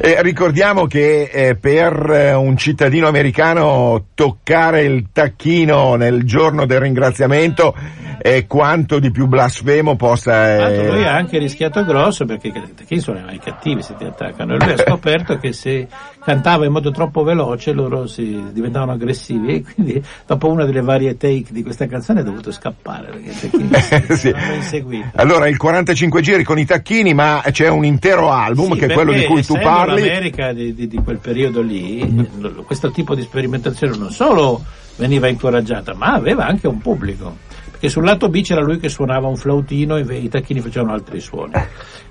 Eh, 0.00 0.20
ricordiamo 0.22 0.86
che 0.86 1.30
eh, 1.32 1.54
per 1.54 2.10
eh, 2.10 2.32
un 2.32 2.56
cittadino 2.56 3.06
americano 3.06 4.06
toccare 4.14 4.82
il 4.82 5.10
tacchino 5.12 5.94
nel 5.94 6.24
giorno 6.24 6.66
del 6.66 6.80
ringraziamento 6.80 7.76
è 8.20 8.46
quanto 8.46 8.98
di 8.98 9.12
più 9.12 9.26
blasfemo 9.26 9.94
possa... 9.94 10.32
Tra 10.32 10.68
l'altro 10.68 10.92
lui 10.92 11.02
eh, 11.02 11.06
ha 11.06 11.14
anche 11.14 11.38
rischiato 11.38 11.84
grosso 11.84 12.24
perché 12.24 12.48
i 12.48 12.52
tacchini 12.52 13.00
sono 13.00 13.30
i 13.30 13.38
cattivi 13.38 13.82
se 13.82 13.94
ti 13.96 14.04
attaccano 14.04 14.54
e 14.54 14.58
lui 14.58 14.72
ha 14.72 14.78
scoperto 14.78 15.38
che 15.38 15.52
se 15.52 15.86
cantava 16.22 16.66
in 16.66 16.72
modo 16.72 16.90
troppo 16.90 17.22
veloce 17.22 17.72
loro 17.72 18.06
si 18.06 18.42
diventavano 18.52 18.92
aggressivi 18.92 19.54
e 19.54 19.62
quindi 19.62 20.02
dopo 20.26 20.48
una 20.48 20.64
delle 20.64 20.82
varie 20.82 21.16
take 21.16 21.46
di 21.50 21.62
questa 21.62 21.86
canzone 21.86 22.20
ha 22.20 22.22
dovuto 22.22 22.52
scappare 22.52 23.10
perché 23.10 23.56
i 23.56 23.68
tacchini 23.68 24.14
sì. 24.16 24.30
l'hanno 24.30 24.54
inseguito. 24.54 25.08
Allora, 25.14 25.48
il 25.48 25.56
45 25.56 26.20
giri 26.20 26.44
con 26.44 26.58
i 26.58 26.64
tacchini, 26.64 27.14
ma 27.14 27.42
c'è 27.50 27.68
un 27.68 27.84
intero 27.84 28.30
album 28.30 28.72
Sì, 28.74 28.78
che 28.80 28.86
è 28.86 28.92
quello 28.92 29.12
di 29.12 29.24
cui 29.24 29.42
tu 29.44 29.54
parli. 29.58 30.02
L'America 30.02 30.52
di, 30.52 30.74
di- 30.74 30.88
di 30.88 30.98
quel 30.98 31.18
periodo 31.18 31.62
lì, 31.62 32.28
questo 32.64 32.90
tipo 32.90 33.14
di 33.14 33.22
sperimentazione 33.22 33.96
non 33.96 34.10
solo 34.10 34.62
veniva 34.96 35.28
incoraggiata, 35.28 35.94
ma 35.94 36.12
aveva 36.12 36.46
anche 36.46 36.66
un 36.66 36.78
pubblico. 36.78 37.48
Perché 37.80 37.94
sul 37.94 38.04
lato 38.04 38.28
B 38.28 38.42
c'era 38.42 38.60
lui 38.60 38.78
che 38.78 38.90
suonava 38.90 39.26
un 39.26 39.36
flautino 39.36 39.96
e 39.96 40.02
i 40.14 40.28
tacchini 40.28 40.60
facevano 40.60 40.92
altri 40.92 41.18
suoni. 41.18 41.52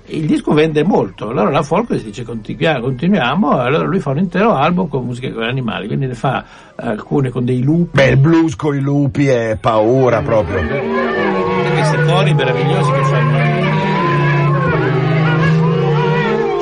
Il 0.06 0.26
disco 0.26 0.52
vende 0.52 0.82
molto, 0.82 1.28
allora 1.28 1.48
la 1.48 1.62
folk 1.62 1.96
si 1.96 2.06
dice 2.06 2.24
"Continua- 2.24 2.80
continuiamo, 2.80 3.50
allora 3.52 3.84
lui 3.86 4.00
fa 4.00 4.10
un 4.10 4.18
intero 4.18 4.52
album 4.52 4.88
con 4.88 5.04
musica 5.04 5.30
con 5.30 5.44
animali, 5.44 5.86
quindi 5.86 6.06
ne 6.06 6.14
fa 6.14 6.42
eh, 6.42 6.88
alcune 6.88 7.30
con 7.30 7.44
dei 7.44 7.62
lupi, 7.62 7.90
Beh, 7.92 8.08
il 8.08 8.16
blues 8.16 8.56
con 8.56 8.74
i 8.74 8.80
lupi 8.80 9.28
è 9.28 9.56
paura 9.60 10.20
proprio. 10.22 10.58
e 10.58 11.70
questi 11.72 11.96
cori 12.04 12.34
meravigliosi 12.34 12.90
che 12.90 13.02
fanno. 13.04 13.38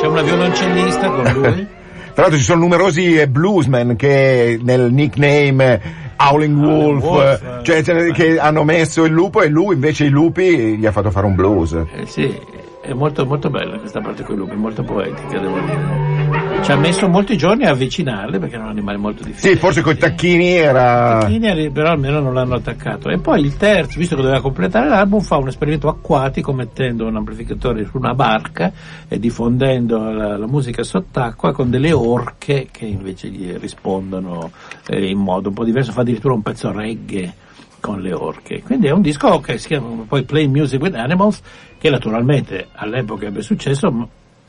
C'è 0.00 0.06
una 0.06 0.22
violoncellista 0.22 1.10
con 1.10 1.32
lui. 1.32 1.66
Tra 2.12 2.22
l'altro 2.26 2.36
ci 2.36 2.44
sono 2.44 2.60
numerosi 2.60 3.16
eh, 3.18 3.26
bluesmen 3.28 3.96
che 3.96 4.58
nel 4.62 4.92
nickname 4.92 5.80
Howling 6.20 6.58
Wolf, 6.62 7.02
Wolf, 7.04 7.42
eh, 7.42 7.58
eh, 7.70 7.82
cioè, 7.82 7.94
ne- 7.94 8.12
che 8.12 8.38
hanno 8.38 8.64
messo 8.64 9.04
il 9.04 9.12
lupo 9.12 9.40
e 9.42 9.48
lui 9.48 9.74
invece 9.74 10.04
i 10.04 10.08
lupi 10.10 10.76
gli 10.76 10.84
ha 10.86 10.92
fatto 10.92 11.10
fare 11.10 11.26
un 11.26 11.34
blues. 11.34 11.72
Eh 11.72 12.06
sì, 12.06 12.36
è 12.80 12.92
molto 12.92 13.24
molto 13.24 13.50
bella 13.50 13.78
questa 13.78 14.00
parte 14.00 14.24
con 14.24 14.34
i 14.34 14.38
lupi, 14.38 14.56
molto 14.56 14.82
poetica 14.82 15.38
devo 15.38 15.58
dire. 15.60 16.17
Ci 16.60 16.74
ha 16.74 16.76
messo 16.76 17.08
molti 17.08 17.36
giorni 17.38 17.64
a 17.64 17.70
avvicinarle 17.70 18.38
perché 18.38 18.56
erano 18.56 18.70
animali 18.70 18.98
molto 18.98 19.22
difficili. 19.22 19.54
Sì, 19.54 19.58
forse 19.58 19.80
con 19.80 19.94
i 19.94 19.96
tacchini 19.96 20.56
era... 20.56 21.20
Tacchini, 21.20 21.70
però 21.70 21.90
almeno 21.90 22.20
non 22.20 22.34
l'hanno 22.34 22.56
attaccato. 22.56 23.08
E 23.08 23.18
poi 23.18 23.40
il 23.40 23.56
terzo, 23.56 23.98
visto 23.98 24.16
che 24.16 24.22
doveva 24.22 24.42
completare 24.42 24.88
l'album, 24.88 25.20
fa 25.20 25.36
un 25.38 25.48
esperimento 25.48 25.88
acquatico 25.88 26.52
mettendo 26.52 27.06
un 27.06 27.16
amplificatore 27.16 27.86
su 27.86 27.96
una 27.96 28.12
barca 28.12 28.70
e 29.08 29.18
diffondendo 29.18 30.10
la, 30.10 30.36
la 30.36 30.46
musica 30.46 30.82
sott'acqua 30.82 31.52
con 31.52 31.70
delle 31.70 31.92
orche 31.92 32.68
che 32.70 32.84
invece 32.84 33.28
gli 33.28 33.50
rispondono 33.54 34.50
eh, 34.88 35.08
in 35.08 35.18
modo 35.18 35.48
un 35.48 35.54
po' 35.54 35.64
diverso, 35.64 35.92
fa 35.92 36.02
addirittura 36.02 36.34
un 36.34 36.42
pezzo 36.42 36.70
reggae 36.70 37.32
con 37.80 38.00
le 38.00 38.12
orche. 38.12 38.62
Quindi 38.62 38.88
è 38.88 38.90
un 38.90 39.00
disco 39.00 39.40
che 39.40 39.56
si 39.58 39.68
chiama 39.68 40.04
poi 40.06 40.24
Play 40.24 40.48
Music 40.48 40.80
with 40.82 40.94
Animals, 40.94 41.40
che 41.78 41.88
naturalmente 41.88 42.68
all'epoca 42.72 43.26
ebbe 43.26 43.40
successo, 43.40 43.90
ma 43.90 44.06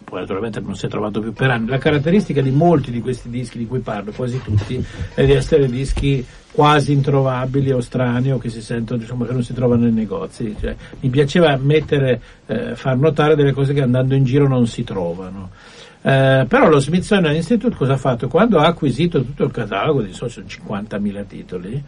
poi 0.10 0.20
naturalmente 0.20 0.60
non 0.60 0.76
si 0.76 0.88
è 0.88 0.90
trovato 0.90 1.22
più 1.22 1.32
per 1.32 1.50
anni. 1.50 1.68
La 1.68 1.78
caratteristica 1.78 2.42
di 2.42 2.52
molti 2.52 2.92
di 2.92 3.02
questi 3.02 3.30
dischi 3.30 3.58
di 3.58 3.68
cui 3.68 3.80
parlo, 3.80 4.12
quasi 4.12 4.42
tutti, 4.42 4.84
è 5.14 5.26
di 5.26 5.32
essere 5.32 5.68
dischi 5.68 6.26
quasi 6.52 6.92
introvabili 6.92 7.72
o 7.72 7.80
strani 7.80 8.32
o 8.32 8.38
che 8.38 8.50
si 8.50 8.62
sentono, 8.62 9.02
insomma, 9.02 9.26
che 9.26 9.34
non 9.34 9.44
si 9.44 9.54
trovano 9.54 9.84
nei 9.84 9.94
negozi. 9.94 10.56
Cioè, 10.60 10.76
mi 11.00 11.10
piaceva 11.10 11.56
mettere, 11.58 12.22
eh, 12.48 12.76
far 12.76 12.98
notare 12.98 13.36
delle 13.36 13.54
cose 13.54 13.74
che 13.74 13.82
andando 13.82 14.16
in 14.16 14.24
giro 14.24 14.48
non 14.48 14.68
si 14.68 14.84
trovano. 14.84 15.52
Eh, 16.02 16.46
però 16.48 16.70
lo 16.70 16.80
Smithsonian 16.80 17.36
Institute 17.36 17.76
cosa 17.76 17.94
ha 17.94 17.98
fatto? 17.98 18.28
Quando 18.28 18.58
ha 18.58 18.68
acquisito 18.68 19.22
tutto 19.24 19.44
il 19.44 19.52
catalogo, 19.52 20.02
di 20.02 20.14
so, 20.14 20.28
sono 20.28 20.46
50.000 20.48 21.28
titoli, 21.28 21.84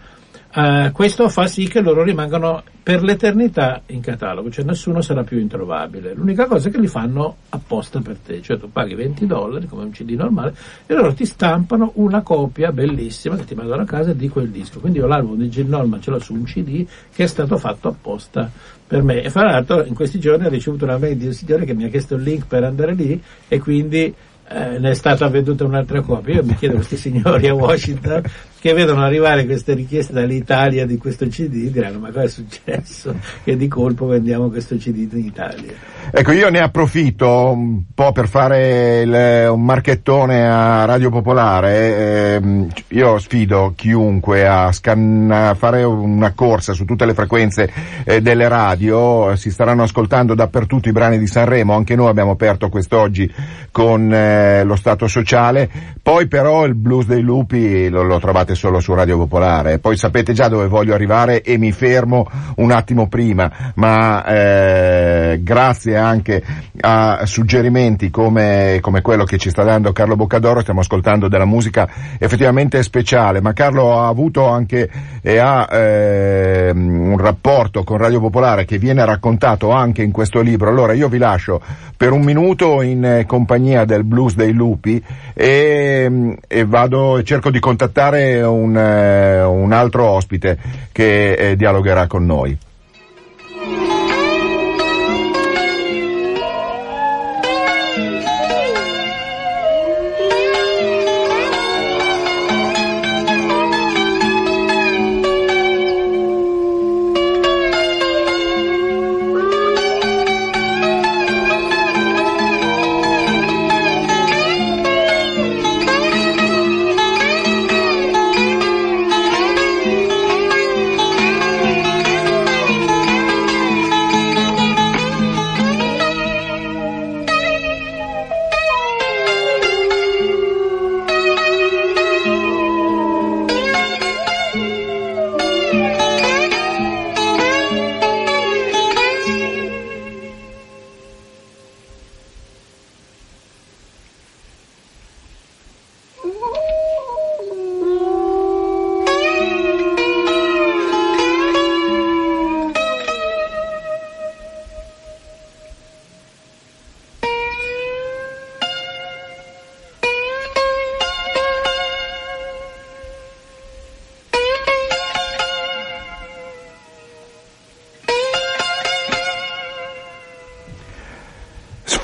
eh, 0.54 0.92
questo 0.92 1.30
fa 1.30 1.48
sì 1.48 1.68
che 1.68 1.80
loro 1.80 2.04
rimangano 2.04 2.62
per 2.84 3.04
l'eternità 3.04 3.84
in 3.88 4.02
catalogo, 4.02 4.50
cioè 4.50 4.66
nessuno 4.66 5.02
sarà 5.02 5.24
più 5.24 5.40
introvabile. 5.40 6.14
L'unica 6.14 6.46
cosa 6.46 6.68
è 6.68 6.72
che 6.72 6.80
li 6.80 6.88
fanno 6.88 7.38
apposta 7.50 8.02
per 8.02 8.18
te, 8.18 8.42
cioè 8.42 8.58
tu 8.58 8.70
paghi 8.70 8.96
20 8.96 9.28
dollari 9.28 9.68
come 9.68 9.84
un 9.84 9.92
CD 9.92 10.12
normale 10.12 10.54
e 10.86 10.94
loro 10.94 11.14
ti 11.14 11.26
stampano 11.26 11.92
una 11.96 12.22
copia 12.22 12.72
bellissima 12.72 13.38
che 13.38 13.46
ti 13.46 13.56
mandano 13.56 13.84
a 13.84 13.86
casa 13.86 14.14
di 14.14 14.28
quel 14.28 14.50
disco. 14.50 14.80
Quindi 14.80 15.00
io 15.00 15.08
l'album 15.08 15.38
di 15.38 15.48
Jill 15.48 15.70
Norman 15.70 16.02
ce 16.02 16.12
l'ho 16.12 16.20
su 16.20 16.34
un 16.34 16.44
CD 16.44 16.86
che 17.14 17.24
è 17.24 17.28
stato 17.28 17.58
fatto 17.58 17.88
apposta 17.88 18.50
per 18.86 19.04
me. 19.04 19.22
E 19.22 19.30
fra 19.30 19.44
l'altro 19.44 19.86
in 19.86 19.94
questi 19.94 20.20
giorni 20.20 20.48
ho 20.48 20.50
ricevuto 20.50 20.84
una 20.84 20.98
mail 20.98 21.16
di 21.16 21.28
un 21.28 21.34
signore 21.34 21.64
che 21.64 21.74
mi 21.74 21.86
ha 21.86 21.88
chiesto 21.88 22.16
il 22.16 22.24
link 22.24 22.46
per 22.48 22.66
andare 22.66 22.94
lì 22.94 23.22
e 23.48 23.60
quindi 23.60 24.14
eh, 24.54 24.80
ne 24.80 24.90
è 24.90 24.94
stata 24.96 25.30
venduta 25.30 25.64
un'altra 25.64 26.02
copia. 26.02 26.36
Io 26.36 26.44
mi 26.44 26.56
chiedo 26.56 26.74
a 26.74 26.78
questi 26.78 26.98
signori 26.98 27.48
a 27.48 27.54
Washington 27.54 28.22
che 28.62 28.74
vedono 28.74 29.02
arrivare 29.04 29.46
queste 29.46 29.74
richieste 29.74 30.14
dall'Italia 30.14 30.86
di 30.86 30.98
questo 30.98 31.26
CD 31.28 31.72
diranno 31.72 31.98
ma 31.98 32.12
cosa 32.12 32.26
è 32.26 32.28
successo? 32.28 33.16
Che 33.44 33.58
di 33.58 33.68
colpo 33.68 34.06
vendiamo 34.06 34.50
questo 34.50 34.76
CD 34.78 35.08
in 35.14 35.26
Italia. 35.26 35.72
Ecco, 36.12 36.32
io 36.32 36.50
ne 36.50 36.60
approfitto 36.60 37.52
un 37.52 37.84
po' 37.96 38.12
per 38.12 38.28
fare 38.28 39.02
il- 39.02 39.50
un 39.50 39.64
marchettone 39.64 40.48
a 40.48 40.86
Radio 40.86 41.10
Popolare. 41.10 42.36
ehm, 42.36 42.68
io 42.90 43.18
sfido 43.18 43.74
chiunque 43.76 44.46
a, 44.48 44.72
scan- 44.72 45.32
a 45.32 45.54
fare 45.56 45.84
una 45.84 46.32
corsa 46.34 46.74
su 46.74 46.86
tutte 46.86 47.06
le 47.06 47.14
frequenze 47.16 47.72
eh, 48.04 48.22
delle 48.22 48.48
radio. 48.48 49.36
Si 49.36 49.50
staranno 49.50 49.84
ascoltando 49.84 50.36
dappertutto 50.36 50.88
i 50.88 50.92
brani 50.92 51.18
di 51.18 51.28
Sanremo. 51.28 51.74
Anche 51.76 51.96
noi 51.96 52.10
abbiamo 52.10 52.32
aperto 52.32 52.70
quest'oggi 52.70 53.32
con 53.72 54.14
eh, 54.14 54.64
lo 54.64 54.76
Stato 54.76 55.08
sociale. 55.08 55.70
Poi 56.02 56.28
però 56.28 56.66
il 56.66 56.76
blues 56.76 57.06
dei 57.06 57.22
lupi 57.22 57.90
lo, 57.90 58.04
lo 58.04 58.20
trovate 58.20 58.51
solo 58.56 58.80
su 58.80 58.94
Radio 58.94 59.18
Popolare. 59.18 59.80
Poi 59.80 59.98
sapete 59.98 60.34
già 60.34 60.48
dove 60.48 60.68
voglio 60.68 60.94
arrivare 60.94 61.42
e 61.42 61.58
mi 61.58 61.72
fermo 61.72 62.30
un 62.58 62.72
attimo 62.72 63.08
prima, 63.08 63.72
ma 63.76 64.26
eh, 64.26 65.40
grazie 65.42 65.98
anche 65.98 66.44
a 66.82 67.26
suggerimenti 67.26 68.10
come, 68.10 68.80
come 68.82 69.02
quello 69.02 69.24
che 69.24 69.38
ci 69.38 69.50
sta 69.50 69.64
dando 69.64 69.92
Carlo 69.92 70.16
Boccadoro, 70.16 70.62
stiamo 70.62 70.80
ascoltando 70.80 71.28
della 71.28 71.46
musica 71.46 71.88
effettivamente 72.18 72.82
speciale, 72.84 73.42
ma 73.42 73.54
Carlo 73.54 74.00
ha 74.00 74.08
avuto 74.08 74.48
anche 74.48 74.90
e 75.22 75.38
ha 75.38 75.68
ehm, 75.72 77.12
un 77.12 77.18
rapporto 77.18 77.84
con 77.84 77.98
Radio 77.98 78.20
Popolare 78.20 78.66
che 78.66 78.78
viene 78.78 79.06
raccontato 79.06 79.72
anche 79.72 80.02
in 80.02 80.12
questo 80.12 80.42
libro. 80.42 80.70
Allora 80.70 80.94
io 80.94 81.08
vi 81.08 81.18
lascio 81.18 81.62
per 81.96 82.12
un 82.12 82.22
minuto 82.22 82.82
in 82.82 83.06
eh, 83.06 83.26
compagnia 83.26 83.86
del 83.86 84.04
blues 84.04 84.34
dei 84.36 84.54
lupi 84.54 85.02
e, 85.34 86.38
e 86.48 86.66
vado 86.66 87.22
cerco 87.24 87.52
di 87.52 87.60
contattare 87.60 88.41
un, 88.44 88.78
eh, 88.78 89.44
un 89.44 89.72
altro 89.72 90.06
ospite 90.06 90.58
che 90.92 91.34
eh, 91.34 91.56
dialogherà 91.56 92.08
con 92.08 92.26
noi. 92.26 92.58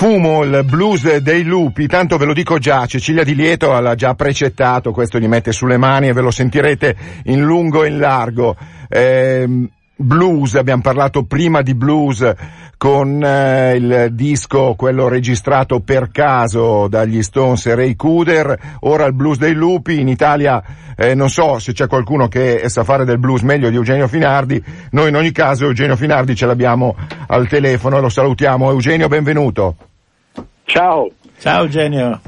Sfumo 0.07 0.41
il 0.43 0.63
blues 0.63 1.17
dei 1.17 1.43
lupi, 1.43 1.85
tanto 1.85 2.15
ve 2.15 2.23
lo 2.23 2.31
dico 2.31 2.59
già, 2.59 2.85
Cecilia 2.85 3.25
Di 3.25 3.35
Lieto 3.35 3.77
l'ha 3.77 3.93
già 3.93 4.15
precettato, 4.15 4.93
questo 4.93 5.19
gli 5.19 5.27
mette 5.27 5.51
sulle 5.51 5.75
mani 5.75 6.07
e 6.07 6.13
ve 6.13 6.21
lo 6.21 6.31
sentirete 6.31 6.95
in 7.25 7.41
lungo 7.41 7.83
e 7.83 7.89
in 7.89 7.97
largo. 7.97 8.55
Ehm, 8.87 9.69
blues, 9.97 10.55
abbiamo 10.55 10.81
parlato 10.81 11.25
prima 11.25 11.61
di 11.61 11.75
blues 11.75 12.25
con 12.77 13.21
eh, 13.21 13.75
il 13.75 14.07
disco, 14.13 14.75
quello 14.77 15.09
registrato 15.09 15.81
per 15.81 16.09
caso 16.09 16.87
dagli 16.87 17.21
Stones 17.21 17.65
e 17.65 17.75
Ray 17.75 17.97
Cooder, 17.97 18.77
ora 18.81 19.03
il 19.07 19.13
blues 19.13 19.37
dei 19.39 19.53
lupi, 19.53 19.99
in 19.99 20.07
Italia 20.07 20.63
eh, 20.95 21.15
non 21.15 21.29
so 21.29 21.59
se 21.59 21.73
c'è 21.73 21.87
qualcuno 21.87 22.29
che 22.29 22.69
sa 22.69 22.85
fare 22.85 23.03
del 23.03 23.19
blues 23.19 23.41
meglio 23.41 23.69
di 23.69 23.75
Eugenio 23.75 24.07
Finardi, 24.07 24.63
noi 24.91 25.09
in 25.09 25.17
ogni 25.17 25.33
caso 25.33 25.65
Eugenio 25.65 25.97
Finardi 25.97 26.33
ce 26.33 26.45
l'abbiamo 26.45 26.95
al 27.27 27.49
telefono 27.49 27.97
e 27.97 27.99
lo 27.99 28.09
salutiamo. 28.09 28.69
Eugenio, 28.69 29.09
benvenuto. 29.09 29.75
Ciao. 30.67 31.09
Ciao 31.39 31.63
Eugenio. 31.63 32.19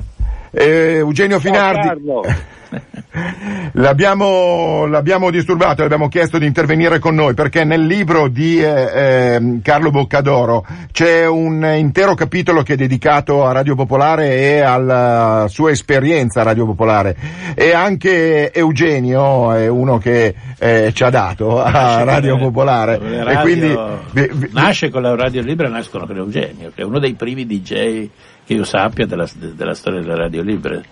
Eh, 0.51 0.97
Eugenio 0.99 1.39
Finardi. 1.39 1.87
Carlo. 1.87 2.23
L'abbiamo, 3.73 4.85
l'abbiamo 4.85 5.29
disturbato, 5.31 5.79
le 5.79 5.85
abbiamo 5.85 6.07
chiesto 6.07 6.37
di 6.37 6.45
intervenire 6.45 6.99
con 6.99 7.15
noi 7.15 7.33
perché 7.33 7.63
nel 7.63 7.85
libro 7.85 8.27
di 8.27 8.61
eh, 8.61 9.33
ehm, 9.35 9.61
Carlo 9.61 9.89
Boccadoro 9.89 10.65
c'è 10.91 11.25
un 11.27 11.63
intero 11.77 12.13
capitolo 12.13 12.61
che 12.63 12.73
è 12.73 12.75
dedicato 12.75 13.45
a 13.45 13.51
Radio 13.51 13.75
Popolare 13.75 14.35
e 14.35 14.59
alla 14.59 15.45
sua 15.49 15.71
esperienza 15.71 16.41
a 16.41 16.43
Radio 16.43 16.65
Popolare 16.65 17.15
e 17.55 17.73
anche 17.73 18.51
Eugenio 18.51 19.51
è 19.53 19.67
uno 19.67 19.97
che 19.97 20.35
eh, 20.57 20.91
ci 20.93 21.03
ha 21.03 21.09
dato 21.09 21.61
a 21.61 22.03
Radio 22.03 22.37
Popolare 22.37 22.99
Le 22.99 23.17
e 23.17 23.23
radio- 23.23 23.41
quindi 23.41 23.79
vi- 24.11 24.29
vi- 24.33 24.49
nasce 24.51 24.89
con 24.89 25.01
la 25.01 25.15
radio 25.15 25.41
libera, 25.41 25.69
nascono 25.69 26.05
con 26.05 26.17
Eugenio, 26.17 26.71
che 26.73 26.81
è 26.81 26.85
uno 26.85 26.99
dei 26.99 27.13
primi 27.13 27.45
DJ 27.45 28.09
che 28.45 28.53
io 28.53 28.63
sappia 28.63 29.05
della, 29.05 29.27
della 29.35 29.73
storia 29.73 30.01
delle 30.01 30.15
radio 30.15 30.41
libere. 30.41 30.83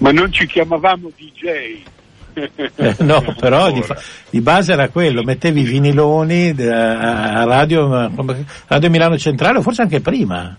Ma 0.00 0.10
non 0.12 0.30
ci 0.32 0.46
chiamavamo 0.46 1.10
DJ. 1.16 1.82
Eh, 2.32 2.94
no, 3.00 3.22
però 3.38 3.70
di, 3.72 3.82
di 4.30 4.40
base 4.40 4.72
era 4.72 4.88
quello, 4.88 5.22
mettevi 5.22 5.60
i 5.60 5.64
viniloni 5.64 6.54
eh, 6.56 6.68
a 6.70 7.44
radio, 7.44 8.10
radio 8.66 8.90
Milano 8.90 9.16
Centrale, 9.18 9.58
o 9.58 9.62
forse 9.62 9.82
anche 9.82 10.00
prima. 10.00 10.56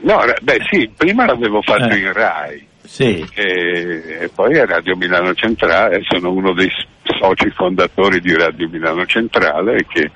No, 0.00 0.20
beh 0.42 0.58
sì, 0.70 0.88
prima 0.96 1.26
l'avevo 1.26 1.60
fatto 1.62 1.88
Eh. 1.88 1.98
in 1.98 2.12
Rai 2.12 2.64
Sì, 2.84 3.26
e, 3.34 4.30
poi 4.32 4.56
a 4.58 4.64
Radio 4.66 4.94
Milano 4.96 5.34
Centrale, 5.34 6.00
sono 6.08 6.30
uno 6.30 6.52
dei 6.52 6.70
soci 7.18 7.50
fondatori 7.50 8.20
di 8.20 8.32
Radio 8.36 8.68
Milano 8.68 9.04
Centrale 9.06 9.84
che, 9.88 10.12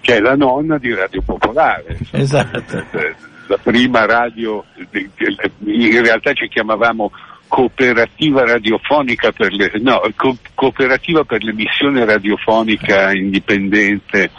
che 0.00 0.16
è 0.16 0.20
la 0.20 0.36
nonna 0.36 0.78
di 0.78 0.94
Radio 0.94 1.20
Popolare. 1.20 1.96
insomma. 1.98 2.22
esatto. 2.22 2.84
Eh, 2.92 3.14
La 3.48 3.58
prima 3.62 4.06
radio, 4.06 4.64
di- 4.90 5.10
di- 5.16 5.96
in 5.96 6.02
realtà 6.04 6.32
ci 6.32 6.48
chiamavamo 6.48 7.10
cooperativa 7.50 8.44
radiofonica 8.44 9.32
per 9.32 9.52
le, 9.52 9.72
no, 9.80 10.00
co- 10.14 10.36
cooperativa 10.54 11.24
per 11.24 11.42
l'emissione 11.42 12.04
radiofonica 12.04 13.12
indipendente 13.12 14.30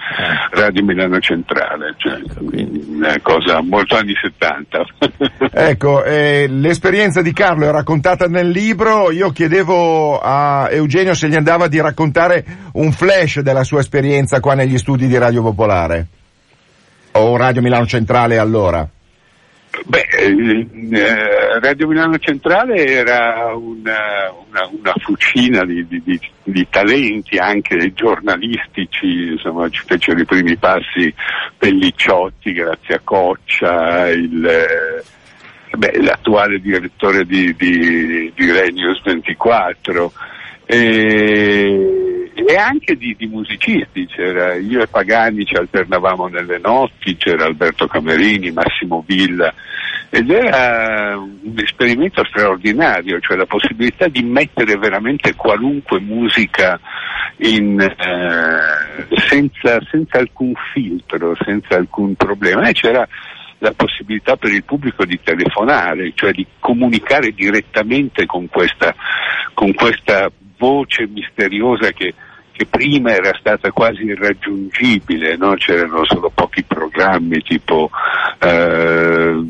Radio 0.52 0.82
Milano 0.82 1.20
Centrale, 1.20 1.94
cioè 1.98 2.22
una 2.88 3.20
cosa 3.22 3.62
molto 3.62 3.98
anni 3.98 4.14
70. 4.20 4.86
Ecco, 5.54 6.04
eh, 6.06 6.48
l'esperienza 6.48 7.22
di 7.22 7.34
Carlo 7.34 7.68
è 7.68 7.72
raccontata 7.72 8.28
nel 8.28 8.50
libro, 8.50 9.12
io 9.12 9.32
chiedevo 9.32 10.20
a 10.20 10.70
Eugenio 10.72 11.14
se 11.14 11.28
gli 11.28 11.36
andava 11.36 11.68
di 11.68 11.82
raccontare 11.82 12.46
un 12.74 12.92
flash 12.94 13.42
della 13.42 13.66
sua 13.66 13.82
esperienza 13.82 14.40
qua 14.40 14.54
negli 14.54 14.78
studi 14.78 15.08
di 15.08 15.18
Radio 15.18 15.42
Popolare. 15.42 16.08
O 17.14 17.36
Radio 17.36 17.62
Milano 17.62 17.86
Centrale 17.86 18.38
allora. 18.38 18.88
Beh, 19.84 20.08
eh, 20.12 21.60
Radio 21.60 21.88
Milano 21.88 22.18
Centrale 22.20 22.86
era 22.86 23.56
una, 23.56 24.32
una, 24.48 24.70
una 24.72 24.94
fucina 25.00 25.66
di, 25.66 25.86
di- 25.88 26.02
di- 26.04 26.20
di 26.44 26.68
talenti 26.70 27.38
anche 27.38 27.92
giornalistici, 27.94 29.32
insomma 29.32 29.68
ci 29.70 29.82
fecero 29.86 30.20
i 30.20 30.26
primi 30.26 30.56
passi 30.58 31.12
Pellicciotti, 31.58 32.52
grazie 32.54 32.96
a 32.96 33.02
Coccia, 33.04 34.10
il, 34.10 34.46
eh, 34.46 35.04
beh, 35.76 36.02
l'attuale 36.02 36.60
direttore 36.60 37.26
di, 37.26 37.54
News 38.72 39.02
24. 39.04 40.12
E, 40.74 42.32
e 42.34 42.56
anche 42.56 42.96
di, 42.96 43.14
di 43.18 43.28
musicisti, 43.28 44.06
c'era 44.06 44.56
io 44.56 44.82
e 44.82 44.88
Pagani 44.88 45.44
ci 45.44 45.56
alternavamo 45.56 46.28
nelle 46.28 46.60
notti, 46.60 47.18
c'era 47.18 47.44
Alberto 47.44 47.88
Camerini, 47.88 48.52
Massimo 48.52 49.04
Villa 49.06 49.54
ed 50.10 50.30
era 50.30 51.18
un 51.18 51.54
esperimento 51.58 52.24
straordinario, 52.26 53.20
cioè 53.20 53.36
la 53.36 53.46
possibilità 53.46 54.08
di 54.08 54.24
mettere 54.24 54.78
veramente 54.78 55.36
qualunque 55.36 56.00
musica 56.00 56.80
in, 57.38 57.80
eh, 57.80 59.18
senza, 59.28 59.80
senza 59.90 60.20
alcun 60.20 60.54
filtro, 60.74 61.36
senza 61.44 61.76
alcun 61.76 62.16
problema. 62.16 62.68
E 62.68 62.74
c'era 62.74 63.06
la 63.60 63.74
possibilità 63.74 64.36
per 64.38 64.52
il 64.52 64.64
pubblico 64.64 65.06
di 65.06 65.20
telefonare, 65.22 66.12
cioè 66.16 66.32
di 66.32 66.46
comunicare 66.60 67.32
direttamente 67.32 68.26
con 68.26 68.48
questa, 68.50 68.94
con 69.54 69.74
questa 69.74 70.30
voce 70.62 71.08
misteriosa 71.08 71.92
che, 71.92 72.14
che 72.52 72.68
prima 72.68 73.12
era 73.12 73.36
stata 73.40 73.72
quasi 73.72 74.04
irraggiungibile, 74.04 75.36
no? 75.36 75.56
c'erano 75.56 76.06
solo 76.06 76.30
pochi 76.30 76.62
programmi 76.64 77.42
tipo 77.42 77.90
eh, 78.38 79.44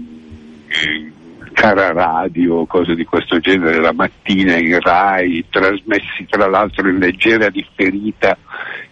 Cara 1.52 1.92
Radio, 1.92 2.66
cose 2.66 2.96
di 2.96 3.04
questo 3.04 3.40
genere, 3.40 3.82
la 3.82 3.92
mattina 3.92 4.56
in 4.56 4.80
Rai, 4.80 5.46
trasmessi 5.50 6.26
tra 6.30 6.48
l'altro 6.48 6.88
in 6.88 6.98
leggera 6.98 7.50
differita 7.50 8.38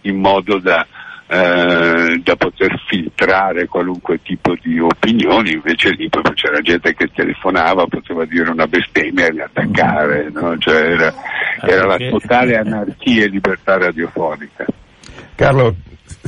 in 0.02 0.20
modo 0.20 0.58
da, 0.58 0.86
eh, 1.32 2.20
da 2.24 2.34
poter 2.34 2.76
filtrare 2.88 3.66
qualunque 3.66 4.20
tipo 4.20 4.56
di 4.60 4.80
opinioni, 4.80 5.52
invece 5.52 5.90
lì 5.90 6.08
proprio 6.08 6.34
c'era 6.34 6.60
gente 6.60 6.92
che 6.92 7.08
telefonava, 7.14 7.86
poteva 7.86 8.24
dire 8.24 8.50
una 8.50 8.66
bestemmia 8.66 9.26
e 9.26 9.30
riattaccare, 9.30 10.28
no? 10.32 10.58
cioè 10.58 10.90
era, 10.90 11.14
era 11.62 11.86
la 11.86 11.98
totale 12.08 12.56
anarchia 12.56 13.22
e 13.22 13.28
libertà 13.28 13.78
radiofonica. 13.78 14.66
Carlo, 15.36 15.76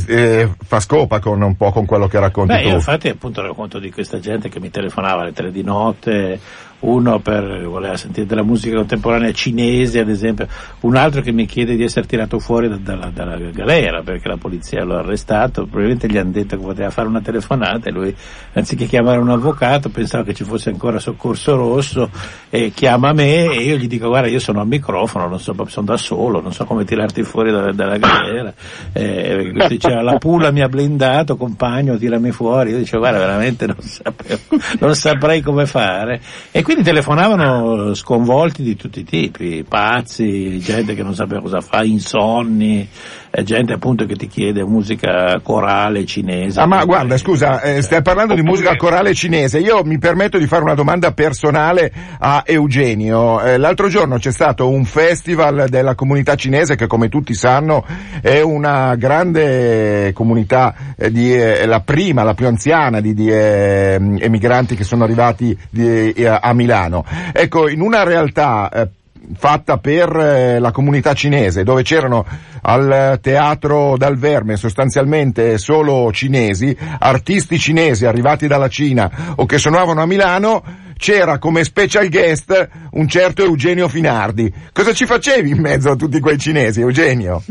eh, 0.06 0.48
fa 0.64 0.78
scopa 0.78 1.18
con 1.18 1.42
un 1.42 1.56
po' 1.56 1.72
con 1.72 1.84
quello 1.84 2.06
che 2.06 2.20
racconti 2.20 2.54
Beh, 2.54 2.62
tu. 2.62 2.68
infatti 2.68 3.08
appunto 3.08 3.42
racconto 3.42 3.80
di 3.80 3.90
questa 3.90 4.20
gente 4.20 4.48
che 4.48 4.60
mi 4.60 4.70
telefonava 4.70 5.22
alle 5.22 5.32
tre 5.32 5.50
di 5.50 5.64
notte, 5.64 6.38
uno 6.82 7.18
per 7.20 7.66
voleva 7.66 7.96
sentire 7.96 8.26
della 8.26 8.42
musica 8.42 8.76
contemporanea 8.76 9.32
cinese 9.32 10.00
ad 10.00 10.08
esempio, 10.08 10.46
un 10.80 10.96
altro 10.96 11.20
che 11.20 11.32
mi 11.32 11.46
chiede 11.46 11.76
di 11.76 11.84
essere 11.84 12.06
tirato 12.06 12.38
fuori 12.38 12.68
da- 12.68 12.76
dalla, 12.76 13.10
dalla 13.12 13.36
galera 13.36 14.02
perché 14.02 14.28
la 14.28 14.36
polizia 14.36 14.84
lo 14.84 14.96
ha 14.96 14.98
arrestato, 15.00 15.62
probabilmente 15.62 16.08
gli 16.08 16.18
hanno 16.18 16.30
detto 16.30 16.56
che 16.56 16.62
poteva 16.62 16.90
fare 16.90 17.08
una 17.08 17.20
telefonata 17.20 17.88
e 17.88 17.92
lui 17.92 18.14
anziché 18.54 18.86
chiamare 18.86 19.18
un 19.18 19.30
avvocato 19.30 19.88
pensava 19.88 20.24
che 20.24 20.34
ci 20.34 20.44
fosse 20.44 20.70
ancora 20.70 20.98
soccorso 20.98 21.56
rosso 21.56 22.10
e 22.48 22.70
chiama 22.74 23.12
me 23.12 23.44
e 23.44 23.62
io 23.62 23.76
gli 23.76 23.86
dico 23.86 24.08
guarda 24.08 24.28
io 24.28 24.38
sono 24.38 24.60
al 24.60 24.66
microfono, 24.66 25.28
non 25.28 25.38
so, 25.38 25.54
sono 25.66 25.86
da 25.86 25.96
solo, 25.96 26.40
non 26.40 26.52
so 26.52 26.64
come 26.64 26.84
tirarti 26.84 27.22
fuori 27.22 27.50
dalla, 27.50 27.72
dalla 27.72 27.96
galera. 27.96 28.52
Eh, 28.92 29.50
questo 29.52 29.68
diceva 29.68 30.02
la 30.02 30.18
pula 30.18 30.50
mi 30.50 30.62
ha 30.62 30.68
blindato, 30.68 31.36
compagno, 31.36 31.96
tirami 31.96 32.30
fuori. 32.30 32.70
Io 32.70 32.78
dicevo 32.78 33.02
guarda 33.02 33.18
veramente 33.18 33.66
non, 33.66 33.80
sapevo, 33.80 34.40
non 34.80 34.94
saprei 34.94 35.40
come 35.40 35.66
fare. 35.66 36.20
E 36.50 36.62
quindi 36.62 36.71
telefonavano 36.80 37.92
sconvolti 37.92 38.62
di 38.62 38.76
tutti 38.76 39.00
i 39.00 39.04
tipi, 39.04 39.64
pazzi, 39.68 40.58
gente 40.60 40.94
che 40.94 41.02
non 41.02 41.14
sapeva 41.14 41.42
cosa 41.42 41.60
fa, 41.60 41.82
insonni, 41.82 42.88
eh, 43.34 43.42
gente 43.44 43.72
appunto 43.72 44.04
che 44.04 44.14
ti 44.14 44.28
chiede 44.28 44.62
musica 44.62 45.40
corale 45.40 46.04
cinese. 46.04 46.60
Ah, 46.60 46.66
ma 46.66 46.84
guarda, 46.84 47.16
scusa, 47.16 47.62
eh, 47.62 47.80
stai 47.80 48.02
parlando 48.02 48.34
di 48.34 48.42
musica 48.42 48.76
corale 48.76 49.14
cinese. 49.14 49.58
Io 49.58 49.82
mi 49.84 49.98
permetto 49.98 50.36
di 50.36 50.46
fare 50.46 50.62
una 50.62 50.74
domanda 50.74 51.12
personale 51.12 51.90
a 52.18 52.42
Eugenio. 52.46 53.40
Eh, 53.40 53.56
l'altro 53.56 53.88
giorno 53.88 54.18
c'è 54.18 54.30
stato 54.30 54.68
un 54.68 54.84
festival 54.84 55.68
della 55.70 55.94
comunità 55.94 56.34
cinese 56.34 56.76
che, 56.76 56.86
come 56.86 57.08
tutti 57.08 57.32
sanno, 57.32 57.86
è 58.20 58.40
una 58.40 58.94
grande 58.96 60.12
comunità 60.12 60.74
eh, 60.96 61.10
di, 61.10 61.34
eh, 61.34 61.64
la 61.64 61.80
prima, 61.80 62.24
la 62.24 62.34
più 62.34 62.46
anziana 62.46 63.00
di, 63.00 63.14
di 63.14 63.30
eh, 63.30 63.94
emigranti 63.94 64.76
che 64.76 64.84
sono 64.84 65.04
arrivati 65.04 65.56
di- 65.70 66.12
eh, 66.12 66.26
a 66.26 66.52
Milano. 66.52 67.04
Ecco, 67.32 67.68
in 67.68 67.80
una 67.80 68.02
realtà 68.02 68.68
eh, 68.68 68.88
fatta 69.36 69.78
per 69.78 70.14
eh, 70.14 70.58
la 70.58 70.70
comunità 70.70 71.14
cinese, 71.14 71.62
dove 71.62 71.82
c'erano 71.82 72.24
al 72.62 73.18
teatro 73.20 73.96
dal 73.96 74.16
Verme 74.16 74.56
sostanzialmente 74.56 75.58
solo 75.58 76.10
cinesi, 76.12 76.76
artisti 76.98 77.58
cinesi 77.58 78.06
arrivati 78.06 78.46
dalla 78.46 78.68
Cina 78.68 79.34
o 79.36 79.46
che 79.46 79.58
suonavano 79.58 80.02
a 80.02 80.06
Milano, 80.06 80.62
c'era 80.96 81.38
come 81.38 81.64
special 81.64 82.08
guest 82.08 82.68
un 82.92 83.08
certo 83.08 83.42
Eugenio 83.42 83.88
Finardi. 83.88 84.52
Cosa 84.72 84.92
ci 84.92 85.06
facevi 85.06 85.50
in 85.50 85.60
mezzo 85.60 85.90
a 85.90 85.96
tutti 85.96 86.20
quei 86.20 86.38
cinesi, 86.38 86.80
Eugenio? 86.80 87.42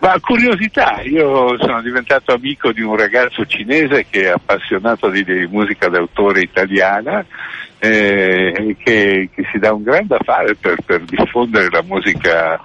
Ma 0.00 0.20
curiosità, 0.20 1.00
io 1.00 1.56
sono 1.58 1.80
diventato 1.80 2.34
amico 2.34 2.72
di 2.72 2.82
un 2.82 2.94
ragazzo 2.94 3.46
cinese 3.46 4.04
che 4.10 4.24
è 4.24 4.32
appassionato 4.32 5.08
di, 5.08 5.24
di 5.24 5.46
musica 5.46 5.88
d'autore 5.88 6.42
italiana 6.42 7.24
eh, 7.84 8.76
che, 8.82 9.28
che 9.34 9.46
si 9.52 9.58
dà 9.58 9.74
un 9.74 9.82
grande 9.82 10.16
affare 10.16 10.54
per, 10.54 10.76
per 10.86 11.02
diffondere 11.02 11.68
la 11.68 11.82
musica 11.82 12.58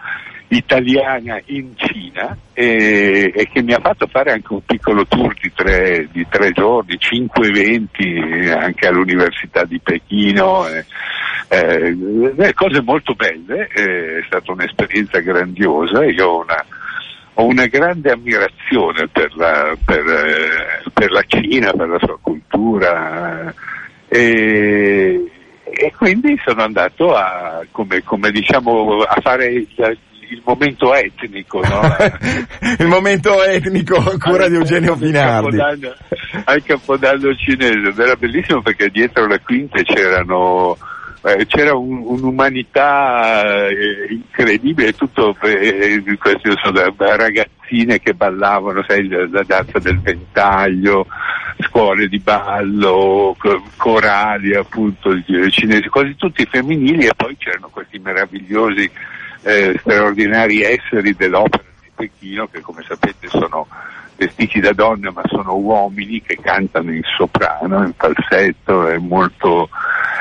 italiana 0.47 1.39
in 1.47 1.73
Cina 1.75 2.35
e, 2.53 3.31
e 3.35 3.49
che 3.51 3.61
mi 3.61 3.73
ha 3.73 3.79
fatto 3.81 4.07
fare 4.07 4.31
anche 4.31 4.53
un 4.53 4.63
piccolo 4.63 5.05
tour 5.05 5.33
di 5.39 5.51
tre, 5.53 6.07
di 6.11 6.25
tre 6.29 6.51
giorni, 6.51 6.97
cinque 6.97 7.47
eventi 7.47 8.13
eh, 8.13 8.51
anche 8.51 8.87
all'Università 8.87 9.65
di 9.65 9.79
Pechino, 9.79 10.67
eh, 10.69 10.85
eh, 11.49 12.53
cose 12.53 12.81
molto 12.81 13.13
belle, 13.13 13.67
eh, 13.75 14.19
è 14.19 14.23
stata 14.25 14.53
un'esperienza 14.53 15.19
grandiosa, 15.19 16.05
io 16.05 16.27
ho 16.27 16.41
una, 16.43 16.65
ho 17.33 17.45
una 17.45 17.65
grande 17.65 18.11
ammirazione 18.11 19.07
per 19.07 19.35
la, 19.35 19.75
per, 19.83 20.07
eh, 20.07 20.89
per 20.93 21.11
la 21.11 21.23
Cina, 21.27 21.73
per 21.73 21.89
la 21.89 21.99
sua 21.99 22.17
cultura 22.21 23.49
eh, 23.49 23.53
e, 24.09 25.31
e 25.63 25.93
quindi 25.95 26.35
sono 26.43 26.63
andato 26.63 27.13
a, 27.13 27.63
come, 27.71 28.03
come 28.03 28.31
diciamo, 28.31 29.01
a 29.03 29.21
fare 29.21 29.45
il, 29.47 29.67
il 30.29 30.41
momento 30.43 30.93
etnico, 30.93 31.59
no? 31.61 31.81
Il 32.77 32.87
momento 32.87 33.43
etnico 33.43 33.95
a 33.97 34.17
cura 34.17 34.47
di 34.47 34.55
Eugenio 34.55 34.93
Al 34.93 34.99
Finardi. 34.99 35.57
Capodanno- 35.57 35.95
Al 36.45 36.63
Capodanno 36.63 37.35
cinese, 37.35 37.89
ed 37.89 37.99
era 37.99 38.15
bellissimo 38.15 38.61
perché 38.61 38.89
dietro 38.89 39.25
le 39.27 39.41
quinte 39.43 39.83
c'erano 39.83 40.77
eh, 41.23 41.45
c'era 41.47 41.75
un- 41.75 42.01
un'umanità 42.05 43.67
eh, 43.67 44.07
incredibile, 44.09 44.93
tutto 44.93 45.35
eh, 45.41 46.01
queste 46.17 46.53
sono 46.61 46.93
ragazzine 46.97 47.99
che 47.99 48.13
ballavano, 48.13 48.83
sai, 48.87 49.07
la, 49.07 49.27
la 49.29 49.43
danza 49.43 49.79
del 49.79 49.99
ventaglio, 49.99 51.05
scuole 51.59 52.07
di 52.07 52.19
ballo, 52.19 53.35
co- 53.37 53.63
corali 53.77 54.55
appunto 54.55 55.11
cinesi, 55.49 55.89
quasi 55.89 56.15
tutti 56.15 56.45
femminili 56.45 57.05
e 57.05 57.11
poi 57.15 57.35
c'erano 57.37 57.67
questi 57.69 57.99
meravigliosi 57.99 58.89
eh, 59.43 59.77
straordinari 59.79 60.61
esseri 60.61 61.13
dell'opera 61.15 61.63
di 61.81 61.89
Pechino 61.95 62.47
che 62.47 62.61
come 62.61 62.83
sapete 62.87 63.27
sono 63.27 63.67
vestiti 64.19 64.59
da 64.59 64.73
donne 64.73 65.09
ma 65.11 65.23
sono 65.25 65.55
uomini 65.55 66.21
che 66.21 66.37
cantano 66.41 66.93
in 66.93 67.01
soprano, 67.17 67.83
in 67.85 67.93
falsetto, 67.95 68.87
è 68.87 68.97
molto 68.97 69.69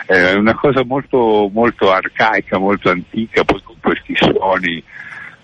è 0.06 0.32
una 0.32 0.54
cosa 0.54 0.82
molto, 0.84 1.50
molto 1.52 1.92
arcaica, 1.92 2.56
molto 2.56 2.88
antica, 2.88 3.44
poi 3.44 3.60
con 3.62 3.76
questi 3.78 4.14
suoni 4.16 4.82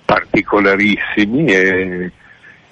particolarissimi 0.06 1.44
e, 1.44 2.12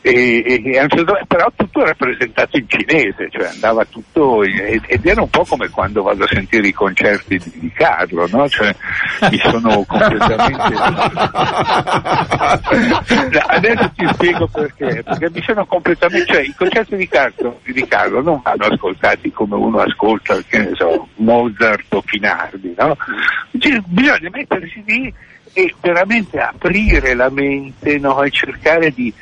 e- 0.00 0.42
e 0.46 0.86
certo- 0.88 1.20
però 1.26 1.52
tutto 1.54 1.84
rappresentato 1.84 2.56
in 2.56 2.64
cinese, 2.66 3.28
cioè 3.30 3.48
andava 3.48 3.84
tutto 3.84 4.42
ed 4.42 5.04
era 5.04 5.20
un 5.20 5.28
po' 5.28 5.44
come 5.44 5.68
quando 5.68 6.02
vado 6.02 6.24
a 6.24 6.28
sentire 6.28 6.66
i 6.68 6.72
concerti 6.72 7.36
di, 7.38 7.52
di 7.56 7.72
Carlo, 7.72 8.26
no? 8.30 8.48
Cioè 8.48 8.74
mi 9.30 9.38
sono 9.38 9.84
completamente 9.84 10.74
adesso 13.46 13.90
ti 13.96 14.06
spiego 14.12 14.46
perché, 14.46 15.02
perché 15.02 15.30
mi 15.30 15.42
sono 15.42 15.64
completamente, 15.66 16.32
cioè 16.32 16.42
i 16.42 16.54
concerti 16.56 16.96
di 16.96 17.08
Carlo, 17.08 17.60
di 17.64 17.86
Carlo 17.86 18.22
non 18.22 18.40
vanno 18.42 18.66
ascoltati 18.66 19.30
come 19.30 19.54
uno 19.56 19.78
ascolta, 19.78 20.38
che 20.46 20.58
ne 20.58 20.70
so, 20.74 21.08
Mozart 21.16 21.92
o 21.94 22.02
Finardi, 22.04 22.74
no? 22.76 22.96
Cioè, 23.58 23.80
bisogna 23.86 24.28
mettersi 24.30 24.82
lì 24.86 25.12
e 25.52 25.74
veramente 25.80 26.38
aprire 26.38 27.14
la 27.14 27.30
mente, 27.30 27.98
no? 27.98 28.22
E 28.22 28.30
cercare 28.30 28.90
di, 28.90 29.12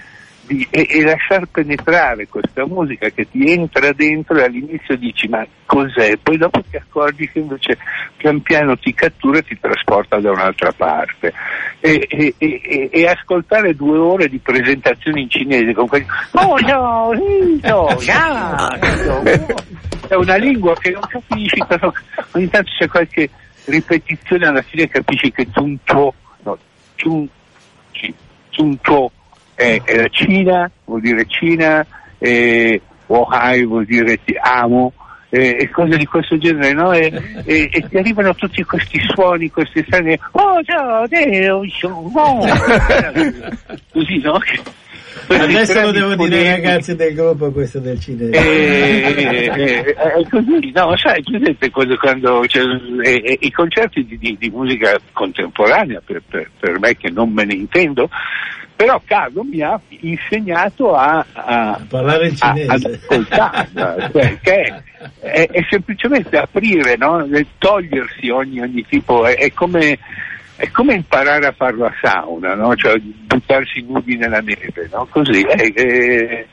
di- 0.51 0.67
e, 0.71 0.87
e 0.91 1.03
lasciar 1.05 1.47
penetrare 1.47 2.27
questa 2.27 2.67
musica 2.67 3.09
che 3.11 3.29
ti 3.31 3.51
entra 3.53 3.93
dentro 3.93 4.37
e 4.37 4.45
all'inizio 4.45 4.97
dici 4.97 5.29
ma 5.29 5.47
cos'è? 5.65 6.17
Poi 6.17 6.37
dopo 6.37 6.61
ti 6.69 6.77
accorgi 6.77 7.29
che 7.29 7.39
invece 7.39 7.79
pian 8.17 8.41
piano 8.43 8.77
ti 8.77 8.93
cattura 8.93 9.39
e 9.39 9.43
ti 9.45 9.57
trasporta 9.61 10.19
da 10.19 10.31
un'altra 10.31 10.73
parte. 10.73 11.33
E, 11.79 12.05
e- 12.09 12.35
e- 12.91 13.07
ascoltare 13.07 13.75
due 13.75 13.97
ore 13.97 14.29
di 14.29 14.39
presentazioni 14.39 15.23
in 15.23 15.31
cinese 15.31 15.73
con 15.73 15.87
quelli 15.87 16.07
oh 16.33 16.59
no, 16.61 17.13
no, 17.63 17.89
no, 17.89 17.99
è 20.09 20.15
una 20.15 20.37
lingua 20.37 20.75
che 20.75 20.91
non 20.91 21.03
capisci, 21.09 21.63
però 21.67 21.93
ogni 22.33 22.49
tanto 22.49 22.71
c'è 22.77 22.89
qualche 22.89 23.31
ripetizione 23.67 24.47
alla 24.47 24.63
fine 24.63 24.89
capisci 24.89 25.31
che 25.33 25.51
Tunto, 25.51 26.15
no, 26.43 26.59
Tun, 26.97 27.29
sì, 27.93 28.13
Tunto 28.51 29.13
è, 29.61 29.83
è 29.85 29.97
la 29.97 30.09
Cina, 30.09 30.71
vuol 30.87 31.03
dire 31.03 31.27
Cina, 31.27 31.87
e 32.19 32.81
Ohio 33.09 33.67
vuol 33.69 33.85
dire 33.85 34.19
ti 34.25 34.35
amo, 34.41 34.93
e, 35.29 35.57
e 35.61 35.71
cose 35.71 35.97
di 35.99 36.07
questo 36.07 36.39
genere, 36.39 36.73
no? 36.73 36.93
E, 36.93 37.13
e, 37.45 37.69
e 37.71 37.89
ti 37.89 37.97
arrivano 37.99 38.35
tutti 38.35 38.63
questi 38.65 38.99
suoni, 39.13 39.51
questi 39.51 39.85
strani, 39.87 40.19
oh 40.33 40.63
ciao, 40.65 41.07
Deo, 41.07 41.63
oh. 41.83 42.39
così, 43.93 44.19
no? 44.23 44.41
Adesso 45.27 45.81
lo 45.81 45.91
devo 45.93 46.15
dire 46.17 46.39
ai 46.39 46.51
ragazzi 46.51 46.97
del 46.97 47.15
gruppo 47.15 47.53
questo 47.53 47.79
del 47.79 48.01
cinese. 48.01 48.31
E, 48.31 49.53
e- 49.55 49.95
è 49.95 50.29
così, 50.29 50.71
no, 50.73 50.97
sai, 50.97 51.23
presente 51.23 51.71
quando, 51.71 51.97
quando 51.97 52.41
c'è, 52.47 52.63
e- 53.03 53.39
i 53.41 53.51
concerti 53.53 54.05
di, 54.07 54.19
di- 54.19 54.37
di 54.39 54.51
musica 54.51 54.97
contemporanea, 55.13 56.01
per, 56.05 56.23
per- 56.29 56.51
per 56.59 56.79
me 56.81 56.97
che 56.97 57.11
non 57.11 57.31
me 57.33 57.45
ne 57.45 57.55
intendo, 57.55 58.09
però 58.83 58.99
Carlo 59.05 59.43
mi 59.45 59.61
ha 59.61 59.79
insegnato 59.89 60.95
a, 60.95 61.23
a- 61.35 61.81
parlare 61.87 62.29
il 62.29 62.37
a- 62.41 62.55
cinese. 62.55 62.73
ad 62.73 62.85
ascoltarla, 62.95 64.09
cioè, 64.13 64.39
che 64.41 64.63
è, 64.63 64.83
è- 65.21 65.49
è 65.51 65.67
semplicemente 65.69 66.39
aprire, 66.39 66.97
no? 66.97 67.27
Togliersi 67.59 68.31
ogni, 68.31 68.61
ogni 68.61 68.85
tipo, 68.89 69.27
è, 69.27 69.37
è 69.37 69.53
come... 69.53 69.99
È 70.61 70.71
come 70.73 70.93
imparare 70.93 71.47
a 71.47 71.53
fare 71.53 71.75
la 71.75 71.91
sauna, 72.03 72.55
no? 72.55 72.77
Cioè 72.77 72.99
buttarsi 72.99 73.81
nudi 73.89 74.19
nella 74.19 74.41
neve, 74.41 74.91
no? 74.93 75.07
Così. 75.11 75.41
è- 75.41 75.73
è- 75.73 76.47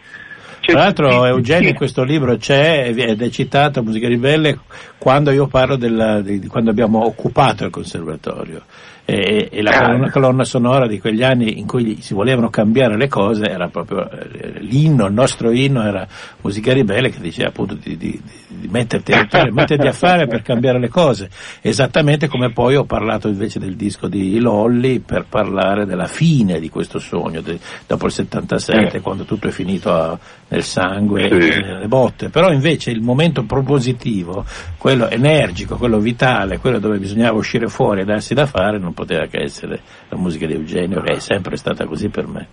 cioè, 0.62 0.76
Tra 0.76 0.84
l'altro 0.84 1.26
Eugenio 1.26 1.68
in 1.70 1.76
questo 1.76 2.04
libro 2.04 2.38
c'è 2.38 2.88
ed 2.88 3.22
è 3.22 3.30
citato 3.30 3.84
Musica 3.84 4.08
Ribelle 4.08 4.60
quando 4.98 5.32
io 5.32 5.48
parlo 5.48 5.76
della- 5.76 6.22
di, 6.22 6.40
di 6.40 6.48
quando 6.48 6.70
abbiamo 6.72 7.06
occupato 7.06 7.66
il 7.66 7.72
conservatorio 7.72 8.62
e, 9.10 9.48
e 9.52 9.62
la 9.62 9.72
Ah. 9.72 9.86
colonna, 9.86 10.10
colonna 10.12 10.44
sonora 10.44 10.86
di 10.88 11.00
quegli 11.00 11.24
anni 11.24 11.60
in 11.60 11.66
cui 11.68 12.02
si 12.02 12.14
volevano 12.14 12.50
cambiare 12.50 12.98
le 12.98 13.08
cose 13.08 13.46
era 13.46 13.70
proprio 13.70 14.10
eh, 14.10 14.60
l'inno, 14.60 15.06
il 15.06 15.14
nostro 15.14 15.52
inno 15.52 15.82
era 15.84 16.06
Musica 16.42 16.74
Ribelle 16.74 17.10
che 17.10 17.22
diceva 17.22 17.48
appunto 17.50 17.76
di, 17.76 17.96
di- 17.96 18.22
di 18.50 18.68
metterti, 18.70 19.12
a 19.14 19.26
fare, 19.30 19.52
metterti 19.52 19.88
a 19.88 19.92
fare 19.94 20.26
per 20.28 20.42
cambiare 20.42 20.80
le 20.80 20.90
cose, 20.90 21.30
esattamente 21.62 22.28
come 22.28 22.52
poi 22.52 22.76
ho 22.76 22.86
parlato 22.86 23.28
invece 23.28 23.60
del 23.60 23.76
disco 23.76 24.08
di 24.08 24.40
Lolli 24.40 25.00
per 25.00 25.26
parlare 25.30 25.86
della 25.86 26.08
fine 26.08 26.60
di 26.60 26.70
questo 26.70 26.98
sogno, 27.00 27.40
de- 27.42 27.60
dopo 27.86 28.08
il 28.08 28.12
77 28.12 28.98
Eh. 28.98 29.02
quando 29.02 29.24
tutto 29.26 29.48
è 29.48 29.52
finito 29.52 29.94
a- 29.94 30.18
nel 30.50 30.64
sangue 30.64 31.28
Sì. 31.30 31.50
e 31.50 31.62
nelle 31.62 31.88
botte, 31.88 32.30
però 32.30 32.52
invece 32.52 32.90
il 32.92 33.02
momento 33.02 33.44
propositivo, 33.44 34.44
quello 34.88 35.10
energico, 35.10 35.76
quello 35.76 36.00
vitale, 36.00 36.60
quello 36.60 36.80
dove 36.80 36.98
bisognava 36.98 37.36
uscire 37.36 37.68
fuori 37.68 38.00
e 38.00 38.06
darsi 38.06 38.34
da 38.34 38.46
fare, 38.46 38.78
non 38.80 38.94
poteva 38.94 39.26
che 39.26 39.42
essere 39.42 39.82
la 40.08 40.16
musica 40.16 40.46
di 40.46 40.54
Eugenio, 40.54 41.02
che 41.02 41.16
è 41.16 41.20
sempre 41.20 41.58
stata 41.58 41.86
così 41.86 42.08
per 42.08 42.26
me. 42.26 42.48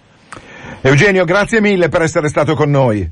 Eugenio, 0.81 1.25
grazie 1.25 1.61
mille 1.61 1.89
per 1.89 2.03
essere 2.03 2.27
stato 2.27 2.55
con 2.55 2.71
noi. 2.71 3.09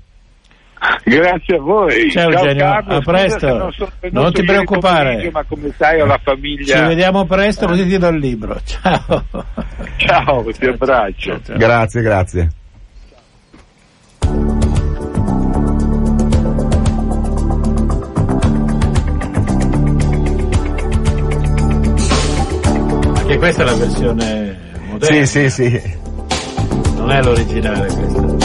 Grazie 1.04 1.56
a 1.56 1.60
voi. 1.60 2.10
Ciao, 2.10 2.30
Eugenio, 2.30 2.64
Carlo, 2.64 2.96
a 2.96 3.00
presto. 3.00 3.46
non 3.46 3.70
Non 4.10 4.32
ti 4.32 4.42
preoccupare. 4.42 5.30
Ma 5.30 5.44
come 5.44 5.72
sai 5.76 6.00
ho 6.00 6.06
la 6.06 6.16
Ci 6.16 6.22
famiglia. 6.24 6.86
vediamo 6.88 7.24
presto 7.24 7.68
così 7.68 7.86
ti 7.86 7.98
do 7.98 8.08
il 8.08 8.18
libro. 8.18 8.60
Ciao. 8.64 9.24
Ciao, 9.98 10.44
ti 10.50 10.66
abbraccio. 10.66 11.30
Ciao, 11.30 11.40
ciao. 11.44 11.56
Grazie, 11.58 12.02
grazie. 12.02 12.48
Questa 23.42 23.62
è 23.62 23.64
la 23.64 23.74
versione 23.74 24.56
moderna. 24.86 25.26
Sì, 25.26 25.26
sì, 25.26 25.50
sì. 25.50 25.82
Non 26.94 27.10
è 27.10 27.20
l'originale 27.22 27.92
questa. 27.92 28.36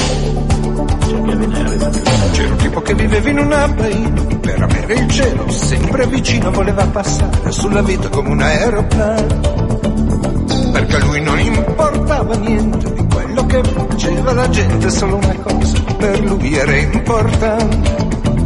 C'è 1.05 1.21
Kevin 1.21 1.53
Harris. 1.53 2.01
C'era 2.31 2.49
un 2.49 2.55
tipo 2.57 2.81
che 2.81 2.95
viveva 2.95 3.29
in 3.29 3.37
un 3.37 3.51
abbaino 3.51 4.25
per 4.41 4.59
avere 4.63 4.93
il 4.95 5.07
cielo 5.11 5.51
sempre 5.51 6.07
vicino, 6.07 6.49
voleva 6.49 6.83
passare 6.87 7.51
sulla 7.51 7.83
vita 7.83 8.09
come 8.09 8.29
un 8.29 8.41
aeroplano. 8.41 9.79
Perché 10.71 10.95
a 10.95 11.05
lui 11.05 11.21
non 11.21 11.39
importava 11.41 12.35
niente 12.37 12.93
di 12.93 13.05
quello 13.13 13.45
che 13.45 13.63
faceva 13.63 14.33
la 14.33 14.49
gente, 14.49 14.89
solo 14.89 15.17
una 15.17 15.35
cosa 15.43 15.79
per 15.95 16.19
lui 16.21 16.55
era 16.55 16.75
importante. 16.75 18.36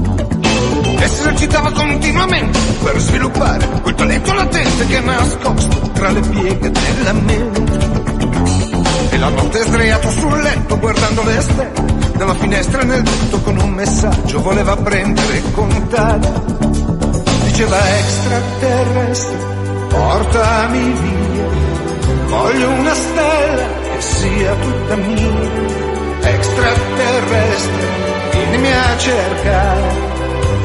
Esercitava 1.04 1.72
continuamente 1.72 2.60
per 2.84 3.00
sviluppare 3.00 3.68
quel 3.82 3.96
talento 3.96 4.34
latente 4.34 4.86
che 4.88 4.98
è 4.98 5.02
nascosto 5.02 5.80
tra 5.94 6.10
le 6.10 6.22
pieghe 6.22 6.72
della 6.72 7.14
mente. 7.14 7.90
E 9.10 9.18
la 9.18 9.30
notte 9.30 9.64
sdraiato 9.64 10.10
sul 10.10 10.42
letto 10.42 10.80
guardando 10.80 11.24
le 11.24 11.42
stelle 11.42 11.92
dalla 12.22 12.36
finestra 12.36 12.84
nel 12.84 13.02
tetto 13.02 13.42
con 13.42 13.58
un 13.58 13.72
messaggio 13.72 14.44
voleva 14.44 14.76
prendere 14.76 15.42
contatto. 15.54 16.58
Diceva 17.46 17.78
extraterrestre, 17.98 19.38
portami 19.90 20.94
via. 21.02 21.48
Voglio 22.28 22.70
una 22.70 22.94
stella 22.94 23.68
che 23.82 24.02
sia 24.02 24.54
tutta 24.54 24.96
mia. 24.98 25.50
Extraterrestre, 26.22 27.88
vieni 28.34 28.72
a 28.72 28.98
cercare. 28.98 30.11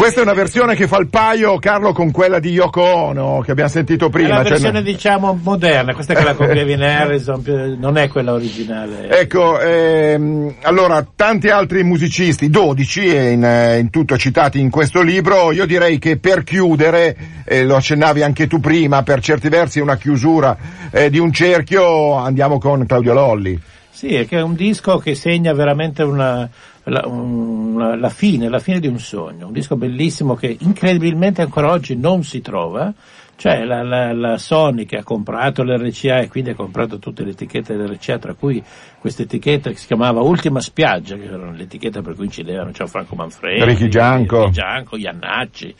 Questa 0.00 0.20
è 0.20 0.22
una 0.22 0.32
versione 0.32 0.76
che 0.76 0.88
fa 0.88 0.96
il 0.96 1.08
paio, 1.08 1.58
Carlo, 1.58 1.92
con 1.92 2.10
quella 2.10 2.38
di 2.38 2.52
Yoko 2.52 2.82
Ono 2.82 3.42
che 3.44 3.50
abbiamo 3.50 3.68
sentito 3.68 4.06
È 4.06 4.08
prima. 4.08 4.28
la 4.28 4.36
cioè- 4.36 4.52
versione 4.52 4.82
diciamo 4.82 5.38
moderna, 5.42 5.92
questa 5.92 6.14
che 6.14 6.24
la 6.24 6.32
con 6.32 6.46
Kevin 6.48 6.82
Harrison, 6.82 7.76
non 7.78 7.98
è 7.98 8.08
quella 8.08 8.32
originale. 8.32 9.10
Ecco, 9.10 9.60
ehm, 9.60 10.54
allora, 10.62 11.06
tanti 11.14 11.50
altri 11.50 11.84
musicisti, 11.84 12.48
12 12.48 13.14
e 13.14 13.30
in, 13.32 13.44
eh, 13.44 13.78
in 13.78 13.90
tutto 13.90 14.16
citati 14.16 14.58
in 14.58 14.70
questo 14.70 15.02
libro, 15.02 15.52
io 15.52 15.66
direi 15.66 15.98
che 15.98 16.16
per 16.16 16.44
chiudere, 16.44 17.14
eh, 17.44 17.64
lo 17.64 17.76
accennavi 17.76 18.22
anche 18.22 18.46
tu 18.46 18.58
prima, 18.58 19.02
per 19.02 19.20
certi 19.20 19.50
versi 19.50 19.80
una 19.80 19.98
chiusura 19.98 20.56
eh, 20.90 21.10
di 21.10 21.18
un 21.18 21.30
cerchio, 21.30 22.14
andiamo 22.14 22.58
con 22.58 22.86
Claudio 22.86 23.12
Lolli. 23.12 23.60
Sì, 23.90 24.14
è 24.14 24.26
che 24.26 24.38
è 24.38 24.40
un 24.40 24.54
disco 24.54 24.96
che 24.96 25.14
segna 25.14 25.52
veramente 25.52 26.02
una, 26.02 26.48
la, 26.84 27.06
una- 27.06 27.96
la 27.96 28.08
fine, 28.08 28.48
la 28.48 28.58
fine 28.58 28.80
di 28.80 28.86
un 28.86 28.98
sogno, 28.98 29.46
un 29.46 29.52
disco 29.52 29.76
bellissimo 29.76 30.34
che 30.34 30.56
incredibilmente 30.60 31.42
ancora 31.42 31.70
oggi 31.70 31.96
non 31.96 32.22
si 32.24 32.40
trova, 32.40 32.92
cioè 33.36 33.64
la, 33.64 33.82
la- 33.82 34.12
la 34.12 34.36
Sony 34.38 34.84
che 34.84 34.96
ha 34.98 35.02
comprato 35.02 35.62
l'RCA 35.62 36.20
e 36.20 36.28
quindi 36.28 36.50
ha 36.50 36.54
comprato 36.54 36.98
tutte 36.98 37.24
le 37.24 37.30
etichette 37.30 37.76
dell'RCA, 37.76 38.18
tra 38.18 38.34
cui 38.34 38.62
questa 38.98 39.22
etichetta 39.22 39.70
che 39.70 39.76
si 39.76 39.86
chiamava 39.86 40.20
Ultima 40.20 40.60
Spiaggia, 40.60 41.16
che 41.16 41.24
era 41.24 41.50
l'etichetta 41.50 42.02
per 42.02 42.14
cui 42.14 42.26
incidevano 42.26 42.70
Gianfranco 42.70 43.14
Manfredi, 43.14 43.64
Ricky 43.64 43.88
Gianco. 43.88 44.40
Ricky 44.40 44.52
Gianco, 44.52 44.96
Iannacci. 44.96 45.74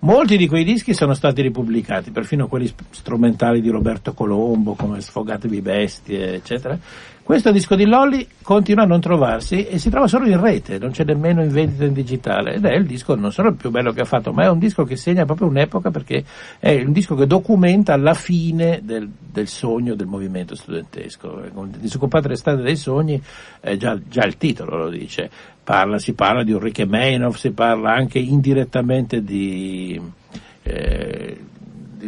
Molti 0.00 0.36
di 0.36 0.48
quei 0.48 0.64
dischi 0.64 0.92
sono 0.92 1.14
stati 1.14 1.40
ripubblicati, 1.40 2.10
perfino 2.10 2.46
quelli 2.46 2.70
strumentali 2.90 3.62
di 3.62 3.70
Roberto 3.70 4.12
Colombo, 4.12 4.74
come 4.74 5.00
Sfogatevi 5.00 5.62
Bestie, 5.62 6.34
eccetera. 6.34 6.76
Questo 7.24 7.52
disco 7.52 7.74
di 7.74 7.86
Lolli 7.86 8.28
continua 8.42 8.84
a 8.84 8.86
non 8.86 9.00
trovarsi 9.00 9.64
e 9.64 9.78
si 9.78 9.88
trova 9.88 10.06
solo 10.06 10.28
in 10.28 10.38
rete, 10.38 10.76
non 10.76 10.90
c'è 10.90 11.04
nemmeno 11.04 11.42
in 11.42 11.48
vendita 11.48 11.84
in 11.86 11.94
digitale 11.94 12.56
ed 12.56 12.66
è 12.66 12.74
il 12.74 12.84
disco 12.84 13.14
non 13.14 13.32
solo 13.32 13.48
il 13.48 13.54
più 13.54 13.70
bello 13.70 13.92
che 13.92 14.02
ha 14.02 14.04
fatto, 14.04 14.30
ma 14.34 14.44
è 14.44 14.50
un 14.50 14.58
disco 14.58 14.84
che 14.84 14.96
segna 14.96 15.24
proprio 15.24 15.46
un'epoca 15.46 15.90
perché 15.90 16.22
è 16.58 16.82
un 16.82 16.92
disco 16.92 17.14
che 17.14 17.26
documenta 17.26 17.96
la 17.96 18.12
fine 18.12 18.80
del, 18.82 19.10
del 19.18 19.48
sogno 19.48 19.94
del 19.94 20.06
movimento 20.06 20.54
studentesco. 20.54 21.44
Disoccupate 21.78 22.28
le 22.28 22.36
strade 22.36 22.62
dei 22.62 22.76
sogni, 22.76 23.18
eh, 23.62 23.78
già, 23.78 23.98
già 24.06 24.26
il 24.26 24.36
titolo 24.36 24.76
lo 24.76 24.90
dice, 24.90 25.30
parla, 25.64 25.98
si 25.98 26.12
parla 26.12 26.44
di 26.44 26.52
Ulrike 26.52 26.84
Meinhof, 26.84 27.36
si 27.36 27.52
parla 27.52 27.94
anche 27.94 28.18
indirettamente 28.18 29.24
di, 29.24 29.98
eh, 30.62 31.38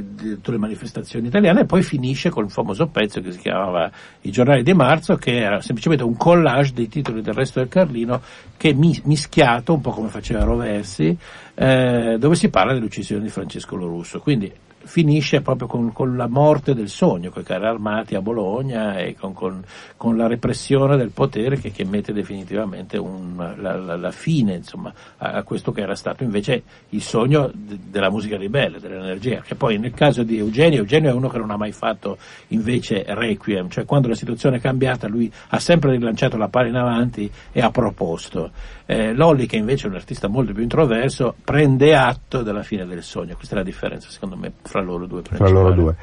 di, 0.03 0.15
di 0.15 0.35
tutte 0.35 0.53
le 0.53 0.59
manifestazioni 0.59 1.29
italiane 1.29 1.61
e 1.61 1.65
poi 1.65 1.83
finisce 1.83 2.31
con 2.31 2.45
il 2.45 2.51
famoso 2.51 2.87
pezzo 2.87 3.21
che 3.21 3.33
si 3.33 3.39
chiamava 3.39 3.91
I 4.23 4.31
giornali 4.31 4.63
di 4.63 4.73
marzo 4.73 5.17
che 5.17 5.37
era 5.37 5.61
semplicemente 5.61 6.05
un 6.05 6.17
collage 6.17 6.73
dei 6.73 6.89
titoli 6.89 7.23
del 7.23 7.35
resto 7.35 7.61
del 7.61 7.69
Carlino 7.69 8.21
che 8.57 8.73
mi- 8.75 9.01
mischiato 9.05 9.75
un 9.75 9.81
po' 9.81 9.91
come 9.91 10.09
faceva 10.09 10.45
Roversi 10.45 11.17
eh, 11.55 12.17
dove 12.19 12.35
si 12.35 12.49
parla 12.49 12.73
dell'uccisione 12.75 13.23
di 13.23 13.31
Francesco 13.31 13.77
Lorusso. 13.77 14.21
Quindi 14.21 14.53
finisce 14.87 15.41
proprio 15.43 15.67
con, 15.69 15.93
con 15.93 16.17
la 16.17 16.27
morte 16.29 16.75
del 16.75 16.89
sogno, 16.89 17.31
con 17.31 17.43
i 17.43 17.45
carri 17.45 17.67
armati 17.67 18.15
a 18.15 18.23
Bologna 18.23 18.97
e 18.99 19.15
con, 19.15 19.33
con- 19.35 19.63
con 19.97 20.17
la 20.17 20.27
repressione 20.27 20.97
del 20.97 21.11
potere 21.11 21.59
che, 21.59 21.71
che 21.71 21.85
mette 21.85 22.13
definitivamente 22.13 22.97
un- 22.97 23.55
la, 23.59 23.77
la- 23.77 23.97
la 23.97 24.11
fine 24.11 24.55
insomma, 24.55 24.93
a, 25.19 25.33
a 25.33 25.43
questo 25.43 25.73
che 25.73 25.81
era 25.83 25.95
stato 25.95 26.23
invece 26.23 26.63
il 26.91 27.03
sogno 27.03 27.51
de- 27.53 27.79
della 27.91 28.11
musica 28.11 28.37
ribelle, 28.37 28.79
dell'energia, 28.81 29.41
che 29.41 29.55
poi 29.55 29.79
nel 29.79 29.93
caso 29.93 30.23
di 30.23 30.39
Eugenio, 30.39 30.79
Eugenio 30.81 31.11
è 31.11 31.15
uno 31.15 31.29
che 31.29 31.39
non 31.39 31.51
ha 31.51 31.57
mai 31.57 31.73
fatto 31.73 32.17
invece 32.49 33.05
requiem, 33.07 33.69
cioè 33.69 33.85
quando 33.85 34.09
la 34.09 34.15
situazione 34.15 34.57
è 34.57 34.61
cambiata 34.61 35.09
lui 35.09 35.31
ha 35.49 35.59
sempre 35.59 35.91
rilanciato 35.93 36.37
la 36.37 36.49
palla 36.49 36.69
in 36.69 36.77
avanti 36.77 37.31
e 37.53 37.61
ha 37.61 37.71
proposto. 37.71 38.51
Eh, 38.87 39.13
Lolli, 39.13 39.47
che 39.47 39.57
invece 39.57 39.87
è 39.87 39.91
un 39.91 39.97
artista 39.97 40.29
molto 40.29 40.53
più 40.53 40.63
introverso, 40.63 41.35
prende 41.45 41.97
atto 41.97 42.43
della 42.43 42.63
fine 42.63 42.87
del 42.87 43.03
sogno. 43.03 43.35
Questa 43.35 43.55
è 43.55 43.59
la 43.59 43.65
differenza, 43.65 44.09
secondo 44.11 44.37
me, 44.37 44.53
fra 44.63 44.81
loro 44.81 45.07
due 45.07 45.23
principali. 45.23 45.53
loro 45.53 45.73
due. 45.73 45.97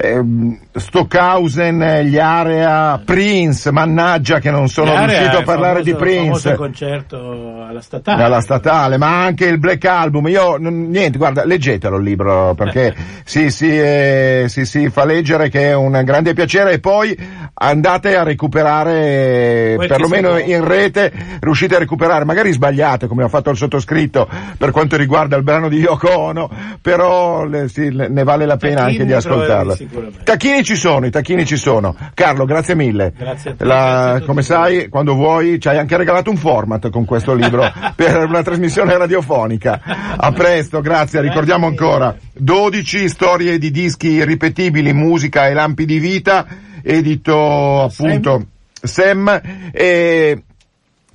Ehm, 0.00 0.56
Stockhausen, 0.72 1.82
eh, 1.82 2.04
gli 2.04 2.18
area 2.18 3.00
Prince, 3.04 3.72
mannaggia 3.72 4.38
che 4.38 4.48
non 4.50 4.68
sono 4.68 4.92
riuscito 5.04 5.38
a 5.38 5.42
parlare 5.42 5.82
famoso- 5.82 5.82
di 5.82 5.94
Prince. 5.96 6.24
famoso 6.28 6.54
concerto 6.54 7.64
alla 7.68 7.80
statale. 7.80 8.22
dalla 8.22 8.40
statale, 8.40 8.96
ma 8.96 9.24
anche 9.24 9.46
il 9.46 9.58
Black 9.58 9.84
Album. 9.86 10.28
Io, 10.28 10.56
niente, 10.58 11.18
guarda, 11.18 11.44
leggetelo 11.44 11.96
il 11.96 12.04
libro 12.04 12.54
perché 12.54 12.94
si, 13.24 13.50
si, 13.50 13.68
eh, 13.68 14.44
si, 14.46 14.64
si 14.64 14.88
fa 14.88 15.04
leggere 15.04 15.48
che 15.48 15.70
è 15.70 15.74
un 15.74 16.00
grande 16.04 16.32
piacere 16.32 16.74
e 16.74 16.78
poi 16.78 17.18
andate 17.54 18.16
a 18.16 18.22
recuperare, 18.22 19.72
Quel 19.74 19.88
perlomeno 19.88 20.38
in 20.38 20.64
rete, 20.64 21.12
riuscite 21.40 21.74
a 21.74 21.78
recuperare, 21.80 22.24
magari 22.24 22.52
sbagliate 22.52 23.08
come 23.08 23.24
ha 23.24 23.28
fatto 23.28 23.50
il 23.50 23.56
sottoscritto 23.56 24.28
per 24.56 24.70
quanto 24.70 24.96
riguarda 24.96 25.36
il 25.36 25.42
brano 25.42 25.68
di 25.68 25.78
Yoko 25.78 26.16
Ono, 26.18 26.48
però 26.80 27.44
le- 27.44 27.66
ne 28.08 28.22
vale 28.22 28.46
la 28.46 28.56
pena 28.56 28.82
anche 28.84 29.04
di 29.04 29.12
lo 29.12 29.18
troverai 29.20 29.46
ascoltarla. 29.56 29.74
Sicuramente. 29.88 30.22
Tacchini 30.24 30.62
ci 30.64 30.76
sono, 30.76 31.06
i 31.06 31.10
tacchini 31.10 31.44
ci 31.46 31.56
sono. 31.56 31.96
Carlo, 32.14 32.44
grazie 32.44 32.74
mille. 32.74 33.12
Grazie 33.16 33.50
a 33.50 33.54
te, 33.54 33.64
La- 33.64 33.74
grazie 33.76 34.22
a 34.22 34.26
come 34.26 34.42
sai, 34.42 34.88
quando 34.88 35.14
vuoi, 35.14 35.58
ci 35.60 35.68
hai 35.68 35.78
anche 35.78 35.96
regalato 35.96 36.30
un 36.30 36.36
format 36.36 36.90
con 36.90 37.04
questo 37.04 37.34
libro 37.34 37.64
per 37.96 38.24
una 38.26 38.42
trasmissione 38.42 38.96
radiofonica. 38.96 39.80
A 40.16 40.32
presto, 40.32 40.80
grazie. 40.80 41.20
Ricordiamo 41.20 41.66
ancora 41.66 42.14
12 42.34 43.08
storie 43.08 43.58
di 43.58 43.70
dischi 43.70 44.08
irripetibili, 44.08 44.92
musica 44.92 45.46
e 45.48 45.54
lampi 45.54 45.84
di 45.84 45.98
vita, 45.98 46.46
edito 46.82 47.82
appunto 47.82 48.46
Sam. 48.82 49.28
E, 49.28 49.42
e- 49.72 50.42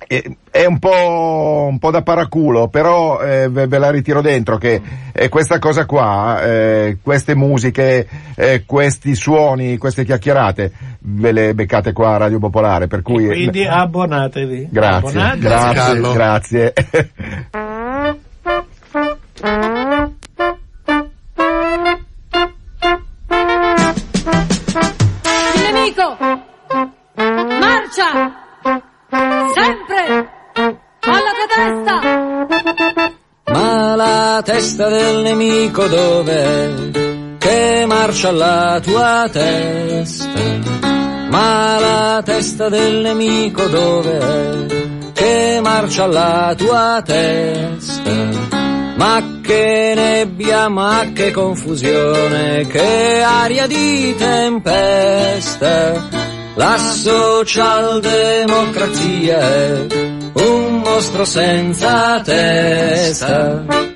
è 0.06 0.64
un 0.64 0.78
po', 0.78 1.66
un 1.68 1.78
po' 1.78 1.90
da 1.90 2.02
paraculo, 2.02 2.68
però 2.68 3.20
eh, 3.20 3.48
ve, 3.48 3.66
ve 3.66 3.78
la 3.78 3.90
ritiro 3.90 4.20
dentro 4.20 4.56
che 4.58 4.80
eh, 5.12 5.28
questa 5.28 5.58
cosa 5.58 5.86
qua, 5.86 6.42
eh, 6.42 6.98
queste 7.02 7.34
musiche, 7.34 8.06
eh, 8.34 8.64
questi 8.66 9.14
suoni, 9.14 9.76
queste 9.78 10.04
chiacchierate, 10.04 10.72
ve 11.00 11.32
le 11.32 11.54
beccate 11.54 11.92
qua 11.92 12.14
a 12.14 12.18
Radio 12.18 12.38
Popolare, 12.38 12.86
per 12.86 13.02
cui... 13.02 13.26
Quindi 13.26 13.64
abbonatevi. 13.64 14.68
Grazie, 14.70 15.20
Abbonatevi. 15.20 15.40
grazie, 16.12 16.72
grazie. 16.72 16.72
testa 34.44 34.88
del 34.88 35.22
nemico 35.22 35.86
dov'è? 35.86 36.70
Che 37.38 37.84
marcia 37.86 38.28
alla 38.28 38.78
tua 38.82 39.26
testa. 39.32 40.42
Ma 41.30 41.78
la 41.80 42.20
testa 42.22 42.68
del 42.68 43.00
nemico 43.00 43.64
dov'è? 43.64 44.66
Che 45.14 45.60
marcia 45.62 46.04
alla 46.04 46.54
tua 46.56 47.00
testa. 47.02 48.12
Ma 48.96 49.40
che 49.42 49.94
nebbia, 49.96 50.68
ma 50.68 51.06
che 51.14 51.30
confusione, 51.30 52.66
che 52.66 53.22
aria 53.22 53.66
di 53.66 54.14
tempesta. 54.16 56.06
La 56.56 56.76
socialdemocrazia 56.76 59.38
è 59.38 59.86
un 60.34 60.82
mostro 60.84 61.24
senza 61.24 62.20
testa. 62.20 63.93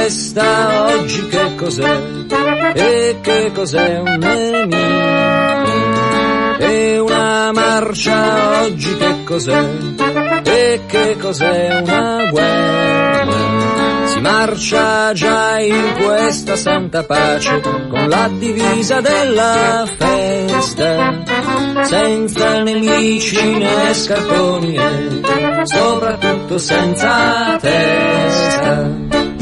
Testa 0.00 0.86
oggi 0.86 1.26
che 1.28 1.54
cos'è? 1.56 2.00
E 2.74 3.18
che 3.20 3.52
cos'è 3.54 3.98
un 3.98 4.16
nemico? 4.18 4.76
E 6.58 6.98
una 6.98 7.52
marcia 7.52 8.62
oggi 8.62 8.96
che 8.96 9.24
cos'è? 9.24 9.68
E 10.44 10.80
che 10.86 11.16
cos'è 11.20 11.82
una 11.82 12.28
guerra? 12.30 13.48
Si 14.06 14.20
marcia 14.20 15.12
già 15.12 15.58
in 15.58 15.94
questa 16.02 16.56
santa 16.56 17.04
pace 17.04 17.60
con 17.60 18.08
la 18.08 18.30
divisa 18.38 19.00
della 19.00 19.86
festa, 19.96 21.22
senza 21.82 22.62
nemici 22.62 23.58
né 23.58 23.92
scarponi 23.92 24.76
e 24.76 25.60
soprattutto 25.64 26.56
senza 26.58 27.58
testa. 27.60 29.39